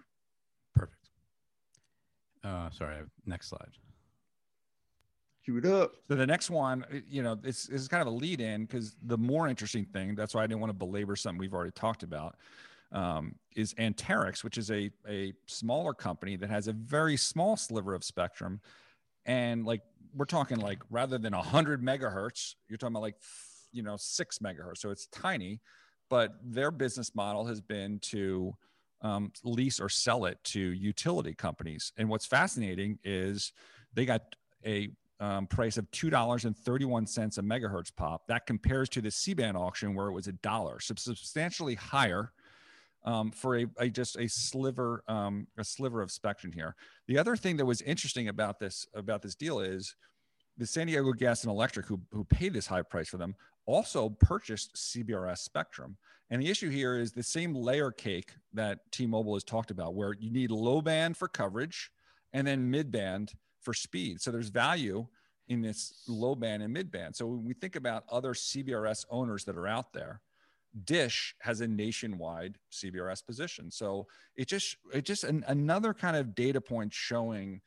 Perfect. 0.74 1.10
Uh, 2.42 2.70
sorry. 2.70 2.96
Next 3.26 3.48
slide. 3.48 3.72
Cue 5.44 5.58
it 5.58 5.66
up. 5.66 5.92
So 6.08 6.14
the 6.14 6.26
next 6.26 6.50
one, 6.50 6.84
you 7.08 7.22
know, 7.22 7.34
this 7.34 7.68
is 7.68 7.88
kind 7.88 8.00
of 8.00 8.06
a 8.06 8.16
lead 8.16 8.40
in 8.40 8.64
because 8.64 8.96
the 9.02 9.18
more 9.18 9.48
interesting 9.48 9.84
thing, 9.84 10.14
that's 10.14 10.34
why 10.34 10.42
I 10.42 10.46
didn't 10.46 10.60
want 10.60 10.70
to 10.70 10.78
belabor 10.78 11.16
something 11.16 11.38
we've 11.38 11.54
already 11.54 11.72
talked 11.72 12.02
about, 12.02 12.36
um, 12.92 13.34
is 13.56 13.74
Anterix, 13.74 14.44
which 14.44 14.58
is 14.58 14.70
a, 14.70 14.90
a 15.08 15.32
smaller 15.46 15.94
company 15.94 16.36
that 16.36 16.50
has 16.50 16.68
a 16.68 16.72
very 16.72 17.16
small 17.16 17.56
sliver 17.56 17.94
of 17.94 18.04
spectrum. 18.04 18.60
And 19.26 19.64
like, 19.64 19.82
we're 20.14 20.24
talking 20.24 20.58
like 20.58 20.78
rather 20.90 21.18
than 21.18 21.34
100 21.34 21.82
megahertz, 21.82 22.54
you're 22.68 22.78
talking 22.78 22.94
about 22.94 23.02
like, 23.02 23.16
you 23.72 23.82
know, 23.82 23.96
six 23.96 24.38
megahertz. 24.38 24.78
So 24.78 24.90
it's 24.90 25.06
tiny, 25.06 25.60
but 26.08 26.34
their 26.44 26.70
business 26.70 27.14
model 27.14 27.46
has 27.46 27.60
been 27.60 27.98
to 28.00 28.54
um, 29.02 29.32
lease 29.44 29.80
or 29.80 29.88
sell 29.88 30.24
it 30.24 30.38
to 30.44 30.60
utility 30.60 31.34
companies. 31.34 31.92
And 31.96 32.08
what's 32.08 32.26
fascinating 32.26 32.98
is 33.04 33.52
they 33.94 34.04
got 34.04 34.22
a 34.66 34.90
um, 35.20 35.46
price 35.46 35.76
of 35.76 35.90
$2.31 35.90 37.38
a 37.38 37.42
megahertz 37.42 37.94
pop. 37.94 38.26
That 38.28 38.46
compares 38.46 38.88
to 38.90 39.00
the 39.00 39.10
C-band 39.10 39.56
auction 39.56 39.94
where 39.94 40.08
it 40.08 40.12
was 40.12 40.26
a 40.26 40.32
dollar, 40.32 40.80
so 40.80 40.94
substantially 40.96 41.74
higher 41.74 42.32
um, 43.04 43.30
for 43.30 43.58
a, 43.58 43.66
a, 43.78 43.88
just 43.88 44.16
a 44.18 44.28
sliver 44.28 45.02
um, 45.08 45.46
a 45.58 45.64
sliver 45.64 46.02
of 46.02 46.10
spectrum 46.10 46.52
here. 46.52 46.74
The 47.08 47.18
other 47.18 47.36
thing 47.36 47.56
that 47.56 47.64
was 47.64 47.82
interesting 47.82 48.28
about 48.28 48.58
this 48.58 48.86
about 48.94 49.22
this 49.22 49.34
deal 49.34 49.60
is 49.60 49.94
the 50.58 50.66
San 50.66 50.86
Diego 50.86 51.12
Gas 51.12 51.42
and 51.44 51.50
Electric, 51.50 51.86
who 51.86 52.00
who 52.12 52.24
paid 52.24 52.52
this 52.52 52.66
high 52.66 52.82
price 52.82 53.08
for 53.08 53.16
them, 53.16 53.34
also 53.66 54.08
purchased 54.08 54.74
CBRS 54.74 55.38
spectrum. 55.38 55.96
And 56.30 56.40
the 56.40 56.50
issue 56.50 56.70
here 56.70 56.96
is 56.96 57.12
the 57.12 57.22
same 57.22 57.54
layer 57.54 57.90
cake 57.90 58.30
that 58.52 58.78
T-Mobile 58.92 59.34
has 59.34 59.42
talked 59.42 59.72
about, 59.72 59.94
where 59.94 60.12
you 60.12 60.30
need 60.30 60.52
low 60.52 60.80
band 60.80 61.16
for 61.16 61.26
coverage 61.26 61.90
and 62.32 62.46
then 62.46 62.70
mid 62.70 62.92
band 62.92 63.32
for 63.60 63.74
speed. 63.74 64.20
So 64.20 64.30
there's 64.30 64.48
value 64.48 65.06
in 65.48 65.60
this 65.60 66.04
low 66.06 66.34
band 66.34 66.62
and 66.62 66.72
mid 66.72 66.90
band. 66.90 67.16
So 67.16 67.26
when 67.26 67.44
we 67.44 67.54
think 67.54 67.76
about 67.76 68.04
other 68.10 68.32
CBRS 68.34 69.04
owners 69.10 69.44
that 69.44 69.56
are 69.56 69.66
out 69.66 69.92
there, 69.92 70.20
Dish 70.84 71.34
has 71.40 71.60
a 71.60 71.68
nationwide 71.68 72.56
CBRS 72.72 73.24
position. 73.26 73.70
So 73.70 74.06
it 74.36 74.48
just 74.48 74.76
it 74.94 75.04
just 75.04 75.24
an, 75.24 75.44
another 75.48 75.92
kind 75.92 76.16
of 76.16 76.34
data 76.34 76.60
point 76.60 76.92
showing 76.92 77.60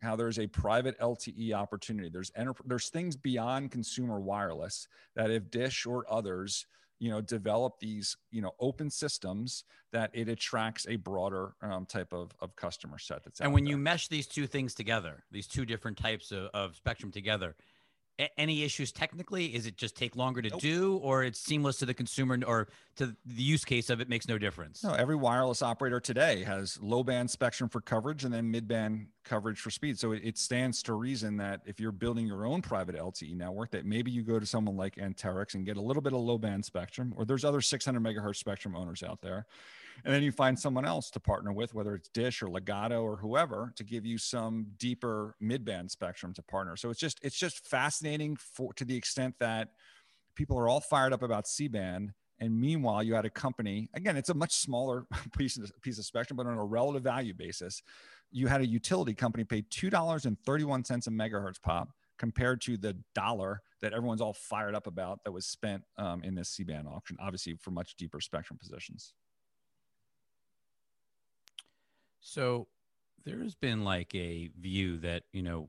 how 0.00 0.16
there's 0.16 0.38
a 0.38 0.46
private 0.46 0.98
LTE 1.00 1.52
opportunity. 1.52 2.08
There's 2.08 2.30
enter, 2.36 2.54
there's 2.64 2.88
things 2.88 3.16
beyond 3.16 3.70
consumer 3.70 4.20
wireless 4.20 4.86
that 5.16 5.30
if 5.30 5.50
Dish 5.50 5.86
or 5.86 6.04
others 6.08 6.66
you 6.98 7.10
know 7.10 7.20
develop 7.20 7.78
these 7.80 8.16
you 8.30 8.42
know 8.42 8.52
open 8.60 8.90
systems 8.90 9.64
that 9.92 10.10
it 10.12 10.28
attracts 10.28 10.86
a 10.88 10.96
broader 10.96 11.54
um, 11.62 11.86
type 11.86 12.12
of, 12.12 12.32
of 12.40 12.54
customer 12.56 12.98
set 12.98 13.22
that's 13.24 13.40
and 13.40 13.52
when 13.52 13.64
there. 13.64 13.72
you 13.72 13.78
mesh 13.78 14.08
these 14.08 14.26
two 14.26 14.46
things 14.46 14.74
together 14.74 15.24
these 15.30 15.46
two 15.46 15.64
different 15.64 15.96
types 15.96 16.32
of, 16.32 16.48
of 16.54 16.76
spectrum 16.76 17.12
together 17.12 17.54
any 18.36 18.62
issues 18.64 18.92
technically? 18.92 19.54
Is 19.54 19.66
it 19.66 19.76
just 19.76 19.96
take 19.96 20.16
longer 20.16 20.42
to 20.42 20.50
nope. 20.50 20.60
do, 20.60 20.96
or 20.96 21.22
it's 21.22 21.38
seamless 21.38 21.78
to 21.78 21.86
the 21.86 21.94
consumer, 21.94 22.38
or 22.46 22.68
to 22.96 23.16
the 23.26 23.42
use 23.42 23.64
case 23.64 23.90
of 23.90 24.00
it 24.00 24.08
makes 24.08 24.28
no 24.28 24.38
difference? 24.38 24.82
No, 24.82 24.92
every 24.94 25.16
wireless 25.16 25.62
operator 25.62 26.00
today 26.00 26.42
has 26.44 26.78
low 26.82 27.04
band 27.04 27.30
spectrum 27.30 27.68
for 27.68 27.80
coverage 27.80 28.24
and 28.24 28.34
then 28.34 28.50
mid 28.50 28.66
band 28.66 29.08
coverage 29.24 29.60
for 29.60 29.70
speed. 29.70 29.98
So 29.98 30.12
it, 30.12 30.38
stands 30.38 30.82
to 30.84 30.94
reason 30.94 31.36
that 31.38 31.60
if 31.66 31.80
you're 31.80 31.92
building 31.92 32.26
your 32.26 32.46
own 32.46 32.62
private 32.62 32.96
LTE 32.96 33.36
network, 33.36 33.70
that 33.72 33.84
maybe 33.84 34.10
you 34.10 34.22
go 34.22 34.38
to 34.38 34.46
someone 34.46 34.76
like 34.76 34.96
Anterix 34.96 35.54
and 35.54 35.66
get 35.66 35.76
a 35.76 35.82
little 35.82 36.02
bit 36.02 36.12
of 36.12 36.20
low 36.20 36.38
band 36.38 36.64
spectrum, 36.64 37.12
or 37.16 37.24
there's 37.24 37.44
other 37.44 37.60
600 37.60 38.00
megahertz 38.00 38.36
spectrum 38.36 38.74
owners 38.74 39.02
out 39.02 39.20
there 39.20 39.46
and 40.04 40.14
then 40.14 40.22
you 40.22 40.32
find 40.32 40.58
someone 40.58 40.84
else 40.84 41.10
to 41.10 41.20
partner 41.20 41.52
with, 41.52 41.74
whether 41.74 41.94
it's 41.94 42.08
Dish 42.08 42.42
or 42.42 42.46
Ligado 42.46 43.02
or 43.02 43.16
whoever, 43.16 43.72
to 43.76 43.84
give 43.84 44.06
you 44.06 44.18
some 44.18 44.66
deeper 44.78 45.34
mid-band 45.40 45.90
spectrum 45.90 46.32
to 46.34 46.42
partner. 46.42 46.76
So 46.76 46.90
it's 46.90 47.00
just 47.00 47.18
it's 47.22 47.38
just 47.38 47.66
fascinating 47.66 48.36
for 48.36 48.72
to 48.74 48.84
the 48.84 48.96
extent 48.96 49.34
that 49.40 49.68
people 50.34 50.58
are 50.58 50.68
all 50.68 50.80
fired 50.80 51.12
up 51.12 51.22
about 51.22 51.46
C-band. 51.46 52.12
And 52.40 52.60
meanwhile, 52.60 53.02
you 53.02 53.14
had 53.14 53.24
a 53.24 53.30
company, 53.30 53.90
again, 53.94 54.16
it's 54.16 54.28
a 54.28 54.34
much 54.34 54.54
smaller 54.54 55.06
piece 55.36 55.58
of, 55.58 55.72
piece 55.82 55.98
of 55.98 56.04
spectrum, 56.04 56.36
but 56.36 56.46
on 56.46 56.56
a 56.56 56.64
relative 56.64 57.02
value 57.02 57.34
basis, 57.34 57.82
you 58.30 58.46
had 58.46 58.60
a 58.60 58.66
utility 58.66 59.14
company 59.14 59.42
pay 59.42 59.62
$2.31 59.62 61.06
a 61.06 61.10
megahertz 61.10 61.60
pop 61.60 61.88
compared 62.18 62.60
to 62.60 62.76
the 62.76 62.96
dollar 63.14 63.62
that 63.80 63.92
everyone's 63.92 64.20
all 64.20 64.34
fired 64.34 64.74
up 64.74 64.86
about 64.86 65.22
that 65.24 65.32
was 65.32 65.46
spent 65.46 65.82
um, 65.96 66.22
in 66.22 66.34
this 66.34 66.50
C-band 66.50 66.86
auction, 66.86 67.16
obviously 67.20 67.54
for 67.54 67.70
much 67.70 67.96
deeper 67.96 68.20
spectrum 68.20 68.58
positions. 68.58 69.14
So 72.20 72.68
there's 73.24 73.54
been 73.54 73.84
like 73.84 74.14
a 74.14 74.50
view 74.58 74.98
that, 74.98 75.24
you 75.32 75.42
know, 75.42 75.68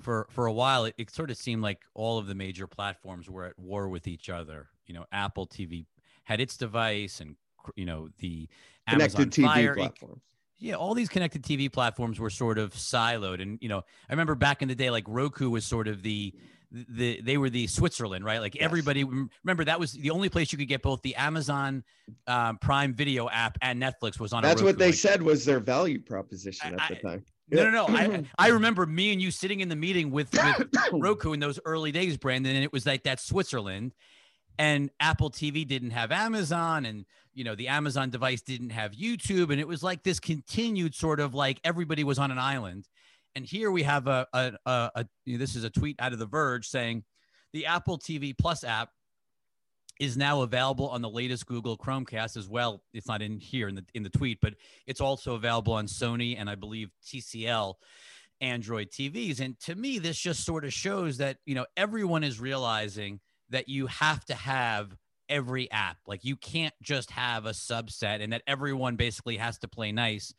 for 0.00 0.26
for 0.30 0.46
a 0.46 0.52
while 0.52 0.84
it, 0.84 0.94
it 0.98 1.10
sort 1.10 1.30
of 1.30 1.36
seemed 1.36 1.62
like 1.62 1.82
all 1.94 2.18
of 2.18 2.26
the 2.26 2.34
major 2.34 2.66
platforms 2.66 3.30
were 3.30 3.44
at 3.44 3.58
war 3.58 3.88
with 3.88 4.06
each 4.06 4.28
other. 4.28 4.68
You 4.86 4.94
know, 4.94 5.06
Apple 5.12 5.46
TV 5.46 5.86
had 6.24 6.40
its 6.40 6.56
device 6.56 7.20
and 7.20 7.36
you 7.76 7.84
know, 7.84 8.08
the 8.18 8.48
connected 8.88 9.20
Amazon 9.20 9.30
TV 9.30 9.44
Fire, 9.44 9.74
platforms. 9.74 10.22
Yeah, 10.58 10.74
all 10.74 10.94
these 10.94 11.08
connected 11.08 11.42
TV 11.42 11.72
platforms 11.72 12.20
were 12.20 12.30
sort 12.30 12.58
of 12.58 12.72
siloed, 12.72 13.40
and 13.40 13.58
you 13.60 13.68
know, 13.68 13.78
I 14.08 14.12
remember 14.12 14.34
back 14.34 14.62
in 14.62 14.68
the 14.68 14.74
day, 14.74 14.90
like 14.90 15.04
Roku 15.06 15.50
was 15.50 15.64
sort 15.64 15.88
of 15.88 16.02
the 16.02 16.34
the 16.72 17.20
they 17.20 17.36
were 17.36 17.50
the 17.50 17.66
Switzerland, 17.66 18.24
right? 18.24 18.40
Like 18.40 18.54
yes. 18.54 18.64
everybody 18.64 19.04
remember 19.04 19.64
that 19.64 19.78
was 19.78 19.92
the 19.92 20.10
only 20.10 20.28
place 20.28 20.52
you 20.52 20.58
could 20.58 20.68
get 20.68 20.82
both 20.82 21.02
the 21.02 21.14
Amazon 21.16 21.84
um, 22.26 22.58
Prime 22.58 22.94
Video 22.94 23.28
app 23.28 23.58
and 23.60 23.80
Netflix 23.80 24.18
was 24.18 24.32
on. 24.32 24.42
That's 24.42 24.62
what 24.62 24.78
they 24.78 24.86
like, 24.86 24.94
said 24.94 25.22
was 25.22 25.44
their 25.44 25.60
value 25.60 26.00
proposition 26.00 26.74
at 26.74 26.80
I, 26.80 26.88
the 26.88 27.08
time. 27.08 27.24
No, 27.50 27.70
no, 27.70 27.86
no. 27.86 27.96
I, 27.96 28.24
I 28.38 28.48
remember 28.48 28.86
me 28.86 29.12
and 29.12 29.20
you 29.20 29.30
sitting 29.30 29.60
in 29.60 29.68
the 29.68 29.76
meeting 29.76 30.10
with, 30.10 30.32
with 30.32 30.68
Roku 30.92 31.32
in 31.32 31.40
those 31.40 31.60
early 31.66 31.92
days, 31.92 32.16
Brandon, 32.16 32.54
and 32.54 32.64
it 32.64 32.72
was 32.72 32.86
like 32.86 33.02
that 33.02 33.20
Switzerland, 33.20 33.92
and 34.58 34.90
Apple 35.00 35.30
TV 35.30 35.66
didn't 35.66 35.90
have 35.90 36.12
Amazon, 36.12 36.86
and 36.86 37.04
you 37.34 37.44
know 37.44 37.54
the 37.54 37.68
Amazon 37.68 38.08
device 38.08 38.40
didn't 38.40 38.70
have 38.70 38.92
YouTube, 38.92 39.50
and 39.50 39.60
it 39.60 39.68
was 39.68 39.82
like 39.82 40.02
this 40.02 40.18
continued 40.20 40.94
sort 40.94 41.20
of 41.20 41.34
like 41.34 41.60
everybody 41.64 42.04
was 42.04 42.18
on 42.18 42.30
an 42.30 42.38
island 42.38 42.88
and 43.34 43.44
here 43.44 43.70
we 43.70 43.82
have 43.82 44.06
a, 44.06 44.26
a, 44.32 44.52
a, 44.66 44.90
a 44.96 45.06
this 45.26 45.56
is 45.56 45.64
a 45.64 45.70
tweet 45.70 45.96
out 45.98 46.12
of 46.12 46.18
The 46.18 46.26
Verge 46.26 46.68
saying 46.68 47.04
the 47.52 47.66
Apple 47.66 47.98
TV 47.98 48.36
Plus 48.36 48.64
app 48.64 48.90
is 50.00 50.16
now 50.16 50.42
available 50.42 50.88
on 50.88 51.02
the 51.02 51.08
latest 51.08 51.46
Google 51.46 51.76
Chromecast 51.76 52.36
as 52.36 52.48
well. 52.48 52.82
It's 52.92 53.06
not 53.06 53.22
in 53.22 53.38
here 53.38 53.68
in 53.68 53.74
the 53.74 53.84
in 53.94 54.02
the 54.02 54.10
tweet, 54.10 54.38
but 54.40 54.54
it's 54.86 55.00
also 55.00 55.34
available 55.34 55.74
on 55.74 55.86
Sony 55.86 56.36
and 56.38 56.48
I 56.50 56.54
believe 56.54 56.90
TCL 57.06 57.74
Android 58.40 58.90
TVs. 58.90 59.40
And 59.40 59.58
to 59.60 59.74
me, 59.74 59.98
this 59.98 60.18
just 60.18 60.44
sort 60.44 60.64
of 60.64 60.72
shows 60.72 61.18
that 61.18 61.38
you 61.46 61.54
know 61.54 61.66
everyone 61.76 62.24
is 62.24 62.40
realizing 62.40 63.20
that 63.50 63.68
you 63.68 63.86
have 63.86 64.24
to 64.26 64.34
have 64.34 64.96
every 65.28 65.70
app. 65.70 65.98
Like 66.06 66.24
you 66.24 66.36
can't 66.36 66.74
just 66.82 67.10
have 67.12 67.46
a 67.46 67.50
subset, 67.50 68.22
and 68.22 68.32
that 68.32 68.42
everyone 68.46 68.96
basically 68.96 69.36
has 69.36 69.58
to 69.58 69.68
play 69.68 69.92
nice. 69.92 70.34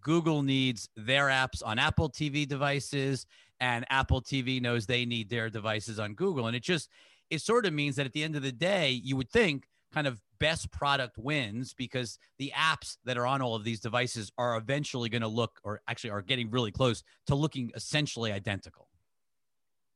Google 0.00 0.42
needs 0.42 0.88
their 0.96 1.26
apps 1.26 1.62
on 1.64 1.78
Apple 1.78 2.10
TV 2.10 2.46
devices, 2.46 3.26
and 3.60 3.84
Apple 3.90 4.22
TV 4.22 4.60
knows 4.60 4.86
they 4.86 5.04
need 5.04 5.28
their 5.28 5.50
devices 5.50 5.98
on 5.98 6.14
Google. 6.14 6.46
And 6.46 6.56
it 6.56 6.62
just, 6.62 6.88
it 7.30 7.40
sort 7.40 7.66
of 7.66 7.72
means 7.72 7.96
that 7.96 8.06
at 8.06 8.12
the 8.12 8.24
end 8.24 8.36
of 8.36 8.42
the 8.42 8.52
day, 8.52 8.90
you 8.90 9.16
would 9.16 9.30
think 9.30 9.68
kind 9.92 10.06
of 10.06 10.20
best 10.38 10.70
product 10.72 11.18
wins 11.18 11.74
because 11.74 12.18
the 12.38 12.52
apps 12.56 12.96
that 13.04 13.16
are 13.16 13.26
on 13.26 13.42
all 13.42 13.54
of 13.54 13.62
these 13.62 13.78
devices 13.78 14.32
are 14.38 14.56
eventually 14.56 15.08
going 15.08 15.22
to 15.22 15.28
look, 15.28 15.60
or 15.62 15.80
actually 15.86 16.10
are 16.10 16.22
getting 16.22 16.50
really 16.50 16.72
close 16.72 17.02
to 17.26 17.34
looking 17.34 17.70
essentially 17.74 18.32
identical. 18.32 18.88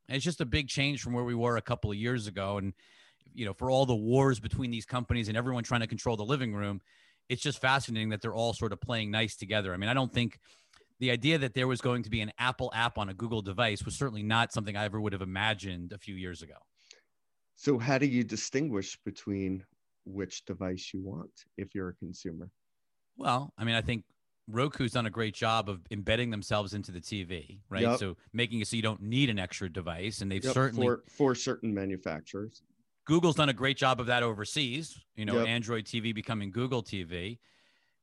And 0.09 0.15
it's 0.15 0.25
just 0.25 0.41
a 0.41 0.47
big 0.47 0.69
change 0.69 1.03
from 1.03 1.15
where 1.15 1.25
we 1.25 1.35
were 1.35 1.57
a 1.57 1.63
couple 1.63 1.91
of 1.91 1.97
years 1.97 2.29
ago. 2.29 2.59
And, 2.59 2.75
you 3.35 3.45
know, 3.45 3.53
for 3.53 3.71
all 3.71 3.87
the 3.87 3.97
wars 3.97 4.39
between 4.39 4.71
these 4.71 4.87
companies 4.87 5.29
and 5.29 5.37
everyone 5.37 5.65
trying 5.65 5.81
to 5.81 5.89
control 5.89 6.17
the 6.17 6.25
living 6.25 6.55
room, 6.55 6.81
it's 7.29 7.43
just 7.43 7.61
fascinating 7.61 8.11
that 8.11 8.23
they're 8.23 8.35
all 8.35 8.53
sort 8.53 8.73
of 8.73 8.81
playing 8.81 9.11
nice 9.11 9.37
together. 9.37 9.73
I 9.75 9.77
mean, 9.77 9.89
I 9.89 9.95
don't 9.95 10.13
think 10.13 10.39
the 10.99 11.11
idea 11.11 11.39
that 11.39 11.55
there 11.55 11.67
was 11.67 11.81
going 11.81 12.03
to 12.05 12.11
be 12.11 12.21
an 12.21 12.33
Apple 12.39 12.71
app 12.75 12.99
on 12.99 13.09
a 13.09 13.15
Google 13.15 13.43
device 13.43 13.85
was 13.85 13.95
certainly 13.97 14.23
not 14.23 14.53
something 14.53 14.77
I 14.77 14.85
ever 14.85 15.01
would 15.01 15.13
have 15.13 15.23
imagined 15.23 15.93
a 15.93 15.99
few 15.99 16.15
years 16.15 16.43
ago. 16.43 16.55
So, 17.55 17.79
how 17.79 17.99
do 17.99 18.07
you 18.07 18.23
distinguish 18.23 18.99
between 19.05 19.65
which 20.05 20.45
device 20.45 20.91
you 20.93 21.01
want 21.01 21.31
if 21.57 21.75
you're 21.75 21.89
a 21.89 21.95
consumer? 21.95 22.51
Well, 23.17 23.53
I 23.59 23.65
mean, 23.65 23.75
I 23.75 23.81
think 23.81 24.05
Roku's 24.49 24.93
done 24.93 25.07
a 25.07 25.11
great 25.11 25.35
job 25.35 25.69
of 25.69 25.81
embedding 25.91 26.31
themselves 26.31 26.75
into 26.75 26.93
the 26.93 27.01
TV, 27.01 27.59
right? 27.69 27.83
Yep. 27.83 27.99
So 27.99 28.17
making 28.33 28.61
it 28.61 28.69
so 28.69 28.77
you 28.77 28.83
don't 28.83 29.03
need 29.03 29.31
an 29.31 29.39
extra 29.39 29.71
device, 29.71 30.21
and 30.21 30.31
they've 30.31 30.45
yep, 30.45 30.55
certainly 30.55 30.87
for, 30.87 31.03
for 31.09 31.35
certain 31.35 31.75
manufacturers. 31.75 32.63
Google's 33.07 33.37
done 33.37 33.49
a 33.49 33.53
great 33.55 33.77
job 33.77 34.01
of 34.01 34.07
that 34.07 34.23
overseas. 34.23 34.99
You 35.15 35.25
know, 35.25 35.39
Yep. 35.39 35.47
Android 35.49 35.85
TV 35.87 36.15
becoming 36.15 36.51
Google 36.51 36.83
TV. 36.83 37.39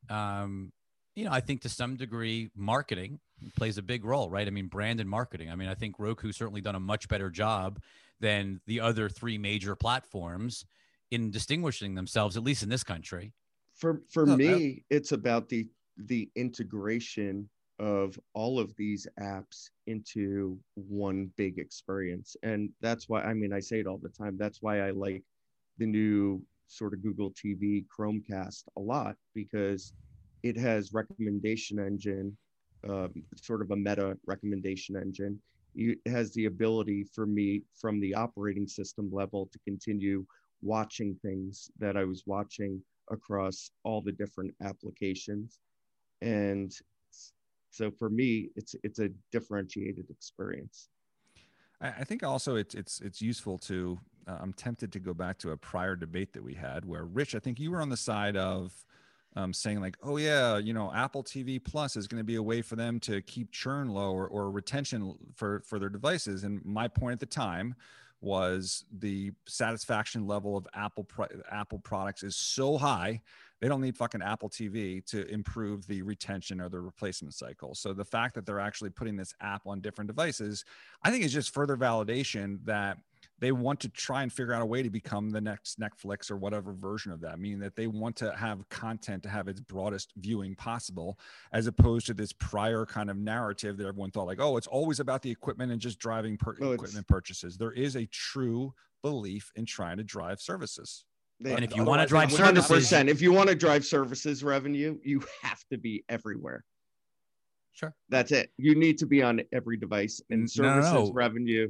Um, 0.10 0.72
you 1.16 1.26
know, 1.26 1.32
I 1.32 1.42
think 1.42 1.62
to 1.62 1.70
some 1.70 1.96
degree, 1.96 2.50
marketing 2.56 3.20
plays 3.56 3.78
a 3.78 3.82
big 3.84 4.04
role, 4.06 4.30
right? 4.30 4.48
I 4.48 4.50
mean, 4.50 4.68
brand 4.68 5.00
and 5.00 5.10
marketing. 5.10 5.52
I 5.52 5.56
mean, 5.56 5.68
I 5.68 5.76
think 5.76 6.00
Roku's 6.00 6.38
certainly 6.38 6.62
done 6.62 6.76
a 6.76 6.80
much 6.80 7.08
better 7.08 7.30
job 7.30 7.80
than 8.20 8.62
the 8.66 8.80
other 8.80 9.10
three 9.10 9.38
major 9.38 9.76
platforms 9.76 10.66
in 11.12 11.30
distinguishing 11.30 11.94
themselves, 11.94 12.36
at 12.38 12.44
least 12.44 12.64
in 12.64 12.70
this 12.70 12.84
country. 12.84 13.34
For 13.76 14.02
for 14.10 14.26
No, 14.26 14.34
I- 14.34 14.38
me, 14.38 14.86
it's 14.90 15.12
about 15.12 15.50
the 15.50 15.68
the 15.98 16.30
integration 16.36 17.50
of 17.84 18.18
all 18.34 18.60
of 18.60 18.74
these 18.78 19.06
apps 19.20 19.70
into 19.88 20.58
one 20.76 21.30
big 21.36 21.60
experience. 21.60 22.38
And 22.42 22.70
that's 22.80 23.10
why, 23.10 23.24
I 23.24 23.34
mean, 23.34 23.52
I 23.52 23.60
say 23.60 23.82
it 23.82 23.88
all 23.88 24.00
the 24.02 24.08
time. 24.08 24.38
That's 24.38 24.62
why 24.62 24.88
I 24.88 24.92
like 24.92 25.22
the 25.80 25.86
new 25.86 26.42
sort 26.68 26.94
of 26.94 27.04
Google 27.04 27.32
TV 27.32 27.84
Chromecast 27.88 28.64
a 28.78 28.80
lot 28.80 29.18
because 29.36 29.92
it 30.44 30.58
has 30.58 30.94
recommendation 30.94 31.78
engine, 31.78 32.38
um, 32.90 33.12
sort 33.36 33.62
of 33.62 33.72
a 33.72 33.76
meta 33.76 34.18
recommendation 34.26 34.96
engine. 34.96 35.38
It 35.76 36.00
has 36.08 36.34
the 36.36 36.46
ability 36.46 37.04
for 37.14 37.26
me 37.26 37.64
from 37.76 38.00
the 38.00 38.16
operating 38.16 38.68
system 38.68 39.10
level 39.12 39.50
to 39.52 39.60
continue 39.68 40.26
watching 40.62 41.18
things 41.22 41.70
that 41.80 41.98
I 41.98 42.06
was 42.06 42.24
watching 42.26 42.82
across 43.12 43.72
all 43.84 44.02
the 44.02 44.14
different 44.14 44.54
applications. 44.62 45.60
And 46.22 46.74
so 47.74 47.90
for 47.90 48.10
me, 48.10 48.50
it's 48.56 48.76
it's 48.84 49.00
a 49.00 49.10
differentiated 49.32 50.06
experience. 50.12 50.90
I 51.82 52.04
think 52.04 52.24
also 52.24 52.56
it's 52.56 52.76
it's 52.76 53.02
it's 53.02 53.22
useful 53.22 53.58
to. 53.60 54.00
Uh, 54.28 54.38
I'm 54.40 54.54
tempted 54.54 54.94
to 54.94 55.00
go 55.00 55.14
back 55.14 55.38
to 55.40 55.52
a 55.52 55.58
prior 55.58 55.98
debate 55.98 56.32
that 56.34 56.44
we 56.44 56.54
had 56.54 56.86
where 56.86 57.04
Rich, 57.04 57.36
I 57.36 57.40
think 57.40 57.60
you 57.60 57.72
were 57.72 57.82
on 57.82 57.90
the 57.90 57.98
side 57.98 58.38
of 58.38 58.72
um, 59.36 59.52
saying 59.52 59.82
like, 59.82 59.98
oh 60.04 60.18
yeah, 60.18 60.60
you 60.60 60.72
know, 60.72 60.94
Apple 60.94 61.24
TV 61.24 61.62
Plus 61.62 61.98
is 61.98 62.08
going 62.08 62.20
to 62.20 62.24
be 62.24 62.36
a 62.36 62.44
way 62.44 62.62
for 62.62 62.76
them 62.76 63.00
to 63.02 63.22
keep 63.24 63.52
churn 63.52 63.90
low 63.90 64.14
or, 64.14 64.28
or 64.28 64.52
retention 64.52 65.16
for 65.34 65.64
for 65.66 65.80
their 65.80 65.90
devices. 65.90 66.44
And 66.44 66.64
my 66.64 66.88
point 66.88 67.14
at 67.14 67.20
the 67.20 67.26
time 67.26 67.76
was 68.22 68.86
the 69.00 69.32
satisfaction 69.48 70.28
level 70.28 70.56
of 70.56 70.68
Apple 70.76 71.08
Apple 71.52 71.80
products 71.80 72.22
is 72.22 72.36
so 72.36 72.78
high 72.78 73.20
they 73.64 73.70
don't 73.70 73.80
need 73.80 73.96
fucking 73.96 74.22
Apple 74.22 74.50
TV 74.50 75.06
to 75.06 75.26
improve 75.30 75.88
the 75.88 76.02
retention 76.02 76.60
or 76.60 76.68
the 76.68 76.82
replacement 76.82 77.34
cycle. 77.34 77.74
So 77.74 77.94
the 77.94 78.04
fact 78.04 78.36
that 78.36 78.46
they're 78.46 78.60
actually 78.60 78.90
putting 78.90 79.16
this 79.16 79.34
app 79.40 79.66
on 79.66 79.80
different 79.80 80.10
devices, 80.10 80.66
I 81.02 81.10
think 81.10 81.24
is 81.24 81.32
just 81.32 81.54
further 81.54 81.78
validation 81.78 82.60
that 82.66 82.98
they 83.40 83.54
want 83.54 83.80
to 83.80 83.88
try 83.88 84.22
and 84.22 84.34
figure 84.34 84.52
out 84.52 84.62
a 84.62 84.66
way 84.66 84.84
to 84.84 84.90
become 84.90 85.30
the 85.30 85.40
next 85.40 85.80
Netflix 85.80 86.30
or 86.30 86.36
whatever 86.36 86.74
version 86.74 87.14
of 87.14 87.22
that, 87.22 87.40
meaning 87.40 87.60
that 87.60 87.78
they 87.78 87.88
want 87.88 88.18
to 88.18 88.36
have 88.36 88.68
content 88.68 89.24
to 89.24 89.30
have 89.30 89.48
its 89.48 89.62
broadest 89.62 90.12
viewing 90.18 90.56
possible, 90.56 91.18
as 91.54 91.66
opposed 91.66 92.06
to 92.08 92.14
this 92.14 92.34
prior 92.34 92.86
kind 92.86 93.10
of 93.10 93.16
narrative 93.16 93.78
that 93.78 93.88
everyone 93.88 94.12
thought 94.12 94.28
like, 94.28 94.42
oh, 94.42 94.58
it's 94.58 94.68
always 94.68 95.00
about 95.00 95.22
the 95.22 95.32
equipment 95.32 95.72
and 95.72 95.80
just 95.80 96.00
driving 96.00 96.36
per- 96.36 96.58
equipment 96.74 97.08
purchases. 97.08 97.56
There 97.56 97.72
is 97.72 97.96
a 97.96 98.06
true 98.08 98.74
belief 99.02 99.54
in 99.56 99.66
trying 99.66 99.96
to 99.96 100.04
drive 100.04 100.42
services. 100.42 101.06
They, 101.40 101.54
and 101.54 101.64
if 101.64 101.76
you 101.76 101.84
want 101.84 102.02
to 102.02 102.08
drive 102.08 102.32
services, 102.32 102.92
if 102.92 103.22
you 103.22 103.34
want 103.34 103.50
to 103.50 103.56
drive 103.56 103.86
services 103.86 104.44
revenue, 104.44 104.98
you 105.04 105.24
have 105.42 105.64
to 105.72 105.78
be 105.78 106.04
everywhere. 106.08 106.64
Sure. 107.74 107.94
That's 108.10 108.32
it. 108.32 108.52
You 108.58 108.76
need 108.76 108.98
to 109.00 109.06
be 109.06 109.22
on 109.22 109.42
every 109.52 109.78
device, 109.78 110.22
and 110.30 110.50
services 110.50 110.94
no, 110.94 111.00
no, 111.00 111.06
no. 111.08 111.12
revenue. 111.12 111.70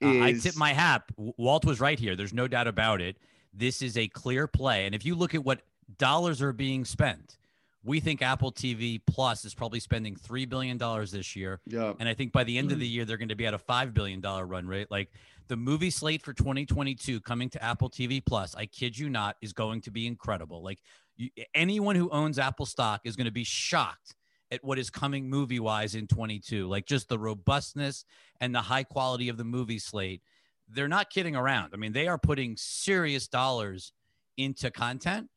Is... 0.00 0.20
Uh, 0.20 0.24
I 0.24 0.32
tip 0.32 0.56
my 0.56 0.72
hat. 0.72 1.04
Walt 1.16 1.64
was 1.64 1.80
right 1.80 1.98
here. 1.98 2.16
There's 2.16 2.34
no 2.34 2.48
doubt 2.48 2.66
about 2.66 3.00
it. 3.00 3.16
This 3.54 3.80
is 3.80 3.96
a 3.96 4.08
clear 4.08 4.46
play, 4.46 4.86
and 4.86 4.94
if 4.94 5.06
you 5.06 5.14
look 5.14 5.34
at 5.34 5.44
what 5.44 5.62
dollars 5.98 6.42
are 6.42 6.52
being 6.52 6.84
spent, 6.84 7.38
we 7.86 8.00
think 8.00 8.20
Apple 8.20 8.50
TV 8.50 9.00
Plus 9.06 9.44
is 9.44 9.54
probably 9.54 9.80
spending 9.80 10.16
three 10.16 10.44
billion 10.44 10.76
dollars 10.76 11.12
this 11.12 11.36
year. 11.36 11.60
Yeah. 11.66 11.94
And 11.98 12.08
I 12.08 12.14
think 12.14 12.32
by 12.32 12.44
the 12.44 12.58
end 12.58 12.72
of 12.72 12.80
the 12.80 12.86
year 12.86 13.04
they're 13.04 13.16
going 13.16 13.28
to 13.28 13.36
be 13.36 13.46
at 13.46 13.54
a 13.54 13.58
five 13.58 13.94
billion 13.94 14.20
dollar 14.20 14.44
run 14.44 14.66
rate. 14.66 14.90
Like 14.90 15.10
the 15.48 15.56
movie 15.56 15.90
slate 15.90 16.22
for 16.22 16.32
2022 16.32 17.20
coming 17.20 17.48
to 17.50 17.62
Apple 17.62 17.90
TV 17.90 18.24
Plus, 18.24 18.54
I 18.54 18.66
kid 18.66 18.98
you 18.98 19.08
not, 19.08 19.36
is 19.40 19.52
going 19.52 19.80
to 19.82 19.90
be 19.90 20.06
incredible. 20.06 20.62
Like 20.62 20.78
you, 21.16 21.30
anyone 21.54 21.96
who 21.96 22.10
owns 22.10 22.38
Apple 22.38 22.66
stock 22.66 23.02
is 23.04 23.16
going 23.16 23.26
to 23.26 23.32
be 23.32 23.44
shocked 23.44 24.14
at 24.50 24.62
what 24.62 24.78
is 24.78 24.90
coming 24.90 25.28
movie 25.28 25.60
wise 25.60 25.94
in 25.94 26.06
22. 26.06 26.68
Like 26.68 26.86
just 26.86 27.08
the 27.08 27.18
robustness 27.18 28.04
and 28.40 28.54
the 28.54 28.60
high 28.60 28.84
quality 28.84 29.28
of 29.28 29.36
the 29.36 29.44
movie 29.44 29.78
slate. 29.78 30.22
They're 30.68 30.88
not 30.88 31.10
kidding 31.10 31.36
around. 31.36 31.70
I 31.74 31.76
mean, 31.76 31.92
they 31.92 32.08
are 32.08 32.18
putting 32.18 32.56
serious 32.56 33.28
dollars 33.28 33.92
into 34.36 34.70
content 34.70 35.28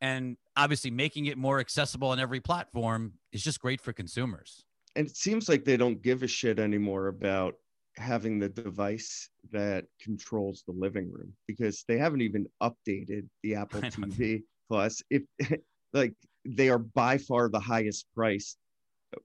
and 0.00 0.36
obviously 0.56 0.90
making 0.90 1.26
it 1.26 1.38
more 1.38 1.60
accessible 1.60 2.08
on 2.08 2.18
every 2.18 2.40
platform 2.40 3.14
is 3.32 3.42
just 3.42 3.60
great 3.60 3.80
for 3.80 3.92
consumers. 3.92 4.64
And 4.96 5.06
it 5.06 5.16
seems 5.16 5.48
like 5.48 5.64
they 5.64 5.76
don't 5.76 6.00
give 6.02 6.22
a 6.22 6.26
shit 6.26 6.58
anymore 6.58 7.08
about 7.08 7.56
having 7.96 8.38
the 8.38 8.48
device 8.48 9.30
that 9.52 9.84
controls 10.00 10.64
the 10.66 10.72
living 10.72 11.10
room 11.12 11.32
because 11.46 11.84
they 11.86 11.98
haven't 11.98 12.22
even 12.22 12.46
updated 12.62 13.26
the 13.42 13.54
Apple 13.56 13.82
TV 13.82 14.42
Plus. 14.68 15.02
If 15.10 15.22
like 15.92 16.14
they 16.44 16.68
are 16.68 16.78
by 16.78 17.18
far 17.18 17.48
the 17.48 17.60
highest 17.60 18.06
price 18.14 18.56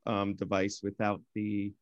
um, 0.06 0.36
device 0.36 0.82
without 0.84 1.22
the 1.36 1.74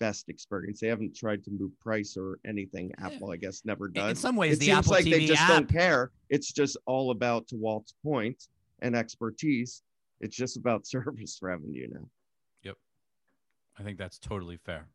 best 0.00 0.28
experience. 0.28 0.80
They 0.80 0.88
haven't 0.88 1.16
tried 1.16 1.44
to 1.44 1.50
move 1.50 1.72
price 1.80 2.16
or 2.16 2.38
anything. 2.46 2.92
Apple, 2.98 3.30
I 3.30 3.36
guess, 3.36 3.62
never 3.64 3.88
does. 3.88 4.10
In 4.10 4.16
some 4.16 4.36
ways, 4.36 4.54
it 4.54 4.60
the 4.60 4.66
seems 4.66 4.78
Apple 4.78 4.92
like 4.92 5.04
TV 5.04 5.10
they 5.10 5.26
just 5.26 5.42
app... 5.42 5.48
don't 5.48 5.68
care. 5.68 6.10
It's 6.28 6.52
just 6.52 6.76
all 6.86 7.10
about, 7.10 7.46
to 7.48 7.56
Walt's 7.56 7.94
point, 8.04 8.48
and 8.82 8.94
expertise. 8.94 9.82
It's 10.20 10.36
just 10.36 10.56
about 10.56 10.86
service 10.94 11.38
revenue 11.42 11.88
now. 11.90 12.08
Yep, 12.64 12.76
I 13.78 13.82
think 13.82 13.98
that's 13.98 14.18
totally 14.18 14.58
fair. 14.58 14.88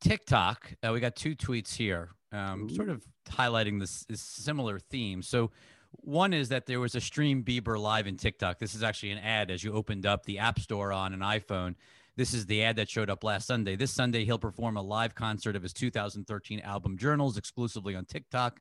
TikTok, 0.00 0.74
uh, 0.82 0.92
we 0.92 1.00
got 1.00 1.16
two 1.16 1.34
tweets 1.34 1.74
here, 1.74 2.10
um, 2.32 2.68
sort 2.68 2.88
of 2.88 3.04
highlighting 3.28 3.80
this, 3.80 4.04
this 4.08 4.20
similar 4.20 4.78
theme. 4.78 5.22
So, 5.22 5.50
one 5.90 6.34
is 6.34 6.50
that 6.50 6.66
there 6.66 6.80
was 6.80 6.94
a 6.94 7.00
stream 7.00 7.42
Bieber 7.42 7.80
live 7.80 8.06
in 8.06 8.16
TikTok. 8.16 8.58
This 8.58 8.74
is 8.74 8.82
actually 8.82 9.12
an 9.12 9.18
ad 9.18 9.50
as 9.50 9.64
you 9.64 9.72
opened 9.72 10.04
up 10.04 10.24
the 10.24 10.38
App 10.38 10.58
Store 10.58 10.92
on 10.92 11.14
an 11.14 11.20
iPhone. 11.20 11.74
This 12.16 12.32
is 12.32 12.46
the 12.46 12.64
ad 12.64 12.76
that 12.76 12.88
showed 12.88 13.10
up 13.10 13.24
last 13.24 13.46
Sunday. 13.46 13.76
This 13.76 13.92
Sunday, 13.92 14.24
he'll 14.24 14.38
perform 14.38 14.76
a 14.76 14.82
live 14.82 15.14
concert 15.14 15.54
of 15.54 15.62
his 15.62 15.72
2013 15.72 16.60
album 16.60 16.96
Journals 16.98 17.36
exclusively 17.36 17.94
on 17.94 18.04
TikTok. 18.04 18.60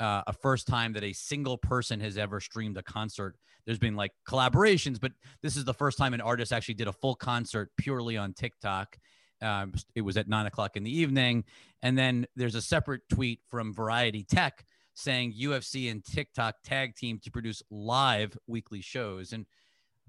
Uh, 0.00 0.22
a 0.26 0.32
first 0.32 0.66
time 0.66 0.92
that 0.92 1.04
a 1.04 1.12
single 1.12 1.56
person 1.56 2.00
has 2.00 2.18
ever 2.18 2.40
streamed 2.40 2.76
a 2.76 2.82
concert. 2.82 3.36
There's 3.64 3.78
been 3.78 3.96
like 3.96 4.12
collaborations, 4.28 5.00
but 5.00 5.12
this 5.42 5.56
is 5.56 5.64
the 5.64 5.74
first 5.74 5.96
time 5.96 6.14
an 6.14 6.20
artist 6.20 6.52
actually 6.52 6.74
did 6.74 6.88
a 6.88 6.92
full 6.92 7.14
concert 7.14 7.70
purely 7.78 8.16
on 8.16 8.34
TikTok. 8.34 8.98
Um, 9.42 9.74
it 9.94 10.02
was 10.02 10.16
at 10.16 10.28
nine 10.28 10.46
o'clock 10.46 10.76
in 10.76 10.82
the 10.82 10.98
evening. 10.98 11.44
And 11.82 11.96
then 11.98 12.26
there's 12.36 12.54
a 12.54 12.62
separate 12.62 13.02
tweet 13.08 13.40
from 13.48 13.74
Variety 13.74 14.24
Tech 14.24 14.64
saying 14.94 15.34
UFC 15.38 15.90
and 15.90 16.02
TikTok 16.02 16.56
tag 16.64 16.96
team 16.96 17.18
to 17.22 17.30
produce 17.30 17.62
live 17.70 18.36
weekly 18.46 18.80
shows. 18.80 19.32
And 19.32 19.46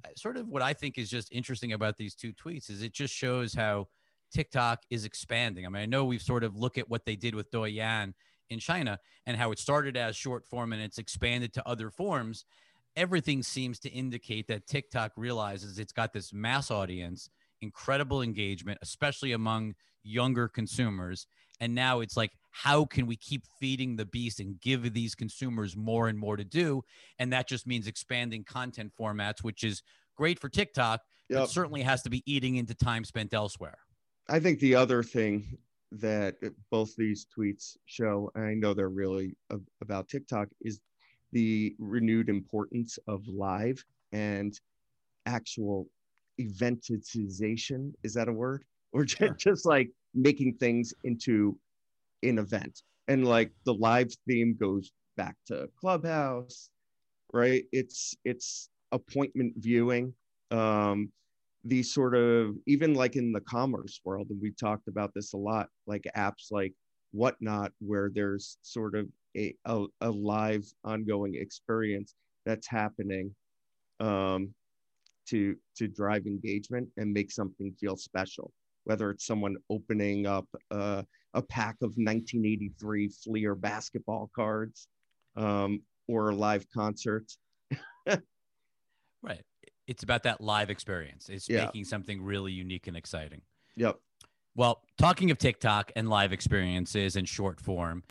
uh, 0.06 0.10
sort 0.16 0.38
of 0.38 0.48
what 0.48 0.62
I 0.62 0.74
think 0.74 0.98
is 0.98 1.10
just 1.10 1.32
interesting 1.32 1.74
about 1.74 1.98
these 1.98 2.16
two 2.16 2.32
tweets 2.32 2.70
is 2.70 2.82
it 2.82 2.94
just 2.94 3.14
shows 3.14 3.54
how 3.54 3.88
TikTok 4.32 4.84
is 4.90 5.06
expanding. 5.06 5.66
I 5.66 5.70
mean, 5.70 5.82
I 5.82 5.86
know 5.86 6.06
we've 6.06 6.22
sort 6.22 6.44
of 6.44 6.56
look 6.56 6.78
at 6.78 6.90
what 6.90 7.06
they 7.06 7.16
did 7.16 7.36
with 7.36 7.52
Douyin 7.52 8.14
in 8.50 8.60
China 8.60 9.00
and 9.26 9.36
how 9.36 9.52
it 9.52 9.60
started 9.60 9.98
as 9.98 10.16
short 10.16 10.46
form 10.46 10.72
and 10.72 10.82
it's 10.82 10.98
expanded 10.98 11.54
to 11.54 11.68
other 11.68 11.90
forms. 11.90 12.46
Everything 12.96 13.44
seems 13.44 13.80
to 13.80 13.90
indicate 13.90 14.48
that 14.48 14.68
TikTok 14.68 15.12
realizes 15.18 15.80
it's 15.80 15.92
got 15.92 16.14
this 16.14 16.34
mass 16.34 16.72
audience 16.72 17.30
incredible 17.62 18.22
engagement, 18.22 18.80
especially 18.82 19.32
among 19.32 19.76
younger 20.04 20.48
consumers. 20.48 21.28
And 21.60 21.74
now 21.74 22.02
it's 22.02 22.16
like, 22.16 22.32
how 22.52 22.86
can 22.86 23.08
we 23.08 23.16
keep 23.16 23.44
feeding 23.60 23.96
the 23.96 24.06
beast 24.06 24.40
and 24.40 24.60
give 24.60 24.94
these 24.94 25.16
consumers 25.16 25.76
more 25.76 26.08
and 26.08 26.18
more 26.18 26.38
to 26.38 26.44
do? 26.44 26.84
And 27.20 27.34
that 27.34 27.48
just 27.48 27.68
means 27.68 27.88
expanding 27.88 28.44
content 28.44 28.92
formats, 29.00 29.44
which 29.44 29.64
is 29.64 29.82
great 30.16 30.40
for 30.40 30.50
TikTok, 30.50 31.02
yep. 31.30 31.40
but 31.42 31.50
certainly 31.50 31.82
has 31.82 32.02
to 32.04 32.10
be 32.10 32.24
eating 32.32 32.56
into 32.56 32.74
time 32.74 33.04
spent 33.04 33.34
elsewhere. 33.34 33.78
I 34.30 34.40
think 34.40 34.60
the 34.60 34.76
other 34.76 35.04
thing 35.04 35.58
that 35.92 36.36
both 36.70 36.96
these 36.96 37.26
tweets 37.36 37.78
show, 37.86 38.32
and 38.36 38.46
I 38.46 38.54
know 38.54 38.74
they're 38.74 38.90
really 38.90 39.36
about 39.82 40.10
TikTok, 40.10 40.50
is 40.62 40.82
the 41.32 41.76
renewed 41.80 42.30
importance 42.30 43.00
of 43.08 43.28
live 43.28 43.84
and 44.12 44.60
actual 45.26 45.88
eventization 46.40 47.92
is 48.04 48.14
that 48.14 48.28
a 48.28 48.34
word 48.34 48.64
or 48.94 49.06
just, 49.06 49.18
sure. 49.18 49.34
just 49.40 49.66
like 49.66 49.90
making 50.14 50.56
things 50.60 50.94
into 51.04 51.58
an 52.24 52.40
event 52.40 52.82
and 53.08 53.28
like 53.28 53.52
the 53.66 53.74
live 53.74 54.12
theme 54.28 54.56
goes 54.60 54.92
back 55.16 55.36
to 55.46 55.68
clubhouse 55.80 56.70
right 57.34 57.64
it's 57.72 58.16
it's 58.26 58.70
appointment 58.92 59.54
viewing 59.58 60.14
um 60.52 61.12
these 61.64 61.94
sort 61.94 62.16
of 62.16 62.56
even 62.66 62.94
like 62.94 63.16
in 63.16 63.32
the 63.32 63.42
commerce 63.42 64.00
world 64.06 64.28
and 64.30 64.40
we 64.42 64.52
talked 64.52 64.88
about 64.88 65.12
this 65.14 65.34
a 65.34 65.38
lot 65.38 65.68
like 65.86 66.06
apps 66.16 66.52
like 66.52 66.74
whatnot 67.12 67.72
where 67.80 68.10
there's 68.14 68.58
sort 68.62 68.96
of 68.96 69.08
a, 69.36 69.54
a, 69.66 69.86
a 70.02 70.10
live 70.10 70.66
ongoing 70.84 71.36
experience 71.36 72.16
that's 72.46 72.68
happening 72.68 73.34
um 74.00 74.54
to 75.30 75.56
to 75.76 75.88
drive 75.88 76.26
engagement 76.26 76.88
and 76.98 77.12
make 77.12 77.32
something 77.32 77.74
feel 77.80 77.98
special 77.98 78.52
whether 78.88 79.12
it's 79.12 79.26
someone 79.26 79.58
opening 79.70 80.26
up 80.26 80.48
uh, 80.72 81.04
a 81.34 81.42
pack 81.42 81.76
of 81.82 81.90
1983 81.98 83.10
Fleer 83.10 83.54
basketball 83.54 84.32
cards 84.34 84.88
um, 85.36 85.82
or 86.08 86.30
a 86.30 86.36
live 86.36 86.66
concert. 86.74 87.26
right. 88.08 89.44
It's 89.88 90.04
about 90.04 90.24
that 90.24 90.40
live 90.40 90.70
experience. 90.70 91.28
It's 91.28 91.50
Yeah. 91.50 91.66
making 91.66 91.84
something 91.84 92.22
really 92.22 92.54
unique 92.54 92.88
and 92.88 92.96
exciting. 92.96 93.42
Yep. 93.76 94.00
Well, 94.56 94.82
talking 94.98 95.32
of 95.32 95.38
TikTok 95.38 95.92
and 95.98 96.10
live 96.10 96.32
experiences 96.32 97.18
and 97.18 97.28
short 97.28 97.60
form, 97.60 98.04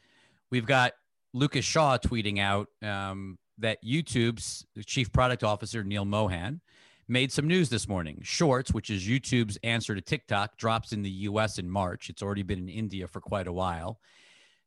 we've 0.50 0.66
got 0.66 0.92
Lucas 1.32 1.64
Shaw 1.64 1.96
tweeting 1.96 2.38
out 2.38 2.68
um, 2.82 3.38
that 3.56 3.82
YouTube's 3.82 4.66
chief 4.84 5.10
product 5.10 5.42
officer, 5.42 5.82
Neal 5.82 6.04
Mohan, 6.04 6.60
made 7.08 7.32
some 7.32 7.46
news 7.46 7.68
this 7.68 7.88
morning. 7.88 8.20
Shorts, 8.22 8.72
which 8.72 8.90
is 8.90 9.06
YouTube's 9.06 9.58
answer 9.62 9.94
to 9.94 10.00
TikTok, 10.00 10.56
drops 10.56 10.92
in 10.92 11.02
the 11.02 11.10
US 11.10 11.58
in 11.58 11.70
March. 11.70 12.10
It's 12.10 12.22
already 12.22 12.42
been 12.42 12.58
in 12.58 12.68
India 12.68 13.06
for 13.06 13.20
quite 13.20 13.46
a 13.46 13.52
while. 13.52 14.00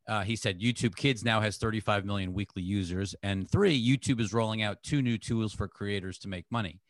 Uh, 0.08 0.22
he 0.22 0.34
said 0.34 0.60
YouTube 0.60 0.96
Kids 0.96 1.24
now 1.24 1.40
has 1.40 1.56
35 1.58 2.04
million 2.04 2.32
weekly 2.32 2.62
users. 2.62 3.14
And 3.22 3.48
three, 3.48 3.80
YouTube 3.80 4.20
is 4.20 4.32
rolling 4.32 4.62
out 4.62 4.82
two 4.82 5.02
new 5.02 5.18
tools 5.18 5.52
for 5.52 5.68
creators 5.68 6.18
to 6.20 6.28
make 6.28 6.46
money. 6.50 6.80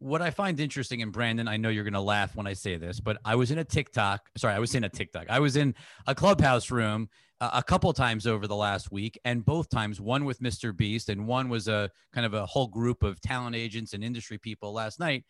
What 0.00 0.22
I 0.22 0.30
find 0.30 0.60
interesting, 0.60 1.02
and 1.02 1.12
Brandon, 1.12 1.48
I 1.48 1.56
know 1.56 1.70
you're 1.70 1.82
going 1.82 1.94
to 1.94 2.00
laugh 2.00 2.36
when 2.36 2.46
I 2.46 2.52
say 2.52 2.76
this, 2.76 3.00
but 3.00 3.18
I 3.24 3.34
was 3.34 3.50
in 3.50 3.58
a 3.58 3.64
TikTok, 3.64 4.28
sorry, 4.36 4.54
I 4.54 4.60
was 4.60 4.76
in 4.76 4.84
a 4.84 4.88
TikTok. 4.88 5.28
I 5.28 5.40
was 5.40 5.56
in 5.56 5.74
a 6.06 6.14
clubhouse 6.14 6.70
room 6.70 7.08
a 7.40 7.62
couple 7.62 7.92
times 7.92 8.26
over 8.26 8.46
the 8.46 8.56
last 8.56 8.90
week, 8.90 9.18
and 9.24 9.44
both 9.44 9.68
times, 9.68 10.00
one 10.00 10.24
with 10.24 10.40
Mr. 10.40 10.76
Beast 10.76 11.08
and 11.08 11.26
one 11.26 11.48
was 11.48 11.68
a 11.68 11.90
kind 12.12 12.26
of 12.26 12.34
a 12.34 12.44
whole 12.44 12.66
group 12.66 13.02
of 13.02 13.20
talent 13.20 13.54
agents 13.54 13.92
and 13.92 14.02
industry 14.02 14.38
people 14.38 14.72
last 14.72 14.98
night. 14.98 15.24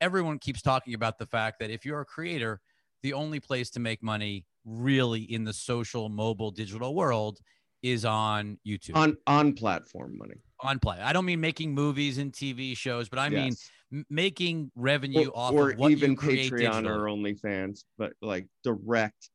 Everyone 0.00 0.38
keeps 0.38 0.62
talking 0.62 0.94
about 0.94 1.18
the 1.18 1.26
fact 1.26 1.58
that 1.60 1.70
if 1.70 1.84
you're 1.84 2.00
a 2.00 2.04
creator, 2.06 2.60
the 3.02 3.12
only 3.12 3.40
place 3.40 3.68
to 3.70 3.80
make 3.80 4.02
money 4.02 4.44
really 4.64 5.22
in 5.22 5.44
the 5.44 5.52
social, 5.52 6.08
mobile, 6.08 6.50
digital 6.50 6.94
world 6.94 7.40
is 7.82 8.04
on 8.04 8.58
YouTube 8.66 8.94
On 8.94 9.16
on 9.26 9.54
platform 9.54 10.16
money. 10.18 10.34
on 10.60 10.78
play. 10.78 10.98
I 11.00 11.12
don't 11.14 11.24
mean 11.24 11.40
making 11.40 11.74
movies 11.74 12.18
and 12.18 12.30
TV 12.32 12.76
shows, 12.76 13.08
but 13.08 13.18
I 13.18 13.28
mean 13.30 13.46
Yes. 13.48 13.70
m- 13.90 14.04
making 14.10 14.70
revenue 14.76 15.28
or, 15.30 15.36
off 15.38 15.52
or 15.54 15.70
of 15.70 15.78
what 15.78 15.90
even 15.90 16.10
you 16.12 16.16
create 16.16 16.52
Patreon 16.52 16.84
digitally. 16.84 16.86
or 16.86 17.04
OnlyFans, 17.06 17.84
but 17.96 18.12
like 18.20 18.46
direct 18.62 19.30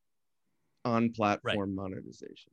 on 0.86 1.10
platform 1.12 1.76
monetization. 1.76 2.52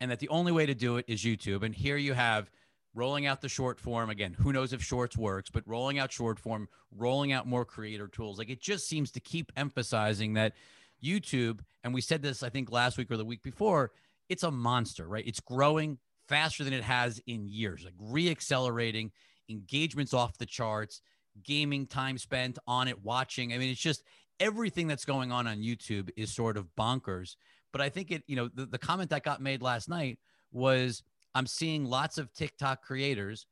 and 0.00 0.10
that 0.10 0.18
the 0.20 0.28
only 0.28 0.52
way 0.52 0.66
to 0.66 0.74
do 0.74 0.96
it 0.96 1.04
is 1.08 1.22
YouTube. 1.22 1.62
And 1.62 1.74
here 1.74 1.96
you 1.96 2.12
have 2.12 2.50
rolling 2.94 3.26
out 3.26 3.40
the 3.40 3.48
short 3.48 3.78
form 3.80 4.10
again. 4.10 4.34
Who 4.34 4.52
knows 4.52 4.72
if 4.72 4.82
shorts 4.82 5.16
works, 5.16 5.50
but 5.50 5.62
rolling 5.66 5.98
out 5.98 6.12
short 6.12 6.38
form, 6.38 6.68
rolling 6.96 7.32
out 7.32 7.46
more 7.46 7.64
creator 7.64 8.08
tools. 8.08 8.38
Like 8.38 8.50
it 8.50 8.60
just 8.60 8.88
seems 8.88 9.10
to 9.12 9.20
keep 9.20 9.52
emphasizing 9.56 10.34
that 10.34 10.54
YouTube, 11.02 11.60
and 11.82 11.94
we 11.94 12.00
said 12.00 12.22
this 12.22 12.42
I 12.42 12.50
think 12.50 12.70
last 12.70 12.98
week 12.98 13.10
or 13.10 13.16
the 13.16 13.24
week 13.24 13.42
before, 13.42 13.92
it's 14.28 14.42
a 14.42 14.50
monster, 14.50 15.06
right? 15.08 15.26
It's 15.26 15.40
growing 15.40 15.98
faster 16.28 16.62
than 16.62 16.72
it 16.72 16.84
has 16.84 17.20
in 17.26 17.48
years, 17.48 17.84
like 17.84 17.94
re-accelerating, 17.98 19.10
engagements 19.48 20.14
off 20.14 20.38
the 20.38 20.46
charts, 20.46 21.00
gaming 21.42 21.86
time 21.86 22.18
spent 22.18 22.58
on 22.66 22.86
it, 22.86 23.02
watching. 23.02 23.52
I 23.52 23.58
mean, 23.58 23.70
it's 23.70 23.80
just 23.80 24.04
everything 24.38 24.86
that's 24.86 25.04
going 25.04 25.32
on 25.32 25.46
on 25.46 25.58
YouTube 25.58 26.10
is 26.16 26.32
sort 26.32 26.56
of 26.56 26.68
bonkers. 26.78 27.36
But 27.72 27.80
I 27.80 27.88
think 27.88 28.10
it, 28.10 28.22
you 28.26 28.36
know, 28.36 28.48
the, 28.52 28.66
the 28.66 28.78
comment 28.78 29.10
that 29.10 29.22
got 29.22 29.40
made 29.40 29.62
last 29.62 29.88
night 29.88 30.18
was 30.52 31.02
I'm 31.34 31.46
seeing 31.46 31.84
lots 31.84 32.18
of 32.18 32.32
TikTok 32.32 32.82
creators 32.82 33.46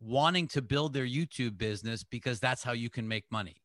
wanting 0.00 0.46
to 0.48 0.62
build 0.62 0.92
their 0.92 1.06
YouTube 1.06 1.58
business 1.58 2.04
because 2.04 2.40
that's 2.40 2.62
how 2.62 2.72
you 2.72 2.88
can 2.88 3.06
make 3.06 3.24
money. 3.30 3.56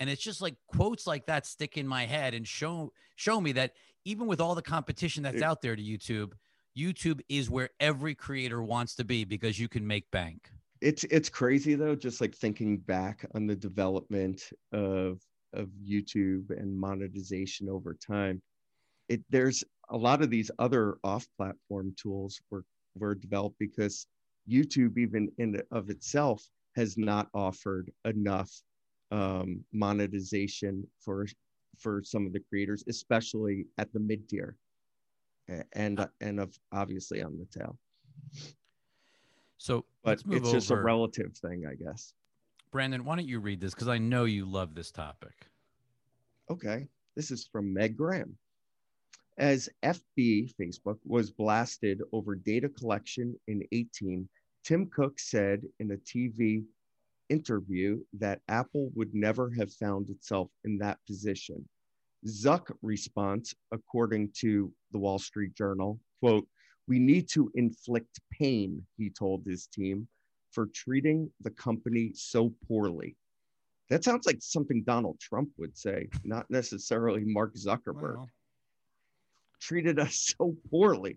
And 0.00 0.10
it's 0.10 0.22
just 0.22 0.40
like 0.40 0.56
quotes 0.66 1.06
like 1.06 1.26
that 1.26 1.46
stick 1.46 1.76
in 1.76 1.86
my 1.86 2.06
head 2.06 2.34
and 2.34 2.46
show 2.46 2.92
show 3.14 3.40
me 3.40 3.52
that 3.52 3.74
even 4.04 4.26
with 4.26 4.40
all 4.40 4.54
the 4.54 4.62
competition 4.62 5.22
that's 5.22 5.42
out 5.42 5.62
there 5.62 5.76
to 5.76 5.82
YouTube, 5.82 6.32
YouTube 6.76 7.20
is 7.28 7.48
where 7.48 7.70
every 7.78 8.14
creator 8.14 8.62
wants 8.62 8.96
to 8.96 9.04
be 9.04 9.24
because 9.24 9.60
you 9.60 9.68
can 9.68 9.86
make 9.86 10.10
bank. 10.10 10.50
It's 10.80 11.04
it's 11.04 11.28
crazy 11.28 11.76
though, 11.76 11.94
just 11.94 12.20
like 12.20 12.34
thinking 12.34 12.78
back 12.78 13.24
on 13.34 13.46
the 13.46 13.54
development 13.54 14.50
of 14.72 15.20
of 15.52 15.68
YouTube 15.86 16.50
and 16.50 16.76
monetization 16.76 17.68
over 17.68 17.94
time. 17.94 18.42
It 19.08 19.22
there's 19.30 19.64
a 19.90 19.96
lot 19.96 20.22
of 20.22 20.30
these 20.30 20.50
other 20.58 20.96
off-platform 21.04 21.94
tools 21.96 22.40
were 22.50 22.64
were 22.96 23.14
developed 23.14 23.58
because 23.58 24.06
YouTube, 24.48 24.98
even 24.98 25.30
in 25.38 25.60
of 25.70 25.90
itself, 25.90 26.46
has 26.76 26.96
not 26.96 27.28
offered 27.34 27.90
enough 28.04 28.50
um, 29.10 29.64
monetization 29.72 30.86
for 30.98 31.26
for 31.78 32.02
some 32.04 32.26
of 32.26 32.32
the 32.32 32.40
creators, 32.40 32.84
especially 32.88 33.66
at 33.78 33.92
the 33.92 34.00
mid 34.00 34.28
tier, 34.28 34.56
and 35.72 36.06
and 36.20 36.40
of 36.40 36.58
obviously 36.72 37.22
on 37.22 37.38
the 37.38 37.46
tail. 37.58 37.76
So 39.58 39.84
But 40.02 40.22
it's 40.30 40.50
just 40.50 40.70
a 40.70 40.76
relative 40.76 41.36
thing, 41.36 41.64
I 41.70 41.74
guess. 41.74 42.14
Brandon, 42.72 43.04
why 43.04 43.16
don't 43.16 43.28
you 43.28 43.38
read 43.38 43.60
this? 43.60 43.74
Because 43.74 43.88
I 43.88 43.98
know 43.98 44.24
you 44.24 44.44
love 44.44 44.74
this 44.74 44.90
topic. 44.90 45.46
Okay, 46.50 46.88
this 47.14 47.30
is 47.30 47.46
from 47.46 47.72
Meg 47.72 47.96
Graham. 47.96 48.36
As 49.38 49.68
FB, 49.82 50.52
Facebook, 50.60 50.98
was 51.04 51.30
blasted 51.30 52.02
over 52.12 52.34
data 52.34 52.68
collection 52.68 53.34
in 53.48 53.62
18, 53.72 54.28
Tim 54.62 54.86
Cook 54.86 55.18
said 55.18 55.62
in 55.80 55.92
a 55.92 55.96
TV 55.96 56.64
interview 57.30 58.00
that 58.12 58.42
Apple 58.48 58.90
would 58.94 59.14
never 59.14 59.50
have 59.50 59.72
found 59.72 60.10
itself 60.10 60.50
in 60.64 60.76
that 60.78 60.98
position. 61.06 61.66
Zuck 62.26 62.70
response, 62.82 63.54
according 63.72 64.30
to 64.40 64.70
the 64.92 64.98
Wall 64.98 65.18
Street 65.18 65.54
Journal, 65.54 65.98
quote, 66.20 66.46
we 66.86 66.98
need 66.98 67.28
to 67.30 67.50
inflict 67.54 68.20
pain, 68.30 68.84
he 68.98 69.08
told 69.08 69.44
his 69.44 69.66
team, 69.66 70.06
for 70.50 70.66
treating 70.74 71.30
the 71.40 71.50
company 71.50 72.12
so 72.14 72.52
poorly. 72.68 73.16
That 73.88 74.04
sounds 74.04 74.26
like 74.26 74.38
something 74.40 74.82
Donald 74.84 75.18
Trump 75.20 75.50
would 75.58 75.76
say, 75.76 76.08
not 76.22 76.50
necessarily 76.50 77.24
Mark 77.24 77.54
Zuckerberg. 77.54 78.16
Well, 78.16 78.30
Treated 79.62 79.98
us 79.98 80.34
so 80.38 80.56
poorly. 80.70 81.16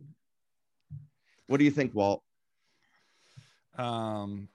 What 1.48 1.58
do 1.58 1.64
you 1.66 1.72
think, 1.72 1.94
Walt? 1.96 2.24
Um, 3.78 4.48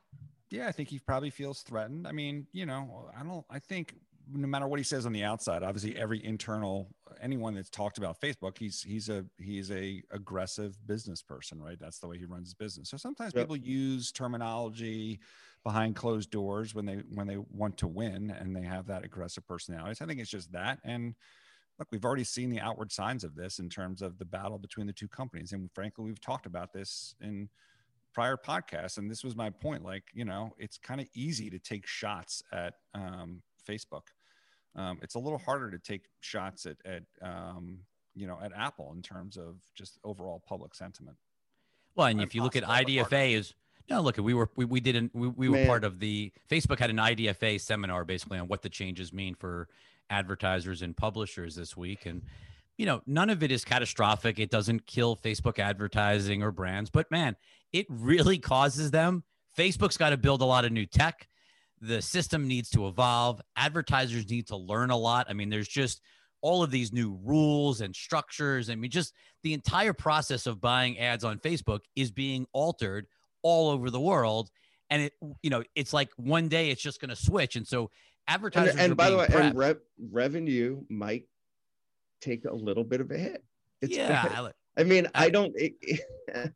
yeah, 0.50 0.68
I 0.68 0.72
think 0.72 0.88
he 0.88 0.98
probably 0.98 1.30
feels 1.30 1.62
threatened. 1.62 2.06
I 2.06 2.12
mean, 2.12 2.46
you 2.52 2.66
know, 2.66 3.10
I 3.16 3.22
don't. 3.22 3.44
I 3.50 3.58
think 3.58 3.94
no 4.32 4.46
matter 4.46 4.68
what 4.68 4.78
he 4.78 4.84
says 4.84 5.06
on 5.06 5.12
the 5.12 5.24
outside, 5.24 5.62
obviously 5.62 5.96
every 5.96 6.24
internal 6.24 6.88
anyone 7.20 7.54
that's 7.54 7.70
talked 7.70 7.98
about 7.98 8.20
Facebook, 8.20 8.58
he's 8.58 8.82
he's 8.82 9.08
a 9.08 9.24
he's 9.38 9.70
a 9.70 10.02
aggressive 10.10 10.76
business 10.86 11.22
person, 11.22 11.60
right? 11.60 11.78
That's 11.78 11.98
the 11.98 12.08
way 12.08 12.18
he 12.18 12.24
runs 12.24 12.48
his 12.48 12.54
business. 12.54 12.88
So 12.90 12.96
sometimes 12.96 13.34
Yep. 13.34 13.42
people 13.44 13.56
use 13.56 14.12
terminology 14.12 15.20
behind 15.64 15.94
closed 15.96 16.30
doors 16.30 16.74
when 16.74 16.86
they 16.86 17.02
when 17.12 17.26
they 17.26 17.36
want 17.36 17.76
to 17.78 17.88
win 17.88 18.30
and 18.30 18.54
they 18.54 18.62
have 18.62 18.86
that 18.86 19.04
aggressive 19.04 19.46
personality. 19.46 19.94
So 19.94 20.04
I 20.04 20.08
think 20.08 20.20
it's 20.20 20.30
just 20.30 20.52
that 20.52 20.78
and. 20.84 21.14
Look, 21.80 21.88
we've 21.90 22.04
already 22.04 22.24
seen 22.24 22.50
the 22.50 22.60
outward 22.60 22.92
signs 22.92 23.24
of 23.24 23.34
this 23.34 23.58
in 23.58 23.68
terms 23.68 24.02
of 24.02 24.18
the 24.18 24.24
battle 24.24 24.58
between 24.58 24.86
the 24.86 24.92
two 24.92 25.08
companies. 25.08 25.52
And 25.52 25.68
frankly, 25.72 26.04
we've 26.04 26.20
talked 26.20 26.46
about 26.46 26.72
this 26.72 27.16
in 27.20 27.48
prior 28.12 28.36
podcasts 28.36 28.98
and 28.98 29.10
this 29.10 29.22
was 29.22 29.36
my 29.36 29.50
point 29.50 29.84
like 29.84 30.04
you 30.12 30.24
know 30.24 30.52
it's 30.58 30.78
kind 30.78 31.00
of 31.00 31.06
easy 31.14 31.48
to 31.48 31.58
take 31.58 31.86
shots 31.86 32.42
at 32.52 32.74
um, 32.94 33.40
facebook 33.68 34.08
um, 34.76 34.98
it's 35.02 35.14
a 35.14 35.18
little 35.18 35.38
harder 35.38 35.70
to 35.70 35.78
take 35.78 36.06
shots 36.20 36.66
at, 36.66 36.76
at 36.84 37.02
um, 37.22 37.78
you 38.14 38.26
know 38.26 38.38
at 38.42 38.52
apple 38.56 38.92
in 38.94 39.02
terms 39.02 39.36
of 39.36 39.56
just 39.74 39.98
overall 40.04 40.42
public 40.46 40.74
sentiment 40.74 41.16
Well, 41.94 42.08
and 42.08 42.20
if 42.20 42.34
you 42.34 42.42
look 42.42 42.56
at 42.56 42.62
Impossible, 42.62 42.94
but 42.94 43.00
harder. 43.00 43.16
IDFA 43.16 43.34
is 43.38 43.54
no 43.88 44.00
look, 44.00 44.16
we 44.18 44.34
were 44.34 44.50
we, 44.56 44.64
we 44.64 44.80
didn't 44.80 45.14
we, 45.14 45.28
we 45.28 45.48
were 45.48 45.56
Man. 45.56 45.66
part 45.66 45.84
of 45.84 45.98
the 46.00 46.32
Facebook 46.48 46.78
had 46.78 46.90
an 46.90 46.96
IDFA 46.96 47.60
seminar 47.60 48.04
basically 48.04 48.38
on 48.38 48.48
what 48.48 48.62
the 48.62 48.68
changes 48.68 49.12
mean 49.12 49.34
for 49.34 49.68
advertisers 50.10 50.82
and 50.82 50.96
publishers 50.96 51.54
this 51.54 51.76
week. 51.76 52.04
And 52.04 52.22
you 52.76 52.86
know, 52.86 53.02
none 53.06 53.28
of 53.28 53.42
it 53.42 53.52
is 53.52 53.64
catastrophic. 53.64 54.38
It 54.38 54.50
doesn't 54.50 54.86
kill 54.86 55.14
Facebook 55.14 55.58
advertising 55.58 56.42
or 56.42 56.50
brands, 56.50 56.88
but 56.88 57.10
man, 57.10 57.36
it 57.72 57.86
really 57.88 58.38
causes 58.38 58.90
them. 58.90 59.22
Facebook's 59.56 59.96
got 59.96 60.10
to 60.10 60.16
build 60.16 60.40
a 60.40 60.46
lot 60.46 60.64
of 60.64 60.72
new 60.72 60.86
tech. 60.86 61.28
The 61.82 62.00
system 62.00 62.48
needs 62.48 62.70
to 62.70 62.88
evolve. 62.88 63.40
Advertisers 63.56 64.30
need 64.30 64.48
to 64.48 64.56
learn 64.56 64.90
a 64.90 64.96
lot. 64.96 65.26
I 65.28 65.34
mean, 65.34 65.50
there's 65.50 65.68
just 65.68 66.00
all 66.42 66.62
of 66.62 66.70
these 66.70 66.92
new 66.92 67.18
rules 67.22 67.80
and 67.80 67.94
structures. 67.94 68.70
I 68.70 68.76
mean, 68.76 68.90
just 68.90 69.12
the 69.42 69.52
entire 69.52 69.92
process 69.92 70.46
of 70.46 70.60
buying 70.60 70.98
ads 70.98 71.24
on 71.24 71.38
Facebook 71.38 71.80
is 71.94 72.10
being 72.10 72.46
altered 72.52 73.06
all 73.42 73.70
over 73.70 73.90
the 73.90 74.00
world. 74.00 74.50
And 74.88 75.02
it, 75.02 75.12
you 75.42 75.50
know, 75.50 75.62
it's 75.74 75.92
like 75.92 76.10
one 76.16 76.48
day 76.48 76.70
it's 76.70 76.82
just 76.82 77.00
going 77.00 77.10
to 77.10 77.16
switch. 77.16 77.56
And 77.56 77.66
so 77.66 77.90
advertisers 78.28 78.72
And, 78.72 78.80
and 78.80 78.96
by 78.96 79.10
the 79.10 79.16
way, 79.16 79.26
and 79.26 79.54
prepped. 79.54 79.56
rev, 79.56 79.78
revenue 80.10 80.82
might 80.88 81.24
take 82.20 82.44
a 82.44 82.54
little 82.54 82.84
bit 82.84 83.00
of 83.00 83.10
a 83.10 83.18
hit. 83.18 83.44
It's 83.82 83.96
yeah. 83.96 84.28
bad. 84.28 84.32
I- 84.32 84.52
I 84.76 84.84
mean, 84.84 85.08
I, 85.14 85.26
I- 85.26 85.30
don't. 85.30 85.52
It, 85.56 85.74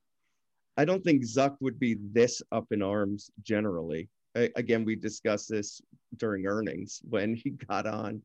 I 0.76 0.84
don't 0.84 1.02
think 1.04 1.22
Zuck 1.24 1.56
would 1.60 1.78
be 1.78 1.96
this 2.12 2.42
up 2.50 2.66
in 2.72 2.82
arms 2.82 3.30
generally. 3.42 4.08
I, 4.36 4.50
again, 4.56 4.84
we 4.84 4.96
discussed 4.96 5.48
this 5.48 5.80
during 6.16 6.46
earnings 6.46 7.00
when 7.08 7.34
he 7.34 7.50
got 7.50 7.86
on 7.86 8.22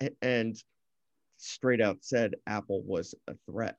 and 0.22 0.56
straight 1.36 1.80
out 1.82 1.98
said 2.00 2.36
Apple 2.46 2.82
was 2.84 3.14
a 3.28 3.34
threat. 3.50 3.76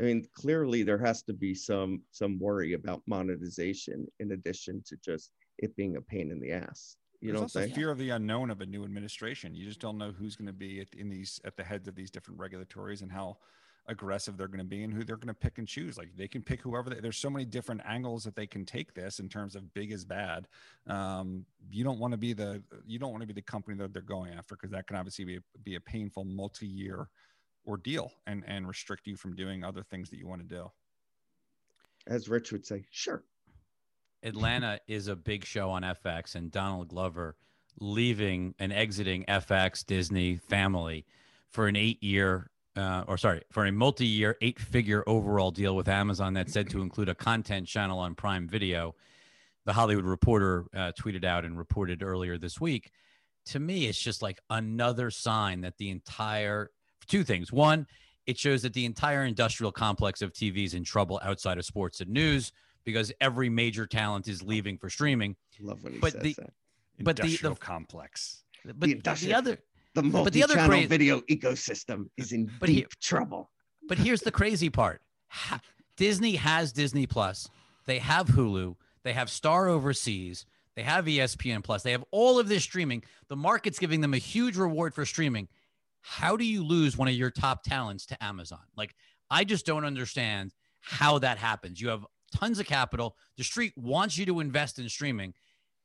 I 0.00 0.04
mean, 0.04 0.26
clearly 0.34 0.82
there 0.82 0.98
has 0.98 1.22
to 1.24 1.32
be 1.34 1.54
some 1.54 2.00
some 2.10 2.38
worry 2.38 2.72
about 2.74 3.02
monetization 3.06 4.06
in 4.20 4.32
addition 4.32 4.82
to 4.86 4.96
just 5.04 5.30
it 5.58 5.74
being 5.76 5.96
a 5.96 6.00
pain 6.00 6.30
in 6.30 6.40
the 6.40 6.52
ass. 6.52 6.96
You 7.20 7.28
There's 7.28 7.34
don't 7.34 7.42
also 7.44 7.60
think? 7.60 7.74
fear 7.74 7.90
of 7.90 7.98
the 7.98 8.10
unknown 8.10 8.50
of 8.50 8.60
a 8.60 8.66
new 8.66 8.84
administration. 8.84 9.54
You 9.54 9.66
just 9.66 9.80
don't 9.80 9.98
know 9.98 10.12
who's 10.12 10.36
going 10.36 10.46
to 10.46 10.52
be 10.52 10.80
at, 10.80 10.88
in 10.94 11.08
these 11.10 11.40
at 11.44 11.56
the 11.56 11.64
heads 11.64 11.86
of 11.86 11.94
these 11.94 12.10
different 12.10 12.40
regulatories 12.40 13.02
and 13.02 13.12
how 13.12 13.36
aggressive 13.86 14.36
they're 14.36 14.48
going 14.48 14.58
to 14.58 14.64
be 14.64 14.84
and 14.84 14.92
who 14.92 15.04
they're 15.04 15.16
going 15.16 15.28
to 15.28 15.34
pick 15.34 15.58
and 15.58 15.66
choose. 15.66 15.98
Like 15.98 16.16
they 16.16 16.28
can 16.28 16.42
pick 16.42 16.62
whoever. 16.62 16.88
They, 16.88 17.00
there's 17.00 17.18
so 17.18 17.28
many 17.28 17.44
different 17.44 17.82
angles 17.86 18.24
that 18.24 18.36
they 18.36 18.46
can 18.46 18.64
take 18.64 18.94
this 18.94 19.18
in 19.18 19.28
terms 19.28 19.54
of 19.54 19.72
big 19.74 19.92
is 19.92 20.04
bad. 20.04 20.48
Um, 20.86 21.44
you 21.70 21.84
don't 21.84 21.98
want 21.98 22.12
to 22.12 22.18
be 22.18 22.32
the 22.32 22.62
you 22.86 22.98
don't 22.98 23.10
want 23.10 23.22
to 23.22 23.26
be 23.26 23.34
the 23.34 23.42
company 23.42 23.76
that 23.78 23.92
they're 23.92 24.02
going 24.02 24.32
after 24.32 24.54
because 24.54 24.70
that 24.70 24.86
can 24.86 24.96
obviously 24.96 25.24
be 25.24 25.36
a, 25.36 25.40
be 25.62 25.74
a 25.74 25.80
painful 25.80 26.24
multi-year 26.24 27.08
ordeal 27.66 28.12
and 28.26 28.44
and 28.46 28.66
restrict 28.66 29.06
you 29.06 29.16
from 29.16 29.34
doing 29.36 29.62
other 29.62 29.82
things 29.82 30.08
that 30.10 30.18
you 30.18 30.26
want 30.26 30.40
to 30.40 30.54
do. 30.54 30.70
As 32.06 32.28
Rich 32.28 32.52
would 32.52 32.64
say, 32.64 32.84
sure. 32.90 33.24
Atlanta 34.22 34.80
is 34.86 35.08
a 35.08 35.16
big 35.16 35.44
show 35.44 35.70
on 35.70 35.82
FX, 35.82 36.34
and 36.34 36.50
Donald 36.50 36.88
Glover 36.88 37.36
leaving 37.80 38.54
and 38.58 38.72
exiting 38.72 39.24
FX 39.26 39.84
Disney 39.84 40.36
family 40.36 41.06
for 41.50 41.66
an 41.66 41.76
eight 41.76 42.02
year, 42.02 42.50
uh, 42.76 43.04
or 43.06 43.16
sorry, 43.16 43.42
for 43.50 43.64
a 43.64 43.72
multi 43.72 44.06
year, 44.06 44.36
eight 44.40 44.58
figure 44.58 45.02
overall 45.06 45.50
deal 45.50 45.74
with 45.74 45.88
Amazon 45.88 46.34
that's 46.34 46.52
said 46.52 46.68
to 46.70 46.82
include 46.82 47.08
a 47.08 47.14
content 47.14 47.66
channel 47.66 47.98
on 47.98 48.14
Prime 48.14 48.48
Video. 48.48 48.94
The 49.66 49.72
Hollywood 49.72 50.04
Reporter 50.04 50.66
uh, 50.74 50.92
tweeted 50.98 51.24
out 51.24 51.44
and 51.44 51.56
reported 51.56 52.02
earlier 52.02 52.38
this 52.38 52.60
week. 52.60 52.90
To 53.46 53.60
me, 53.60 53.86
it's 53.86 54.00
just 54.00 54.22
like 54.22 54.38
another 54.50 55.10
sign 55.10 55.62
that 55.62 55.78
the 55.78 55.90
entire 55.90 56.70
two 57.06 57.24
things. 57.24 57.52
One, 57.52 57.86
it 58.26 58.38
shows 58.38 58.62
that 58.62 58.74
the 58.74 58.84
entire 58.84 59.24
industrial 59.24 59.72
complex 59.72 60.22
of 60.22 60.32
TV 60.32 60.64
is 60.64 60.74
in 60.74 60.84
trouble 60.84 61.20
outside 61.22 61.58
of 61.58 61.64
sports 61.64 62.00
and 62.00 62.10
news 62.10 62.52
because 62.84 63.12
every 63.20 63.48
major 63.48 63.86
talent 63.86 64.28
is 64.28 64.42
leaving 64.42 64.78
for 64.78 64.88
streaming. 64.90 65.36
Love 65.60 65.82
when 65.84 65.94
he 65.94 65.98
But 65.98 66.12
says 66.12 66.22
the- 66.22 66.34
that. 66.34 66.52
But 67.02 67.16
the- 67.16 67.22
the- 67.22 67.26
Industrial 67.28 67.56
complex. 67.56 68.44
But 68.64 68.78
The 68.80 68.94
the, 68.94 69.34
other, 69.34 69.58
The 69.94 70.02
but 70.02 70.32
the 70.32 70.42
other 70.44 70.54
multi-channel 70.56 70.78
cra- 70.80 70.86
video 70.86 71.20
ecosystem 71.22 72.10
is 72.18 72.32
in 72.32 72.50
But 72.60 72.66
deep 72.66 72.88
he- 72.92 73.00
trouble. 73.00 73.50
but 73.88 73.98
here's 73.98 74.20
the 74.20 74.30
crazy 74.30 74.68
part: 74.68 75.02
Ha- 75.28 75.60
Disney 75.96 76.36
has 76.36 76.72
Disney 76.72 77.06
Plus, 77.06 77.48
they 77.86 77.98
have 78.00 78.28
Hulu, 78.28 78.76
they 79.02 79.14
have 79.14 79.30
Star 79.30 79.68
Overseas, 79.68 80.44
they 80.74 80.82
have 80.82 81.06
ESPN 81.06 81.62
Plus, 81.64 81.82
they 81.82 81.92
have 81.92 82.04
all 82.10 82.38
of 82.38 82.48
this 82.48 82.62
streaming. 82.62 83.02
The 83.28 83.36
market's 83.36 83.78
giving 83.78 84.02
them 84.02 84.12
a 84.12 84.18
huge 84.18 84.56
reward 84.58 84.94
for 84.94 85.06
streaming. 85.06 85.48
How 86.02 86.36
do 86.36 86.44
you 86.44 86.62
lose 86.62 86.96
one 86.98 87.08
of 87.08 87.14
your 87.14 87.30
top 87.30 87.62
talents 87.62 88.04
to 88.06 88.22
Amazon? 88.22 88.60
Like, 88.76 88.94
I 89.30 89.44
just 89.44 89.64
don't 89.66 89.84
understand 89.86 90.52
how 90.80 91.18
that 91.18 91.38
happens. 91.38 91.80
You 91.80 91.88
have 91.88 92.06
tons 92.34 92.58
of 92.58 92.66
capital. 92.66 93.16
The 93.36 93.44
street 93.44 93.72
wants 93.76 94.16
you 94.18 94.26
to 94.26 94.40
invest 94.40 94.78
in 94.78 94.88
streaming. 94.88 95.34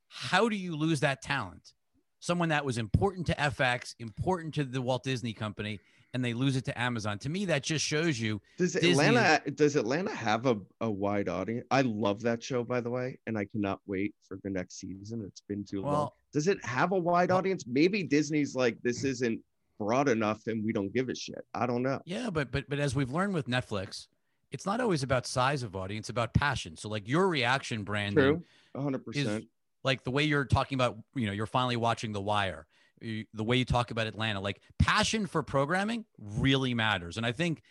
How 0.08 0.50
do 0.50 0.56
you 0.56 0.76
lose 0.76 1.00
that 1.02 1.22
talent? 1.22 1.74
Someone 2.20 2.50
that 2.50 2.66
was 2.66 2.78
important 2.78 3.28
to 3.28 3.34
FX, 3.36 3.96
important 4.00 4.54
to 4.56 4.64
the 4.64 4.82
Walt 4.82 5.04
Disney 5.04 5.34
Company, 5.34 5.80
and 6.14 6.24
they 6.24 6.34
lose 6.34 6.56
it 6.56 6.66
to 6.66 6.80
Amazon. 6.80 7.20
To 7.20 7.30
me, 7.30 7.46
that 7.46 7.62
just 7.62 7.86
shows 7.86 8.20
you 8.20 8.42
Does 8.58 8.74
Disney 8.74 8.92
Atlanta 8.92 9.52
does 9.52 9.76
Atlanta 9.76 10.16
have 10.16 10.46
a, 10.46 10.58
a 10.82 10.90
wide 10.90 11.28
audience? 11.28 11.66
I 11.72 11.82
love 11.82 12.22
that 12.22 12.42
show 12.42 12.64
by 12.64 12.80
the 12.82 12.90
way, 12.90 13.20
and 13.28 13.38
I 13.38 13.46
cannot 13.46 13.82
wait 13.86 14.16
for 14.28 14.40
the 14.44 14.50
next 14.50 14.80
season. 14.80 15.24
It's 15.28 15.42
been 15.42 15.66
too 15.66 15.82
long. 15.82 16.10
Does 16.32 16.48
it 16.48 16.64
have 16.66 16.94
a 16.94 16.98
wide 16.98 17.30
Well- 17.30 17.40
audience? 17.40 17.66
Maybe 17.68 18.02
Disney's 18.04 18.56
like 18.56 18.78
this 18.82 19.04
isn't 19.04 19.40
broad 19.78 20.08
enough 20.08 20.48
and 20.48 20.64
we 20.64 20.72
don't 20.72 20.94
give 20.94 21.10
a 21.10 21.16
shit. 21.16 21.44
I 21.54 21.66
don't 21.66 21.84
know. 21.84 22.00
Yeah, 22.06 22.30
but 22.30 22.50
but 22.50 22.70
but 22.70 22.80
as 22.80 22.96
we've 22.96 23.12
learned 23.12 23.34
with 23.34 23.48
Netflix, 23.48 24.08
it's 24.56 24.66
not 24.66 24.80
always 24.80 25.04
about 25.04 25.28
size 25.28 25.64
of 25.64 25.76
audience, 25.76 26.08
about 26.08 26.34
passion. 26.34 26.78
So 26.78 26.88
like 26.88 27.08
your 27.08 27.28
reaction, 27.28 27.84
Brandon, 27.84 28.42
True. 28.74 28.82
hundred 28.82 29.02
is 29.14 29.26
percent. 29.26 29.46
like 29.84 30.06
the 30.06 30.12
way 30.12 30.24
you're 30.24 30.46
talking 30.46 30.78
about, 30.78 30.98
you 31.14 31.28
know, 31.28 31.34
you're 31.34 31.46
finally 31.46 31.76
watching 31.76 32.14
The 32.14 32.22
Wire, 32.22 32.66
you- 33.02 33.26
the 33.34 33.44
way 33.44 33.58
you 33.58 33.66
talk 33.66 33.92
about 33.92 34.08
Atlanta, 34.08 34.40
like 34.40 34.62
passion 34.80 35.28
for 35.28 35.44
programming 35.44 36.06
really 36.18 36.74
matters. 36.74 37.18
And 37.18 37.26
I 37.26 37.34
think 37.34 37.62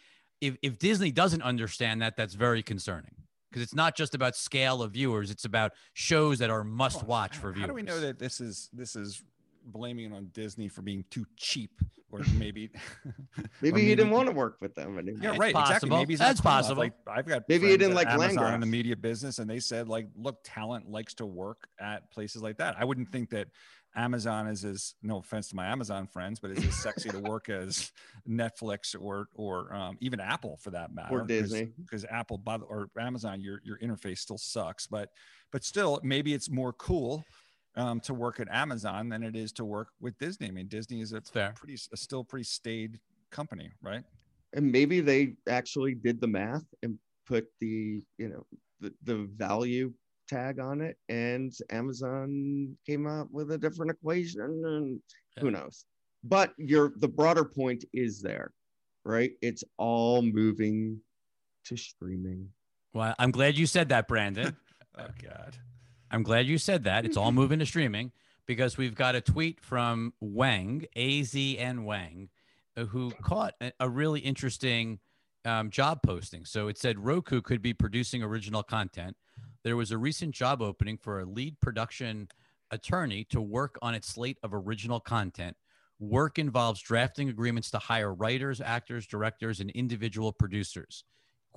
if 0.43 0.57
if 0.63 0.79
Disney 0.79 1.11
doesn't 1.11 1.41
understand 1.43 2.03
that, 2.03 2.17
that's 2.19 2.35
very 2.35 2.63
concerning 2.63 3.15
because 3.51 3.63
it's 3.63 3.75
not 3.75 3.97
just 3.97 4.15
about 4.15 4.37
scale 4.37 4.83
of 4.83 4.93
viewers; 4.93 5.31
it's 5.31 5.47
about 5.47 5.73
shows 5.95 6.39
that 6.41 6.51
are 6.51 6.65
must 6.65 7.03
watch 7.05 7.37
how- 7.37 7.41
for 7.41 7.53
viewers. 7.53 7.63
How 7.63 7.67
do 7.69 7.75
we 7.75 7.83
know 7.83 7.99
that 8.01 8.19
this 8.19 8.43
is 8.43 8.69
this 8.75 8.95
is 8.95 9.23
blaming 9.65 10.13
it 10.13 10.15
on 10.15 10.27
Disney 10.33 10.69
for 10.69 10.83
being 10.83 11.05
too 11.11 11.27
cheap, 11.37 11.81
or 12.11 12.21
maybe 12.39 12.71
Maybe 13.61 13.81
or 13.81 13.85
he 13.85 13.95
didn't 13.95 14.11
want 14.11 14.29
to 14.29 14.35
work 14.35 14.57
with 14.61 14.75
them 14.75 14.99
anymore. 14.99 15.21
Yeah, 15.23 15.31
It's 15.31 15.39
right. 15.39 15.51
Exactly. 15.51 15.89
possible. 15.89 15.97
Maybe 15.99 16.17
That's 16.17 16.41
possible. 16.41 16.83
Like 16.83 16.93
I've 17.07 17.27
got 17.27 17.43
Maybe 17.49 17.69
he 17.69 17.77
didn't 17.77 17.95
like 17.95 18.09
Amazon 18.09 18.55
in 18.55 18.61
the 18.61 18.67
media 18.67 18.97
business, 18.97 19.39
and 19.39 19.49
they 19.49 19.61
said 19.61 19.89
like, 19.89 20.09
look, 20.17 20.39
talent 20.45 20.91
likes 20.91 21.15
to 21.15 21.27
work 21.27 21.67
at 21.81 22.11
places 22.11 22.43
like 22.43 22.59
that. 22.59 22.77
I 22.79 22.85
wouldn't 22.85 23.11
think 23.11 23.31
that 23.31 23.49
Amazon 23.97 24.49
is 24.49 24.65
as 24.65 24.95
no 25.03 25.19
offense 25.19 25.49
to 25.49 25.57
my 25.57 25.67
Amazon 25.67 26.07
friends, 26.07 26.41
but 26.41 26.51
it's 26.51 26.65
as 26.65 26.75
sexy 26.75 27.11
to 27.11 27.19
work 27.19 27.49
as 27.49 27.93
Netflix 28.29 28.97
or 28.99 29.29
or 29.35 29.73
um, 29.73 29.97
even 30.01 30.21
Apple 30.21 30.59
for 30.61 30.71
that 30.71 30.93
matter. 30.93 31.21
Or 31.21 31.25
Disney. 31.25 31.73
because 31.77 32.05
Apple 32.05 32.39
by 32.39 32.59
the, 32.59 32.65
or 32.65 32.89
Amazon, 32.99 33.41
your 33.41 33.61
your 33.65 33.79
interface 33.79 34.19
still 34.19 34.39
sucks. 34.39 34.87
But 34.87 35.11
but 35.53 35.65
still, 35.65 36.01
maybe 36.03 36.35
it's 36.35 36.51
more 36.51 36.73
cool 36.73 37.25
um, 37.77 38.01
to 38.01 38.15
work 38.15 38.41
at 38.41 38.49
Amazon 38.51 39.09
than 39.09 39.23
it 39.23 39.37
is 39.37 39.53
to 39.53 39.65
work 39.65 39.89
with 40.01 40.17
Disney. 40.19 40.49
I 40.49 40.51
mean, 40.51 40.69
Disney 40.69 41.01
is 41.01 41.13
a 41.13 41.21
fair. 41.21 41.53
pretty 41.57 41.79
a 41.93 41.97
still 41.97 42.25
pretty 42.25 42.45
staid 42.45 43.01
company, 43.31 43.71
right? 43.83 44.05
and 44.55 44.71
maybe 44.71 45.01
they 45.01 45.35
actually 45.49 45.95
did 45.95 46.21
the 46.21 46.27
math 46.29 46.65
and 46.85 46.97
put 47.27 47.47
the 47.61 48.01
you 48.19 48.29
know 48.29 48.47
the, 48.81 48.93
the 49.03 49.29
value 49.37 49.93
tag 50.29 50.61
on 50.61 50.81
it 50.81 50.97
and 51.09 51.53
amazon 51.71 52.77
came 52.87 53.07
up 53.07 53.27
with 53.31 53.51
a 53.51 53.59
different 53.59 53.91
equation 53.91 54.41
and 54.65 55.01
who 55.41 55.51
knows 55.51 55.87
but 56.23 56.53
your 56.57 56.93
the 56.99 57.09
broader 57.09 57.45
point 57.45 57.85
is 57.93 58.21
there 58.23 58.53
right 59.05 59.33
it's 59.43 59.65
all 59.77 60.23
moving 60.23 60.99
to 61.65 61.77
streaming 61.77 62.49
Well, 62.93 63.15
I'm 63.19 63.33
glad 63.33 63.59
you 63.59 63.67
said 63.67 63.89
that, 63.89 64.07
Brandon. 64.09 64.57
Oh 64.97 65.09
God. 65.21 65.57
I'm 66.11 66.23
glad 66.23 66.47
you 66.47 66.59
said 66.59 66.85
that. 66.85 67.05
It's 67.05 67.17
all 67.17 67.33
moving 67.41 67.59
to 67.59 67.67
streaming 67.67 68.13
because 68.47 68.77
we've 68.77 68.95
got 68.95 69.15
a 69.15 69.21
tweet 69.21 69.61
from 69.61 70.13
Wang, 70.21 70.85
AZN 70.97 71.85
Wang, 71.85 72.29
uh, 72.77 72.85
who 72.85 73.11
caught 73.23 73.55
a, 73.61 73.73
a 73.81 73.89
really 73.89 74.21
interesting 74.21 74.99
um, 75.45 75.71
job 75.71 76.01
posting. 76.03 76.45
So 76.45 76.69
it 76.69 76.79
said 76.79 76.99
Roku 76.99 77.41
could 77.41 77.63
be 77.63 77.73
producing 77.73 78.23
original 78.23 78.63
content. 78.63 79.17
There 79.63 79.77
was 79.77 79.91
a 79.91 79.99
recent 79.99 80.35
job 80.35 80.61
opening 80.63 80.99
for 80.99 81.21
a 81.21 81.25
lead 81.25 81.61
production 81.61 82.29
attorney 82.71 83.25
to 83.25 83.41
work 83.41 83.79
on 83.83 83.95
its 83.95 84.09
slate 84.09 84.39
of 84.43 84.53
original 84.53 85.01
content. 85.01 85.57
Work 86.01 86.39
involves 86.39 86.81
drafting 86.81 87.29
agreements 87.29 87.71
to 87.71 87.79
hire 87.79 88.13
writers, 88.13 88.61
actors, 88.61 89.07
directors, 89.07 89.61
and 89.61 89.71
individual 89.71 90.33
producers. 90.33 91.05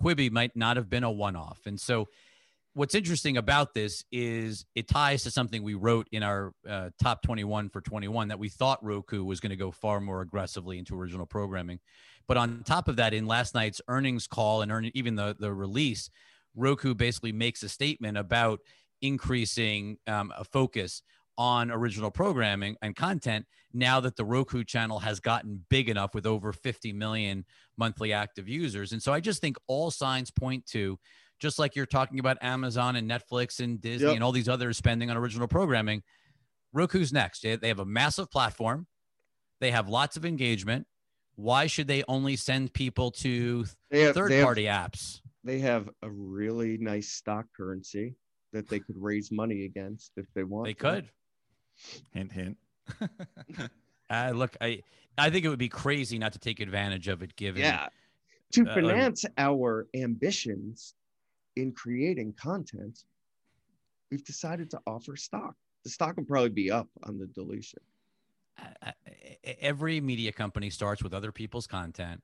Quibi 0.02 0.32
might 0.32 0.56
not 0.56 0.78
have 0.78 0.90
been 0.90 1.04
a 1.04 1.12
one 1.12 1.36
off. 1.36 1.62
And 1.66 1.80
so 1.80 2.08
what's 2.78 2.94
interesting 2.94 3.38
about 3.38 3.74
this 3.74 4.06
is 4.12 4.64
it 4.76 4.88
ties 4.88 5.24
to 5.24 5.32
something 5.32 5.64
we 5.64 5.74
wrote 5.74 6.08
in 6.12 6.22
our 6.22 6.54
uh, 6.70 6.92
top 7.02 7.24
21 7.24 7.70
for 7.70 7.82
21 7.82 8.28
that 8.28 8.38
we 8.38 8.50
thought 8.50 8.84
Roku 8.86 9.24
was 9.24 9.40
going 9.40 9.50
to 9.50 9.56
go 9.56 9.72
far 9.72 10.00
more 10.00 10.22
aggressively 10.22 10.78
into 10.78 10.96
original 10.96 11.26
programming. 11.26 11.80
But 12.28 12.38
on 12.38 12.62
top 12.68 12.88
of 12.88 12.98
that, 12.98 13.16
in 13.16 13.26
last 13.26 13.56
night's 13.56 13.82
earnings 13.88 14.28
call 14.28 14.62
and 14.62 14.72
earn, 14.72 14.92
even 14.94 15.16
the, 15.16 15.36
the 15.40 15.52
release, 15.52 16.12
Roku 16.56 16.94
basically 16.94 17.32
makes 17.32 17.64
a 17.64 17.70
statement 17.70 18.16
about 18.16 18.60
increasing 19.02 19.98
um, 20.06 20.32
a 20.38 20.44
focus 20.44 21.02
on 21.36 21.72
original 21.72 22.12
programming 22.12 22.76
and 22.84 22.96
content 22.96 23.48
now 23.74 24.00
that 24.02 24.16
the 24.18 24.26
Roku 24.26 24.64
channel 24.64 25.00
has 25.00 25.20
gotten 25.20 25.66
big 25.72 25.90
enough 25.90 26.14
with 26.14 26.28
over 26.28 26.54
50 26.54 26.94
million 26.94 27.44
monthly 27.76 28.14
active 28.14 28.48
users. 28.48 28.92
And 28.92 29.02
so 29.02 29.14
I 29.14 29.20
just 29.20 29.42
think 29.42 29.58
all 29.66 29.90
signs 29.90 30.30
point 30.30 30.68
to 30.68 31.00
just 31.40 31.60
like 31.60 31.76
you're 31.76 31.86
talking 31.86 32.20
about 32.20 32.38
Amazon 32.42 32.96
and 32.96 33.10
Netflix 33.10 33.60
and 33.60 33.80
Disney 33.82 34.08
Yep. 34.08 34.16
and 34.16 34.24
all 34.24 34.32
these 34.32 34.50
others 34.50 34.78
spending 34.78 35.10
on 35.10 35.18
original 35.18 35.48
programming, 35.48 36.04
Roku's 36.74 37.14
next. 37.14 37.42
They 37.42 37.56
they 37.56 37.68
have 37.68 37.80
a 37.80 37.86
massive 37.86 38.30
platform, 38.32 38.88
they 39.60 39.72
have 39.72 39.88
lots 39.90 40.18
of 40.18 40.26
engagement. 40.26 40.88
Why 41.36 41.68
should 41.68 41.88
they 41.88 42.04
only 42.08 42.36
send 42.36 42.74
people 42.74 43.12
to 43.12 43.66
have, 43.92 44.16
third-party 44.16 44.64
apps? 44.64 45.22
they 45.44 45.60
have 45.60 45.90
a 46.02 46.10
really 46.10 46.78
nice 46.80 47.10
stock 47.10 47.46
currency 47.56 48.16
that 48.54 48.68
they 48.68 48.80
could 48.80 48.96
raise 48.98 49.32
money 49.32 49.64
against 49.66 50.12
if 50.18 50.26
they 50.34 50.44
want 50.44 50.66
They 50.66 50.74
to. 50.74 50.80
could. 50.80 51.10
Hint, 52.14 52.32
hint. 52.32 52.58
Uh, 54.10 54.32
look, 54.34 54.56
I 54.62 54.82
I 55.18 55.30
think 55.30 55.44
it 55.44 55.50
would 55.50 55.60
be 55.60 55.68
crazy 55.68 56.18
not 56.18 56.32
to 56.34 56.40
take 56.40 56.62
advantage 56.62 57.10
of 57.10 57.22
it 57.22 57.36
given 57.36 57.62
yeah 57.62 57.88
to 58.54 58.66
Uh, 58.66 58.74
finance 58.74 59.26
our 59.38 59.88
ambitions 59.94 60.94
in 61.58 61.72
creating 61.72 62.34
content 62.34 63.06
we've 64.12 64.24
decided 64.24 64.70
to 64.70 64.80
offer 64.88 65.16
stock 65.16 65.56
the 65.84 65.90
stock 65.90 66.16
will 66.18 66.24
probably 66.26 66.50
be 66.50 66.70
up 66.72 66.88
on 67.04 67.18
the 67.18 67.26
dilution 67.28 67.80
I- 68.58 68.74
I- 68.84 68.94
every 69.62 70.00
media 70.02 70.32
company 70.32 70.70
starts 70.70 71.04
with 71.04 71.14
other 71.14 71.32
people's 71.32 71.68
content 71.68 72.22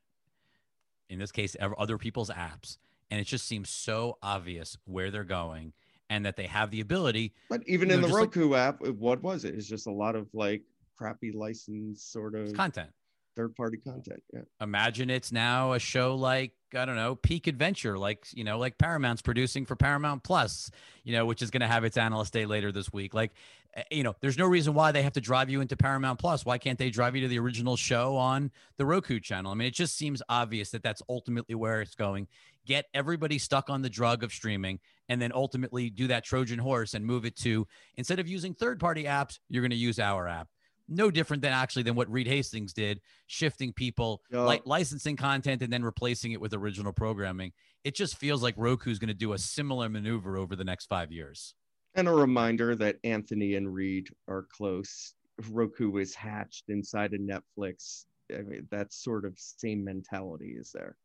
in 1.10 1.20
this 1.20 1.32
case 1.32 1.56
other 1.78 1.98
people's 1.98 2.30
apps 2.30 2.78
and 3.12 3.20
it 3.20 3.26
just 3.26 3.46
seems 3.46 3.70
so 3.70 4.18
obvious 4.22 4.78
where 4.86 5.12
they're 5.12 5.24
going 5.24 5.74
and 6.10 6.26
that 6.26 6.36
they 6.36 6.48
have 6.48 6.70
the 6.70 6.82
ability. 6.82 7.34
But 7.50 7.62
even 7.68 7.90
in 7.90 8.02
the 8.02 8.08
just 8.08 8.20
like- 8.20 8.36
Roku 8.36 8.54
app, 8.56 8.82
what 8.82 9.22
was 9.24 9.46
it? 9.46 9.56
It's 9.56 9.68
just 9.68 9.88
a 9.88 9.92
lot 9.92 10.16
of 10.16 10.28
like 10.34 10.62
crappy 10.96 11.32
license 11.32 12.04
sort 12.04 12.36
of 12.36 12.54
Content. 12.54 12.92
Third 13.36 13.56
party 13.56 13.78
content. 13.78 14.22
Yeah. 14.34 14.42
Imagine 14.62 15.10
it's 15.10 15.32
now 15.32 15.74
a 15.74 15.80
show 15.80 16.16
like 16.16 16.54
I 16.76 16.86
don't 16.86 16.96
know, 16.96 17.16
Peak 17.16 17.48
Adventure, 17.48 17.98
like 17.98 18.26
you 18.34 18.44
know, 18.44 18.58
like 18.58 18.78
Paramount's 18.78 19.22
producing 19.22 19.66
for 19.66 19.76
Paramount 19.76 20.24
Plus, 20.24 20.72
you 21.04 21.14
know, 21.14 21.26
which 21.26 21.42
is 21.42 21.52
going 21.52 21.62
to 21.62 21.68
have 21.68 21.84
its 21.84 21.98
analyst 21.98 22.34
day 22.34 22.46
later 22.46 22.72
this 22.72 22.92
week. 22.92 23.14
Like, 23.14 23.32
eh, 23.76 23.84
you 23.92 24.04
know, 24.04 24.16
there's 24.22 24.38
no 24.38 24.48
reason 24.48 24.74
why 24.74 24.92
they 24.92 25.04
have 25.04 25.14
to 25.14 25.22
drive 25.22 25.50
you 25.50 25.62
into 25.62 25.78
Paramount 25.78 26.20
Plus. 26.20 26.46
Why 26.46 26.58
can't 26.58 26.80
they 26.80 26.90
drive 26.90 27.16
you 27.16 27.22
to 27.22 27.28
the 27.28 27.40
original 27.40 27.78
show 27.78 28.16
on 28.16 28.52
the 28.78 28.86
Roku 28.86 29.20
channel? 29.20 29.52
I 29.52 29.56
mean, 29.56 29.68
it 29.68 29.74
just 29.74 29.98
seems 29.98 30.22
obvious 30.30 30.72
that 30.72 30.84
that's 30.84 31.02
ultimately 31.10 31.56
where 31.56 31.82
it's 31.82 31.96
going. 31.96 32.28
Get 32.66 32.86
everybody 32.94 33.38
stuck 33.38 33.70
on 33.70 33.82
the 33.82 33.90
drug 33.90 34.24
of 34.24 34.32
streaming, 34.32 34.80
and 35.10 35.22
then 35.22 35.32
ultimately 35.34 35.90
do 35.90 36.08
that 36.08 36.24
Trojan 36.24 36.60
horse 36.60 36.94
and 36.94 37.06
move 37.06 37.26
it 37.26 37.36
to 37.38 37.68
instead 37.98 38.20
of 38.20 38.28
using 38.28 38.54
third-party 38.54 39.04
apps, 39.04 39.40
you're 39.50 39.62
going 39.62 39.72
to 39.72 39.76
use 39.76 40.00
our 40.00 40.28
app. 40.28 40.48
No 40.88 41.10
different 41.10 41.42
than 41.42 41.54
actually 41.54 41.84
than 41.84 41.96
what 41.96 42.12
Reed 42.12 42.28
Hastings 42.28 42.74
did, 42.74 43.02
shifting 43.28 43.72
people 43.74 44.22
Yeah. 44.30 44.42
like 44.42 44.66
licensing 44.66 45.16
content 45.16 45.62
and 45.62 45.72
then 45.72 45.84
replacing 45.84 46.34
it 46.34 46.42
with 46.42 46.54
original 46.54 46.92
programming. 46.94 47.54
It 47.84 47.96
just 47.96 48.18
feels 48.18 48.44
like 48.44 48.56
Roku's 48.58 49.00
going 49.00 49.08
to 49.08 49.14
do 49.14 49.34
a 49.34 49.38
similar 49.38 49.90
maneuver 49.90 50.38
over 50.38 50.56
the 50.56 50.64
next 50.64 50.88
five 50.88 51.12
years. 51.12 51.56
And 51.96 52.08
a 52.08 52.12
reminder 52.12 52.76
that 52.76 52.98
Anthony 53.04 53.56
and 53.56 53.74
Reed 53.74 54.10
are 54.28 54.44
close. 54.44 55.14
Roku 55.50 55.90
was 55.90 56.14
hatched 56.14 56.66
inside 56.70 57.14
of 57.14 57.22
Netflix. 57.22 58.06
I 58.34 58.42
mean, 58.42 58.68
that 58.72 58.92
sort 58.94 59.26
of 59.26 59.38
same 59.38 59.84
mentality 59.84 60.56
is 60.58 60.72
there. 60.72 60.98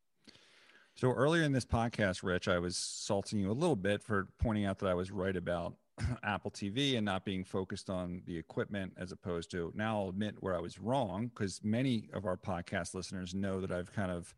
So 0.94 1.10
earlier 1.12 1.42
in 1.44 1.52
this 1.52 1.64
podcast, 1.64 2.22
Rich, 2.24 2.48
I 2.48 2.58
was 2.58 2.76
salting 2.76 3.38
you 3.38 3.50
a 3.50 3.52
little 3.52 3.76
bit 3.76 4.02
for 4.02 4.28
pointing 4.38 4.64
out 4.64 4.78
that 4.80 4.88
I 4.88 4.94
was 4.94 5.10
right 5.12 5.36
about 5.36 5.74
Apple 6.22 6.50
TV 6.50 6.96
and 6.96 7.04
not 7.04 7.24
being 7.24 7.44
focused 7.44 7.90
on 7.90 8.22
the 8.26 8.36
equipment 8.36 8.92
as 8.96 9.12
opposed 9.12 9.50
to 9.52 9.72
now 9.74 10.02
I'll 10.02 10.08
admit 10.08 10.36
where 10.40 10.56
I 10.56 10.60
was 10.60 10.78
wrong 10.78 11.28
because 11.28 11.60
many 11.62 12.08
of 12.12 12.26
our 12.26 12.36
podcast 12.36 12.94
listeners 12.94 13.34
know 13.34 13.60
that 13.60 13.70
I've 13.70 13.92
kind 13.92 14.10
of 14.10 14.34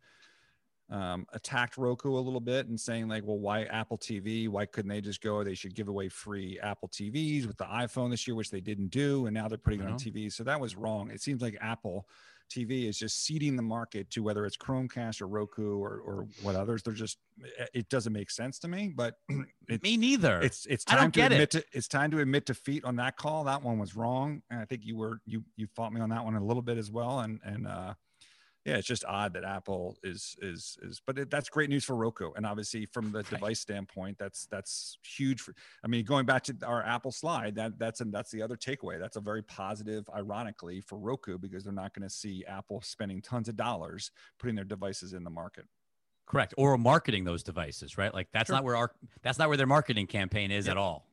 um, 0.91 1.25
attacked 1.31 1.77
Roku 1.77 2.17
a 2.17 2.19
little 2.19 2.41
bit 2.41 2.67
and 2.67 2.79
saying 2.79 3.07
like, 3.07 3.23
well, 3.25 3.39
why 3.39 3.63
Apple 3.63 3.97
TV? 3.97 4.49
Why 4.49 4.65
couldn't 4.65 4.89
they 4.89 4.99
just 4.99 5.21
go? 5.21 5.43
They 5.43 5.55
should 5.55 5.73
give 5.73 5.87
away 5.87 6.09
free 6.09 6.59
Apple 6.61 6.89
TVs 6.89 7.47
with 7.47 7.57
the 7.57 7.65
iPhone 7.65 8.11
this 8.11 8.27
year, 8.27 8.35
which 8.35 8.51
they 8.51 8.59
didn't 8.59 8.89
do, 8.89 9.25
and 9.25 9.33
now 9.33 9.47
they're 9.47 9.57
putting 9.57 9.79
it 9.79 9.87
on 9.87 9.93
TV. 9.93 10.31
So 10.31 10.43
that 10.43 10.59
was 10.59 10.75
wrong. 10.75 11.09
It 11.09 11.21
seems 11.21 11.41
like 11.41 11.57
Apple 11.61 12.07
TV 12.51 12.87
is 12.87 12.97
just 12.97 13.23
seeding 13.23 13.55
the 13.55 13.61
market 13.63 14.09
to 14.11 14.21
whether 14.23 14.45
it's 14.45 14.57
Chromecast 14.57 15.21
or 15.21 15.27
Roku 15.27 15.77
or, 15.77 16.01
or 16.05 16.27
what 16.41 16.55
others. 16.55 16.83
They're 16.83 16.93
just 16.93 17.17
it 17.73 17.89
doesn't 17.89 18.13
make 18.13 18.29
sense 18.29 18.59
to 18.59 18.67
me, 18.67 18.91
but 18.95 19.15
Me 19.83 19.97
neither. 19.97 20.41
it's 20.41 20.65
it's 20.65 20.83
time 20.83 21.11
to 21.11 21.19
get 21.19 21.31
it. 21.31 21.35
admit 21.35 21.49
to 21.51 21.63
it's 21.71 21.87
time 21.87 22.11
to 22.11 22.19
admit 22.19 22.45
defeat 22.45 22.83
on 22.83 22.95
that 22.97 23.17
call. 23.17 23.43
That 23.45 23.63
one 23.63 23.79
was 23.79 23.95
wrong, 23.95 24.41
and 24.49 24.59
I 24.59 24.65
think 24.65 24.81
you 24.83 24.97
were 24.97 25.21
you 25.25 25.43
you 25.55 25.67
fought 25.75 25.93
me 25.93 26.01
on 26.01 26.09
that 26.09 26.23
one 26.23 26.35
a 26.35 26.43
little 26.43 26.61
bit 26.61 26.77
as 26.77 26.91
well. 26.91 27.21
And 27.21 27.39
and 27.43 27.67
uh, 27.67 27.93
yeah, 28.65 28.75
it's 28.75 28.87
just 28.87 29.03
odd 29.05 29.33
that 29.33 29.43
Apple 29.43 29.97
is 30.03 30.35
is 30.41 30.77
is, 30.83 31.01
but 31.05 31.17
it, 31.17 31.31
that's 31.31 31.49
great 31.49 31.69
news 31.69 31.83
for 31.83 31.95
Roku, 31.95 32.31
and 32.35 32.45
obviously 32.45 32.85
from 32.85 33.11
the 33.11 33.19
Right. 33.19 33.29
device 33.29 33.59
standpoint, 33.59 34.17
that's 34.19 34.45
that's 34.47 34.97
huge. 35.03 35.41
For, 35.41 35.55
I 35.83 35.87
mean, 35.87 36.05
going 36.05 36.25
back 36.25 36.43
to 36.43 36.55
our 36.65 36.83
Apple 36.83 37.11
slide, 37.11 37.55
that 37.55 37.79
that's 37.79 38.01
and 38.01 38.13
that's 38.13 38.29
the 38.31 38.41
other 38.41 38.55
takeaway. 38.55 38.99
That's 38.99 39.15
a 39.17 39.21
very 39.21 39.41
positive, 39.41 40.07
ironically, 40.15 40.81
for 40.81 40.97
Roku 40.99 41.37
because 41.39 41.63
they're 41.63 41.73
not 41.73 41.93
going 41.93 42.07
to 42.07 42.13
see 42.13 42.45
Apple 42.47 42.81
spending 42.81 43.21
tons 43.21 43.49
of 43.49 43.55
dollars 43.55 44.11
putting 44.39 44.55
their 44.55 44.65
devices 44.65 45.13
in 45.13 45.23
the 45.23 45.29
market. 45.31 45.65
correct. 46.27 46.53
Or 46.57 46.77
marketing 46.77 47.23
those 47.25 47.43
devices, 47.43 47.97
right? 47.97 48.13
Like 48.13 48.29
that's 48.31 48.47
Sure. 48.47 48.55
not 48.57 48.63
where 48.63 48.75
our 48.77 48.91
that's 49.23 49.37
not 49.39 49.47
where 49.49 49.57
their 49.57 49.67
marketing 49.67 50.07
campaign 50.07 50.51
is 50.51 50.67
at 50.69 50.77
all. 50.77 51.07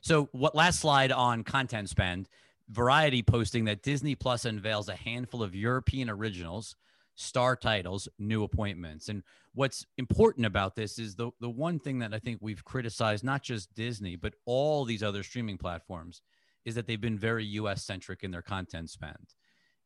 So 0.00 0.28
what 0.32 0.54
last 0.54 0.80
slide 0.80 1.12
on 1.12 1.44
content 1.44 1.90
spend, 1.90 2.28
Variety 2.70 3.22
posting 3.22 3.64
that 3.64 3.82
Disney 3.82 4.14
Plus 4.14 4.44
unveils 4.44 4.88
a 4.88 4.94
handful 4.94 5.42
of 5.42 5.54
European 5.54 6.08
originals, 6.08 6.76
star 7.16 7.56
titles, 7.56 8.08
new 8.18 8.44
appointments. 8.44 9.08
And 9.08 9.22
what's 9.54 9.84
important 9.98 10.46
about 10.46 10.76
this 10.76 10.98
is 10.98 11.16
the 11.16 11.30
the 11.40 11.50
one 11.50 11.78
thing 11.80 11.98
that 11.98 12.14
I 12.14 12.18
think 12.18 12.38
we've 12.40 12.64
criticized 12.64 13.24
not 13.24 13.42
just 13.42 13.74
Disney, 13.74 14.16
but 14.16 14.34
all 14.46 14.84
these 14.84 15.02
other 15.02 15.22
streaming 15.22 15.58
platforms 15.58 16.22
is 16.64 16.74
that 16.74 16.86
they've 16.86 17.00
been 17.00 17.18
very 17.18 17.44
US 17.44 17.84
centric 17.84 18.22
in 18.22 18.30
their 18.30 18.42
content 18.42 18.90
spend. 18.90 19.34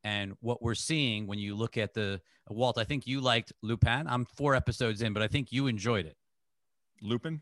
And 0.03 0.35
what 0.41 0.63
we're 0.63 0.75
seeing 0.75 1.27
when 1.27 1.39
you 1.39 1.55
look 1.55 1.79
at 1.79 1.95
the 1.95 2.21
Walt, 2.51 2.77
I 2.77 2.85
think 2.85 3.07
you 3.07 3.23
liked 3.23 3.53
Lupin. 3.63 4.07
I'm 4.07 4.27
four 4.27 4.55
episodes 4.55 5.01
in, 5.01 5.15
but 5.15 5.23
I 5.23 5.29
think 5.29 5.51
you 5.51 5.67
enjoyed 5.67 6.05
it. 6.05 6.17
Lupin. 7.01 7.41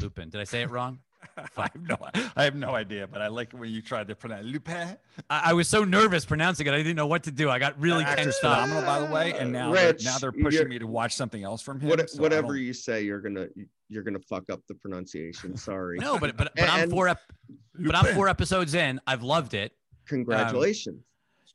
Lupin. 0.00 0.30
Did 0.30 0.40
I 0.40 0.44
say 0.44 0.62
it 0.62 0.70
wrong? 0.70 1.00
I 1.56 1.62
have 1.72 1.88
no, 1.88 1.96
I 2.36 2.44
have 2.44 2.54
no 2.54 2.74
idea, 2.74 3.06
but 3.06 3.20
I 3.22 3.28
like 3.28 3.52
it 3.52 3.56
when 3.58 3.70
you 3.70 3.82
tried 3.82 4.08
to 4.08 4.14
pronounce 4.14 4.46
Lupin. 4.46 4.96
I, 5.28 5.50
I 5.50 5.52
was 5.52 5.68
so 5.68 5.84
nervous 5.84 6.24
pronouncing 6.24 6.66
it. 6.66 6.72
I 6.72 6.76
didn't 6.78 6.96
know 6.96 7.06
what 7.06 7.24
to 7.24 7.30
do. 7.32 7.50
I 7.50 7.58
got 7.58 7.78
really 7.80 8.04
That 8.04 8.18
actor's 8.18 8.38
tensed 8.38 8.44
up. 8.44 8.62
phenomenal, 8.68 8.82
by 8.84 9.06
the 9.06 9.12
way. 9.12 9.38
And 9.38 9.52
now, 9.52 9.72
they're, 9.72 9.96
now 10.02 10.18
they're 10.18 10.32
pushing 10.32 10.68
me 10.68 10.78
to 10.78 10.86
watch 10.86 11.14
something 11.14 11.42
else 11.42 11.60
from 11.62 11.80
him. 11.80 11.88
What, 11.90 12.08
so 12.10 12.22
whatever 12.22 12.56
you 12.56 12.72
say, 12.72 13.02
you're 13.02 13.20
gonna 13.20 13.46
you're 13.88 14.02
gonna 14.02 14.18
fuck 14.20 14.44
up 14.50 14.60
the 14.68 14.74
pronunciation. 14.74 15.56
Sorry. 15.56 15.98
No, 15.98 16.18
but 16.18 16.36
but, 16.36 16.52
but 16.54 16.68
I'm 16.68 16.90
four 16.90 17.08
ep- 17.08 17.32
but 17.78 17.94
I'm 17.94 18.14
four 18.14 18.28
episodes 18.28 18.74
in. 18.74 19.00
I've 19.06 19.22
loved 19.22 19.54
it. 19.54 19.72
Congratulations. 20.06 21.02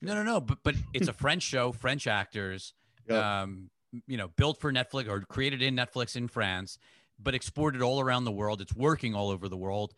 No, 0.02 0.14
no, 0.16 0.24
no. 0.24 0.42
But 0.42 0.60
but 0.64 0.76
it's 0.94 1.08
a 1.08 1.14
French 1.14 1.44
show, 1.44 1.72
French 1.72 2.08
actors, 2.08 2.74
Yep. 3.08 3.24
um, 3.24 3.70
you 4.08 4.18
know, 4.18 4.30
built 4.36 4.60
for 4.60 4.72
Netflix 4.74 5.08
or 5.08 5.22
created 5.22 5.62
in 5.62 5.76
Netflix 5.76 6.16
in 6.16 6.28
France, 6.28 6.78
but 7.24 7.36
exported 7.36 7.82
all 7.82 8.00
around 8.00 8.26
the 8.26 8.32
world. 8.32 8.62
It's 8.62 8.76
working 8.76 9.16
all 9.16 9.30
over 9.30 9.48
the 9.48 9.58
world. 9.58 9.94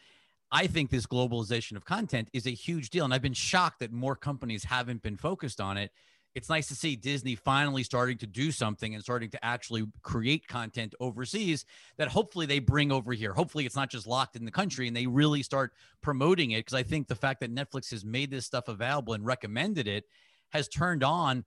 I 0.51 0.67
think 0.67 0.89
this 0.89 1.07
globalization 1.07 1.76
of 1.76 1.86
content 1.86 2.30
is 2.32 2.45
a 2.45 2.51
huge 2.51 2.89
deal, 2.89 3.03
and 3.03 3.13
I've 3.13 3.21
been 3.21 3.34
shocked 3.34 3.80
that 3.80 3.91
more 3.91 4.15
companies 4.15 4.63
haven't 4.63 5.01
been 5.01 5.17
focused 5.17 5.59
on 5.59 5.78
it. 5.78 5.91
It's 6.36 6.49
nice 6.49 6.67
to 6.67 6.76
see 6.76 6.97
Disney 6.97 7.36
finally 7.36 7.82
starting 7.82 8.17
to 8.17 8.28
do 8.28 8.51
something 8.51 8.93
and 8.93 9.01
starting 9.01 9.30
to 9.30 9.43
actually 9.43 9.86
create 10.01 10.47
content 10.47 10.93
overseas 10.99 11.65
that 11.97 12.09
hopefully 12.09 12.45
they 12.45 12.59
bring 12.59 12.91
over 12.91 13.13
here. 13.13 13.34
Hopefully, 13.34 13.65
it's 13.65 13.76
not 13.76 13.89
just 13.89 14.05
locked 14.05 14.36
in 14.36 14.43
the 14.43 14.51
country 14.51 14.88
and 14.88 14.95
they 14.95 15.07
really 15.07 15.41
start 15.43 15.71
promoting 16.01 16.51
it. 16.51 16.59
Because 16.59 16.73
I 16.73 16.84
think 16.84 17.07
the 17.07 17.15
fact 17.15 17.39
that 17.39 17.55
Netflix 17.55 17.89
has 17.91 18.03
made 18.03 18.32
this 18.32 18.45
stuff 18.45 18.67
available 18.67 19.13
and 19.13 19.26
recommended 19.26 19.88
it 19.88 20.03
has 20.49 20.67
turned 20.67 21.05
on 21.05 21.45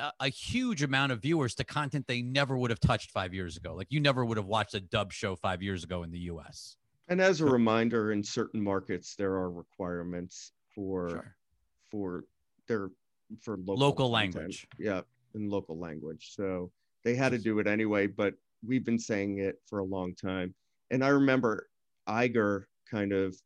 a, 0.00 0.12
a 0.20 0.28
huge 0.28 0.82
amount 0.82 1.12
of 1.12 1.20
viewers 1.22 1.54
to 1.56 1.64
content 1.64 2.06
they 2.06 2.22
never 2.22 2.56
would 2.56 2.70
have 2.70 2.80
touched 2.80 3.10
five 3.10 3.34
years 3.34 3.56
ago. 3.56 3.74
Like 3.74 3.88
you 3.90 4.00
never 4.00 4.24
would 4.24 4.36
have 4.36 4.46
watched 4.46 4.74
a 4.74 4.80
dub 4.80 5.12
show 5.12 5.36
five 5.36 5.62
years 5.62 5.84
ago 5.84 6.02
in 6.02 6.10
the 6.10 6.18
US. 6.20 6.76
And 7.08 7.20
as 7.20 7.40
a 7.40 7.44
reminder, 7.44 8.12
in 8.12 8.22
certain 8.22 8.62
markets, 8.62 9.14
there 9.16 9.32
are 9.34 9.50
requirements 9.50 10.52
for 10.74 11.10
Sure. 11.10 11.36
for 11.90 12.24
their 12.68 12.90
for 13.40 13.56
local, 13.56 13.76
Local 13.76 14.10
language. 14.10 14.66
Yeah, 14.78 15.02
in 15.34 15.48
local 15.48 15.78
language. 15.78 16.32
So 16.34 16.70
they 17.04 17.14
had 17.14 17.30
to 17.32 17.38
do 17.38 17.58
it 17.58 17.66
anyway. 17.66 18.06
But 18.06 18.34
we've 18.66 18.84
been 18.84 18.98
saying 18.98 19.38
it 19.38 19.56
for 19.66 19.80
a 19.80 19.84
long 19.84 20.14
time. 20.14 20.54
And 20.90 21.04
I 21.04 21.08
remember 21.08 21.68
Iger 22.08 22.64
kind 22.90 23.12
of 23.12 23.36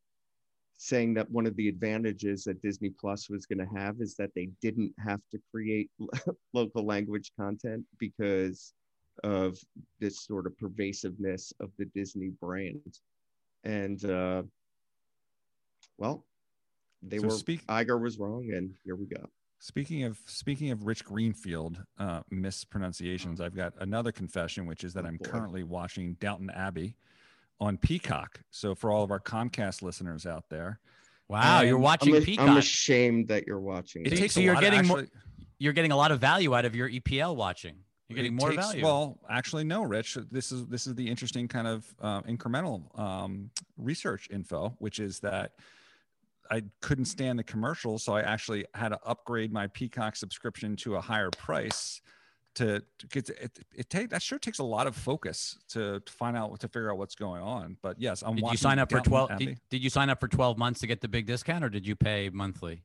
saying 0.77 1.15
that 1.15 1.31
one 1.31 1.47
of 1.47 1.57
the 1.57 1.69
advantages 1.69 2.45
that 2.45 2.61
Disney 2.63 2.91
Plus 2.91 3.31
was 3.31 3.47
going 3.47 3.59
to 3.67 3.75
have 3.79 4.01
is 4.01 4.15
that 4.17 4.31
they 4.35 4.49
didn't 4.61 4.93
have 4.99 5.21
to 5.31 5.39
create 5.51 5.91
local 6.53 6.85
language 6.85 7.33
content 7.39 7.85
because 7.99 8.75
of 9.23 9.57
this 10.01 10.21
sort 10.25 10.47
of 10.47 10.59
pervasiveness 10.59 11.53
of 11.61 11.71
the 11.79 11.85
Disney 11.87 12.31
brand. 12.41 12.99
And 13.63 14.05
uh, 14.05 14.43
well, 15.99 16.25
they 17.03 17.19
So 17.19 17.25
were 17.29 17.31
speak- 17.31 17.67
Iger 17.67 18.01
was 18.01 18.19
wrong, 18.19 18.51
and 18.53 18.75
here 18.85 18.97
we 18.97 19.07
go. 19.07 19.25
Speaking 19.61 20.03
of 20.03 20.19
speaking 20.27 20.71
of 20.73 20.85
Rich 20.87 21.05
Greenfield 21.07 21.83
uh, 21.99 22.21
mispronunciations, 22.31 23.41
I've 23.41 23.55
got 23.57 23.73
another 23.79 24.13
confession, 24.13 24.67
which 24.67 24.85
is 24.85 24.93
that 24.95 25.05
Oh, 25.05 25.09
I'm 25.09 25.19
currently 25.19 25.63
watching 25.63 26.15
Downton 26.21 26.51
Abbey 26.51 26.97
on 27.61 27.77
Peacock. 27.79 28.41
So 28.51 28.75
for 28.75 28.91
all 28.91 29.03
of 29.05 29.11
our 29.11 29.21
Comcast 29.21 29.83
listeners 29.83 30.27
out 30.27 30.45
there, 30.51 30.81
Wow, 31.29 31.63
you're 31.63 31.79
watching 31.79 32.15
I'm, 32.15 32.23
a- 32.23 32.25
Peacock. 32.25 32.49
I'm 32.49 32.57
ashamed 32.59 33.29
that 33.29 33.47
you're 33.47 33.61
watching. 33.61 34.05
it 34.05 34.13
it. 34.13 34.17
takes 34.19 34.35
so 34.35 34.41
a 34.41 34.45
you're 34.45 34.55
lot 34.55 34.61
getting 34.63 34.81
of 34.81 34.87
more- 34.87 35.07
you're 35.59 35.73
getting 35.73 35.93
a 35.93 35.97
lot 35.97 36.13
of 36.13 36.21
value 36.21 36.55
out 36.55 36.65
of 36.67 36.75
your 36.77 36.89
EPL 36.91 37.35
watching. 37.37 37.77
You're 38.09 38.17
getting 38.17 38.35
more 38.37 38.51
takes- 38.51 38.67
value. 38.67 38.83
Well, 38.85 39.19
actually, 39.31 39.65
no, 39.65 39.83
Rich. 39.83 40.19
This 40.31 40.53
is 40.53 40.67
this 40.67 40.87
is 40.87 40.95
the 40.95 41.09
interesting 41.09 41.49
kind 41.49 41.67
of 41.67 41.87
uh, 42.03 42.21
incremental 42.23 42.97
um, 42.99 43.51
research 43.79 44.29
info, 44.31 44.75
which 44.79 44.99
is 44.99 45.21
that 45.21 45.53
I 46.51 46.63
couldn't 46.83 47.07
stand 47.07 47.39
the 47.39 47.43
commercials, 47.45 48.03
so 48.05 48.13
I 48.15 48.21
actually 48.21 48.67
had 48.75 48.91
to 48.91 48.99
upgrade 49.07 49.51
my 49.51 49.69
Peacock 49.69 50.17
subscription 50.17 50.77
to 50.77 50.97
a 50.97 51.01
higher 51.01 51.31
price. 51.31 52.03
To, 52.55 52.81
to 52.99 53.07
get 53.09 53.29
it, 53.31 53.59
it 53.75 53.91
take 53.91 54.11
that 54.11 54.23
sure 54.23 54.39
takes 54.39 54.61
a 54.61 54.65
lot 54.65 54.87
of 54.87 54.95
focus 54.95 55.59
to, 55.71 55.99
to 55.99 56.13
find 56.13 56.37
out 56.37 56.61
to 56.61 56.69
figure 56.69 56.93
out 56.93 56.99
what's 56.99 57.17
going 57.17 57.43
on. 57.43 57.77
But 57.83 58.01
yes, 58.01 58.23
I'm 58.25 58.37
did 58.37 58.45
you 58.49 58.57
sign 58.57 58.79
up 58.79 58.93
for 58.93 59.01
12 59.01 59.39
did, 59.39 59.59
did 59.71 59.83
you 59.83 59.91
sign 59.91 60.09
up 60.09 60.21
for 60.21 60.29
12 60.29 60.57
months 60.57 60.79
to 60.81 60.87
get 60.87 61.01
the 61.01 61.09
big 61.09 61.27
discount 61.27 61.65
or 61.65 61.69
did 61.69 61.85
you 61.85 61.97
pay 61.97 62.31
monthly? 62.33 62.85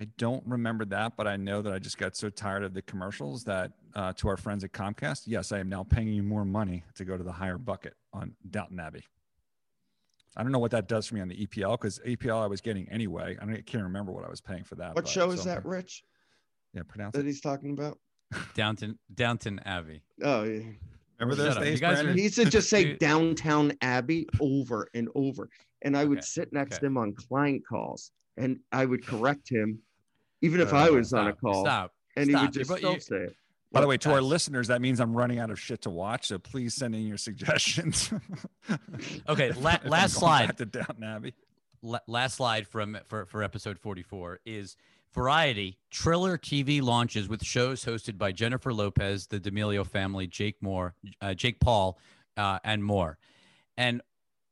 I 0.00 0.06
don't 0.18 0.44
remember 0.46 0.84
that, 0.86 1.16
but 1.16 1.26
I 1.26 1.36
know 1.36 1.62
that 1.62 1.72
I 1.72 1.78
just 1.78 1.98
got 1.98 2.16
so 2.16 2.30
tired 2.30 2.62
of 2.64 2.74
the 2.74 2.82
commercials 2.82 3.44
that 3.44 3.72
uh, 3.94 4.12
to 4.14 4.28
our 4.28 4.36
friends 4.36 4.64
at 4.64 4.72
Comcast, 4.72 5.22
yes, 5.26 5.52
I 5.52 5.58
am 5.58 5.68
now 5.68 5.84
paying 5.84 6.08
you 6.08 6.22
more 6.22 6.44
money 6.44 6.82
to 6.94 7.04
go 7.04 7.16
to 7.16 7.22
the 7.22 7.32
higher 7.32 7.58
bucket 7.58 7.94
on 8.12 8.34
Downton 8.50 8.80
Abbey. 8.80 9.04
I 10.36 10.42
don't 10.42 10.50
know 10.52 10.58
what 10.58 10.70
that 10.70 10.88
does 10.88 11.06
for 11.06 11.14
me 11.16 11.20
on 11.20 11.28
the 11.28 11.46
EPL 11.46 11.72
because 11.72 11.98
EPL 12.06 12.42
I 12.42 12.46
was 12.46 12.60
getting 12.60 12.88
anyway. 12.88 13.36
I, 13.40 13.44
don't, 13.44 13.54
I 13.54 13.60
can't 13.60 13.84
remember 13.84 14.12
what 14.12 14.24
I 14.24 14.30
was 14.30 14.40
paying 14.40 14.64
for 14.64 14.76
that. 14.76 14.94
What 14.94 15.04
but- 15.04 15.08
show 15.08 15.30
is 15.30 15.42
so- 15.42 15.50
that, 15.50 15.64
Rich? 15.64 16.04
Yeah, 16.74 16.82
pronounce 16.88 17.12
That 17.12 17.20
it. 17.20 17.26
he's 17.26 17.40
talking 17.42 17.72
about? 17.72 17.98
Downton 18.54 18.98
Downton 19.14 19.60
Abbey. 19.64 20.02
Oh, 20.22 20.42
yeah. 20.44 20.60
Remember 21.18 21.34
those 21.42 21.56
up. 21.56 21.62
You 21.64 21.70
days, 21.70 21.80
guys 21.80 22.00
are- 22.02 22.12
He 22.12 22.22
used 22.22 22.34
to 22.36 22.44
just 22.46 22.68
say 22.68 22.84
Dude. 22.92 22.98
downtown 22.98 23.72
Abbey 23.80 24.26
over 24.40 24.88
and 24.94 25.08
over. 25.14 25.48
And 25.82 25.96
I 25.96 26.04
would 26.04 26.18
Okay, 26.18 26.24
sit 26.26 26.52
next 26.52 26.74
okay. 26.76 26.80
to 26.80 26.86
him 26.86 26.96
on 26.98 27.12
client 27.14 27.62
calls 27.66 28.10
and 28.36 28.58
I 28.72 28.84
would 28.86 29.06
correct 29.06 29.48
him, 29.48 29.78
even 30.40 30.60
if 30.60 30.72
Uh, 30.72 30.76
I 30.78 30.90
was 30.90 31.12
on 31.12 31.28
a 31.28 31.32
call. 31.32 31.64
Stop. 31.64 31.92
And 32.16 32.28
he 32.28 32.34
would 32.36 32.52
just 32.52 32.68
put- 32.70 32.78
still 32.78 32.94
you- 32.94 33.00
say 33.00 33.16
it. 33.16 33.36
By 33.72 33.80
the 33.80 33.86
way, 33.86 33.96
to 33.98 34.12
our 34.12 34.20
listeners, 34.20 34.68
that 34.68 34.82
means 34.82 35.00
I'm 35.00 35.16
running 35.16 35.38
out 35.38 35.50
of 35.50 35.58
shit 35.58 35.80
to 35.82 35.90
watch. 35.90 36.26
So 36.26 36.38
please 36.38 36.74
send 36.74 36.94
in 36.94 37.06
your 37.06 37.16
suggestions. 37.16 38.12
Okay, 39.28 39.52
la- 39.52 39.78
last 39.86 40.14
slide. 40.14 40.48
back 40.48 40.56
to 40.58 40.66
Downton 40.66 41.04
Abbey. 41.04 41.34
la- 41.82 41.98
last 42.06 42.36
slide 42.36 42.66
from 42.68 42.98
for, 43.08 43.24
for 43.26 43.42
episode 43.42 43.78
44 43.78 44.40
is 44.44 44.76
variety 45.12 45.78
triller 45.90 46.38
tv 46.38 46.80
launches 46.80 47.28
with 47.28 47.44
shows 47.44 47.84
hosted 47.84 48.16
by 48.16 48.32
jennifer 48.32 48.72
lopez 48.72 49.26
the 49.26 49.38
d'amelio 49.38 49.86
family 49.86 50.26
jake 50.26 50.56
moore 50.60 50.94
uh, 51.20 51.34
jake 51.34 51.60
paul 51.60 51.98
uh, 52.36 52.58
and 52.64 52.82
more. 52.82 53.18
And 53.76 54.00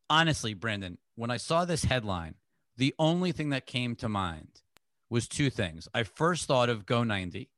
honestly 0.08 0.54
brandon 0.54 0.98
when 1.14 1.30
i 1.30 1.36
saw 1.36 1.64
this 1.64 1.84
headline 1.84 2.34
the 2.76 2.94
only 2.98 3.30
thing 3.32 3.50
that 3.50 3.66
came 3.66 3.94
to 3.96 4.08
mind 4.08 4.62
was 5.10 5.28
two 5.28 5.50
things. 5.50 5.86
I 5.92 6.04
first 6.04 6.46
thought 6.46 6.70
of 6.70 6.86
go 6.86 7.04
90 7.04 7.50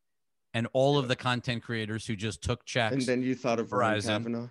and 0.53 0.67
all 0.73 0.99
of 0.99 1.07
the 1.07 1.15
content 1.15 1.63
creators 1.63 2.07
who 2.07 2.17
just 2.17 2.43
took 2.43 2.65
checks 2.65 2.95
And 2.95 3.03
then 3.03 3.23
you 3.23 3.37
thought 3.37 3.61
of 3.61 3.73
Ryan 3.73 4.03
Kavanaugh. 4.03 4.49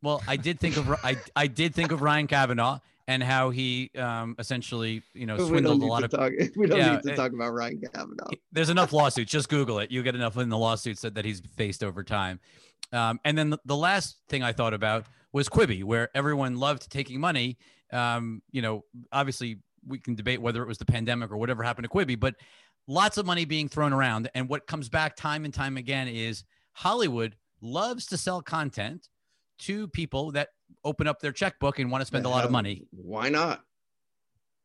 well, 0.00 0.22
I 0.28 0.36
did 0.36 0.60
think 0.60 0.76
of 0.76 0.88
I 1.02 1.16
I 1.34 1.48
did 1.48 1.74
think 1.74 1.90
of 1.90 2.02
Ryan 2.02 2.28
Kavanaugh 2.28 2.78
and 3.10 3.22
how 3.24 3.50
he 3.50 3.90
um, 3.98 4.36
essentially 4.38 5.02
you 5.14 5.26
know 5.26 5.36
swindled 5.48 5.82
a 5.82 5.86
lot 5.86 6.04
of 6.04 6.10
talk. 6.10 6.32
We 6.56 6.66
don't 6.68 6.78
Yeah, 6.78 6.92
need 6.94 7.02
to 7.02 7.12
it- 7.12 7.16
talk 7.16 7.32
about 7.32 7.50
Ryan 7.52 7.80
Kavanaugh. 7.92 8.30
there's 8.52 8.70
enough 8.70 8.92
lawsuits. 8.92 9.32
Just 9.32 9.48
Google 9.48 9.80
it. 9.80 9.90
You'll 9.90 10.04
get 10.04 10.14
enough 10.14 10.36
in 10.36 10.48
the 10.48 10.56
lawsuits 10.58 11.00
that, 11.02 11.14
that 11.16 11.24
he's 11.24 11.40
faced 11.56 11.82
over 11.82 12.04
time. 12.04 12.38
Um, 12.92 13.18
and 13.24 13.36
then 13.36 13.50
the, 13.50 13.58
the 13.64 13.76
last 13.76 14.18
thing 14.28 14.42
I 14.44 14.52
thought 14.52 14.74
about 14.74 15.06
was 15.32 15.48
Quibi, 15.48 15.82
where 15.84 16.08
everyone 16.14 16.56
loved 16.56 16.90
taking 16.90 17.20
money. 17.20 17.58
Um, 17.92 18.42
you 18.52 18.62
know, 18.62 18.84
obviously 19.12 19.58
we 19.86 19.98
can 19.98 20.14
debate 20.14 20.40
whether 20.40 20.62
it 20.62 20.68
was 20.68 20.78
the 20.78 20.84
pandemic 20.84 21.30
or 21.32 21.36
whatever 21.36 21.62
happened 21.64 21.84
to 21.84 21.90
Quibi, 21.90 22.18
but 22.18 22.34
lots 22.86 23.16
of 23.18 23.26
money 23.26 23.44
being 23.44 23.68
thrown 23.68 23.92
around. 23.92 24.30
And 24.36 24.48
what 24.48 24.66
comes 24.66 24.88
back 24.88 25.16
time 25.16 25.44
and 25.44 25.52
time 25.54 25.76
again 25.76 26.06
is 26.08 26.44
Hollywood 26.74 27.34
loves 27.60 28.06
to 28.06 28.16
sell 28.16 28.40
content 28.40 29.08
to 29.60 29.88
people 29.88 30.32
that 30.32 30.48
open 30.84 31.06
up 31.06 31.20
their 31.20 31.32
checkbook 31.32 31.78
and 31.78 31.90
want 31.90 32.02
to 32.02 32.06
spend 32.06 32.26
a 32.26 32.28
lot 32.28 32.44
of 32.44 32.50
money. 32.50 32.86
Why 32.90 33.28
not? 33.28 33.64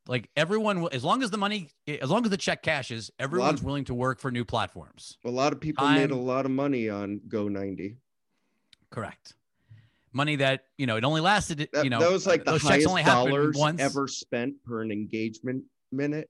Like 0.07 0.29
everyone, 0.35 0.81
will- 0.81 0.89
as 0.93 1.03
long 1.03 1.23
as 1.23 1.31
the 1.31 1.37
money, 1.37 1.71
as 1.87 2.09
long 2.09 2.23
as 2.25 2.29
the 2.29 2.37
check 2.37 2.61
cashes, 2.61 3.09
everyone's 3.17 3.63
willing 3.63 3.85
to 3.85 3.93
work 3.93 4.19
for 4.19 4.29
new 4.31 4.45
platforms. 4.45 5.17
A 5.25 5.29
lot 5.29 5.51
of 5.51 5.59
people 5.59 5.87
made 5.87 6.11
a 6.11 6.15
lot 6.15 6.45
of 6.45 6.51
money 6.51 6.89
on 6.89 7.21
Go 7.27 7.47
90. 7.47 7.97
Correct. 8.91 9.33
Money 10.13 10.37
that 10.37 10.65
you 10.77 10.85
know 10.85 10.95
it 10.95 11.03
only 11.03 11.19
lasted. 11.21 11.67
That, 11.73 11.83
you 11.83 11.89
know 11.89 11.99
that 11.99 12.11
was 12.11 12.25
like 12.25 12.45
the 12.45 12.51
those 12.51 12.61
highest 12.61 12.87
only 12.87 13.03
dollars 13.03 13.57
once. 13.57 13.81
ever 13.81 14.07
spent 14.07 14.53
per 14.63 14.81
an 14.81 14.91
engagement 14.91 15.63
minute. 15.91 16.29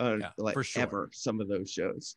Uh, 0.00 0.16
Yeah, 0.20 0.30
like 0.38 0.54
for 0.54 0.62
sure. 0.64 0.82
ever, 0.82 1.10
some 1.12 1.40
of 1.40 1.48
those 1.48 1.70
shows. 1.70 2.16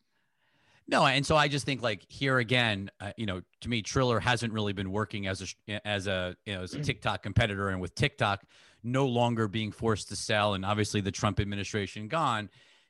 No, 0.92 1.06
and 1.06 1.26
so 1.26 1.38
I 1.38 1.48
just 1.48 1.66
think 1.66 1.82
like 1.82 2.06
here 2.10 2.40
again, 2.40 2.92
uh, 3.00 3.14
you 3.16 3.26
know, 3.26 3.42
to 3.62 3.70
me, 3.70 3.82
Triller 3.82 4.20
hasn't 4.20 4.52
really 4.52 4.74
been 4.74 4.92
working 4.92 5.26
as 5.26 5.56
a 5.70 5.88
as 5.88 6.06
a 6.06 6.36
you 6.46 6.54
know 6.54 6.64
as 6.64 6.74
a 6.74 6.82
TikTok 6.82 7.24
competitor, 7.24 7.70
and 7.70 7.80
with 7.80 7.96
TikTok 7.96 8.44
no 8.84 9.08
longer 9.08 9.48
being 9.48 9.72
forced 9.72 10.10
to 10.10 10.18
sell, 10.18 10.54
and 10.54 10.66
obviously 10.66 11.00
the 11.00 11.12
Trump 11.12 11.40
administration 11.40 12.10
gone, 12.10 12.50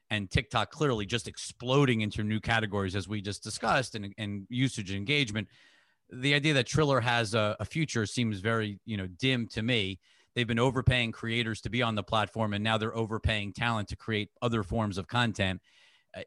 and 0.09 0.31
TikTok 0.31 0.71
clearly 0.71 1.05
just 1.05 1.27
exploding 1.27 2.01
into 2.01 2.23
new 2.23 2.39
categories 2.39 2.95
as 2.95 3.07
we 3.07 3.21
just 3.21 3.43
discussed, 3.43 3.93
and 3.93 4.15
and 4.17 4.47
usage 4.49 4.89
and 4.89 4.97
engagement. 4.97 5.47
The 6.09 6.33
idea 6.33 6.55
that 6.55 6.65
Triller 6.65 7.01
has 7.01 7.35
a, 7.35 7.55
a 7.59 7.65
future 7.65 8.07
seems 8.07 8.39
very 8.39 8.79
you 8.83 8.97
know 8.97 9.05
dim 9.05 9.47
to 9.49 9.61
me. 9.61 9.99
They've 10.33 10.47
been 10.47 10.57
overpaying 10.57 11.11
creators 11.11 11.61
to 11.61 11.69
be 11.69 11.83
on 11.83 11.93
the 11.93 12.03
platform, 12.03 12.53
and 12.55 12.63
now 12.63 12.79
they're 12.79 12.97
overpaying 12.97 13.53
talent 13.53 13.89
to 13.89 13.95
create 13.95 14.29
other 14.41 14.63
forms 14.63 14.97
of 14.97 15.07
content 15.07 15.61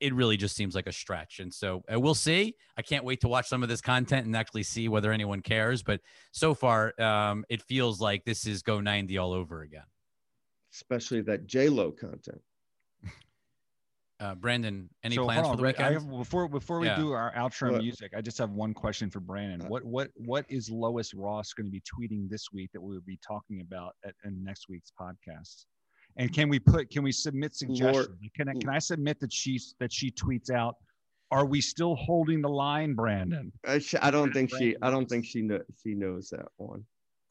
it 0.00 0.14
really 0.14 0.36
just 0.36 0.56
seems 0.56 0.74
like 0.74 0.86
a 0.86 0.92
stretch. 0.92 1.40
And 1.40 1.52
so 1.52 1.82
uh, 1.92 2.00
we'll 2.00 2.14
see. 2.14 2.54
I 2.76 2.82
can't 2.82 3.04
wait 3.04 3.20
to 3.20 3.28
watch 3.28 3.48
some 3.48 3.62
of 3.62 3.68
this 3.68 3.80
content 3.80 4.26
and 4.26 4.34
actually 4.36 4.62
see 4.62 4.88
whether 4.88 5.12
anyone 5.12 5.40
cares. 5.42 5.82
But 5.82 6.00
so 6.32 6.54
far, 6.54 6.98
um, 7.00 7.44
it 7.48 7.62
feels 7.62 8.00
like 8.00 8.24
this 8.24 8.46
is 8.46 8.62
Go 8.62 8.80
90 8.80 9.18
all 9.18 9.32
over 9.32 9.62
again. 9.62 9.84
Especially 10.72 11.20
that 11.22 11.46
J 11.46 11.68
Lo 11.68 11.90
content. 11.92 12.40
Uh, 14.20 14.34
Brandon, 14.34 14.88
any 15.02 15.16
So, 15.16 15.24
plans 15.24 15.42
hold 15.42 15.54
for 15.54 15.56
the 15.58 15.62
Rick, 15.64 15.80
I 15.80 15.90
weekend? 15.90 16.06
have- 16.10 16.18
before 16.18 16.48
before 16.48 16.78
we 16.78 16.86
Yeah. 16.86 16.96
do 16.96 17.10
our 17.12 17.34
outro 17.34 17.72
What? 17.72 17.82
music, 17.82 18.12
I 18.16 18.20
just 18.20 18.38
have 18.38 18.50
one 18.52 18.72
question 18.72 19.10
for 19.10 19.18
Brandon. 19.20 19.62
Uh, 19.62 19.68
What 19.68 19.84
what 19.84 20.10
what 20.14 20.46
is 20.48 20.70
Lois 20.70 21.12
Ross 21.14 21.52
going 21.52 21.66
to 21.66 21.70
be 21.70 21.82
tweeting 21.82 22.28
this 22.30 22.46
week 22.52 22.70
that 22.72 22.80
we 22.80 22.94
will 22.94 23.02
be 23.02 23.18
talking 23.26 23.60
about 23.60 23.96
at 24.04 24.14
in 24.24 24.42
next 24.42 24.68
week's 24.68 24.92
podcast? 24.98 25.66
And 26.16 26.32
can 26.32 26.48
we 26.48 26.58
put 26.58 26.90
can 26.90 27.02
we 27.02 27.12
submit 27.12 27.54
suggestions? 27.54 28.08
can 28.36 28.48
I 28.48 28.52
mm. 28.52 28.60
can 28.60 28.70
I 28.70 28.78
submit 28.78 29.20
that 29.20 29.32
she 29.32 29.60
that 29.80 29.92
she 29.92 30.10
tweets 30.10 30.50
out? 30.50 30.76
Are 31.30 31.44
we 31.44 31.60
still 31.60 31.96
holding 31.96 32.40
the 32.40 32.48
line, 32.48 32.94
Brandon? 32.94 33.50
Uh, 33.66 33.72
I, 33.72 33.78
sh- 33.80 33.96
I 34.00 34.10
don't 34.10 34.32
think 34.32 34.54
she. 34.56 34.76
I 34.82 34.90
don't 34.90 35.08
think 35.08 35.24
she 35.24 35.42
know, 35.42 35.60
she 35.82 35.94
knows 35.94 36.30
that 36.30 36.46
one. 36.58 36.84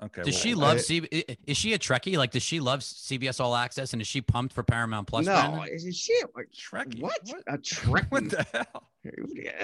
Okay. 0.03 0.23
Does 0.23 0.33
well, 0.33 0.41
she 0.41 0.55
love 0.55 0.81
C? 0.81 1.07
i- 1.13 1.37
Is 1.47 1.55
she 1.55 1.73
a 1.73 1.79
Trekkie? 1.79 2.17
Like, 2.17 2.31
does 2.31 2.43
she 2.43 2.59
love 2.59 2.81
CBS 2.81 3.39
All 3.39 3.55
Access? 3.55 3.93
And 3.93 4.01
is 4.01 4.07
she 4.07 4.19
pumped 4.19 4.53
for 4.53 4.63
Paramount 4.63 5.07
Plus? 5.07 5.25
no, 5.25 5.33
Brandon? 5.33 5.69
is 5.73 5.97
she 5.97 6.19
like 6.35 6.49
Trekkie? 6.51 7.01
what? 7.01 7.17
What? 7.25 7.43
A 7.47 7.57
Trek? 7.57 8.07
What 8.09 8.29
the 8.29 8.45
hell? 8.51 8.89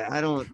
I 0.10 0.22
don't. 0.22 0.48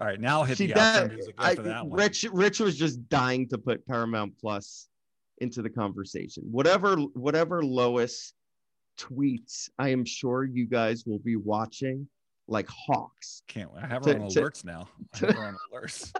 All 0.00 0.06
right, 0.06 0.20
now 0.20 0.40
I'll 0.40 0.44
hit 0.44 0.58
She 0.58 0.66
the 0.66 0.74
does. 0.74 1.10
music 1.10 1.34
I, 1.38 1.50
after 1.50 1.62
that 1.62 1.86
one. 1.86 1.98
Rich 1.98 2.26
Rich 2.32 2.60
was 2.60 2.76
just 2.76 3.08
dying 3.08 3.48
to 3.48 3.58
put 3.58 3.86
Paramount 3.86 4.36
Plus 4.40 4.88
into 5.40 5.62
the 5.62 5.70
conversation. 5.70 6.44
Whatever 6.50 6.96
whatever 7.14 7.62
Lois 7.64 8.32
tweets, 8.98 9.68
I 9.78 9.88
am 9.90 10.04
sure 10.04 10.44
you 10.44 10.66
guys 10.66 11.04
will 11.06 11.18
be 11.20 11.36
watching 11.36 12.08
like 12.48 12.68
hawks. 12.68 13.42
Can't 13.48 13.72
wait. 13.72 13.84
I 13.84 13.86
have 13.86 14.04
her 14.04 14.14
To- 14.14 14.20
on 14.20 14.28
to- 14.30 14.40
alerts 14.40 14.64
now? 14.64 14.88
I 15.14 15.18
have 15.26 15.34
her 15.36 15.44
on 15.44 15.56
alerts. 15.74 16.12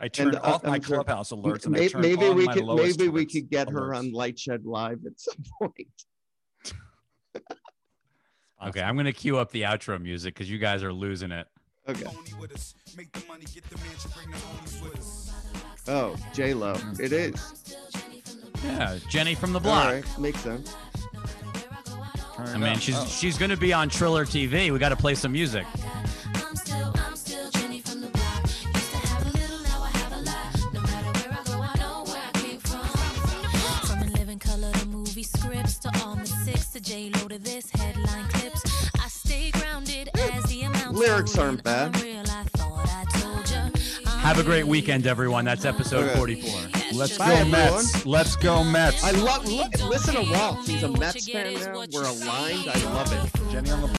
I 0.00 0.08
turned 0.08 0.34
uh, 0.36 0.40
off 0.42 0.64
my 0.64 0.74
I'm 0.76 0.82
sure- 0.82 0.96
clubhouse 1.02 1.30
alerts 1.30 1.66
and 1.66 1.76
I 1.76 1.80
Maybe, 1.80 1.88
turned 1.90 2.02
maybe 2.02 2.26
on 2.26 2.36
we 2.36 2.44
my 2.46 2.54
could 2.54 2.64
Lois 2.64 2.98
maybe 2.98 3.08
we 3.08 3.24
could 3.26 3.48
get 3.50 3.68
her 3.70 3.94
on 3.94 4.10
LightShed 4.12 4.64
Live 4.64 5.00
at 5.06 5.18
some 5.20 5.42
point. 5.60 5.86
Okay, 8.64 8.80
I'm 8.80 8.96
gonna 8.96 9.12
cue 9.12 9.38
up 9.38 9.50
the 9.50 9.62
outro 9.62 10.00
music 10.00 10.34
because 10.34 10.48
you 10.48 10.56
guys 10.58 10.84
are 10.84 10.92
losing 10.92 11.32
it. 11.32 11.48
Okay. 11.88 12.04
Oh, 15.88 16.14
J 16.32 16.54
Lo. 16.54 16.74
It 17.00 17.12
is. 17.12 17.34
Yeah, 18.64 18.98
Jenny 19.08 19.34
from 19.34 19.52
the 19.52 19.58
block. 19.60 19.86
right, 19.92 20.18
makes 20.18 20.40
sense. 20.40 20.74
Turn 22.36 22.46
I 22.48 22.52
mean, 22.56 22.62
up. 22.74 22.78
she's 22.78 22.96
Oh. 22.96 23.04
she's 23.06 23.36
gonna 23.36 23.56
be 23.56 23.72
on 23.72 23.88
Triller 23.88 24.24
TV. 24.24 24.70
We 24.72 24.78
got 24.78 24.90
to 24.90 24.96
play 24.96 25.14
some 25.14 25.32
music. 25.32 25.66
I'm 26.34 26.54
still, 26.56 26.92
I'm 26.96 27.16
still 27.16 27.50
Jenny 27.50 27.80
from 27.80 28.00
the 28.00 28.08
block. 28.08 28.42
Used 28.44 28.90
to 28.92 28.98
have 29.08 29.26
a 29.26 29.30
little, 29.38 29.62
now 29.62 29.82
I 29.82 29.88
have 29.98 30.12
a 30.12 30.20
lot. 30.20 30.72
No 30.72 30.80
matter 30.80 31.10
where 31.18 31.38
I 31.38 31.44
go, 31.44 31.60
I 31.60 31.78
know 31.80 32.04
where 32.04 32.22
I 32.22 32.38
came 32.38 32.58
from. 32.60 33.86
From 33.86 34.02
in 34.02 34.12
living 34.14 34.38
color 34.38 34.70
to 34.72 34.86
movie 34.86 35.24
scripts 35.24 35.76
to 35.80 35.90
all 36.04 36.14
the 36.14 36.26
six 36.26 36.66
to 36.68 36.80
J 36.80 37.10
Lo 37.16 37.28
to 37.28 37.38
this 37.38 37.68
headline 37.70 38.28
clips. 38.28 38.62
I 39.00 39.08
stay 39.08 39.50
grounded 39.50 40.08
as 40.18 40.44
the 40.44 40.62
amount. 40.62 40.94
Lyrics 40.96 41.36
aren't 41.36 41.62
bad. 41.64 42.00
Real, 42.00 42.20
I 42.28 42.44
thought 42.54 42.61
Have 44.22 44.38
a 44.38 44.44
great 44.44 44.66
weekend, 44.66 45.06
everyone. 45.08 45.44
That's 45.44 45.64
episode 45.64 46.04
Okay. 46.04 46.16
44. 46.16 46.60
Let's 46.94 47.18
Bye, 47.18 47.26
go 47.26 47.32
everyone. 47.32 47.50
Mets. 47.50 48.06
Let's 48.06 48.36
go 48.36 48.62
Mets. 48.62 49.02
I 49.02 49.10
love. 49.10 49.46
Look, 49.48 49.72
listen 49.88 50.14
to 50.14 50.32
Walt. 50.32 50.64
He's 50.66 50.82
a 50.84 50.88
Mets 50.88 51.28
fan 51.28 51.54
now. 51.54 51.84
We're 51.92 52.04
aligned. 52.04 52.68
I 52.68 52.84
love 52.94 53.12
it. 53.12 53.50
Jenny 53.50 53.70
on 53.72 53.82
the 53.82 53.98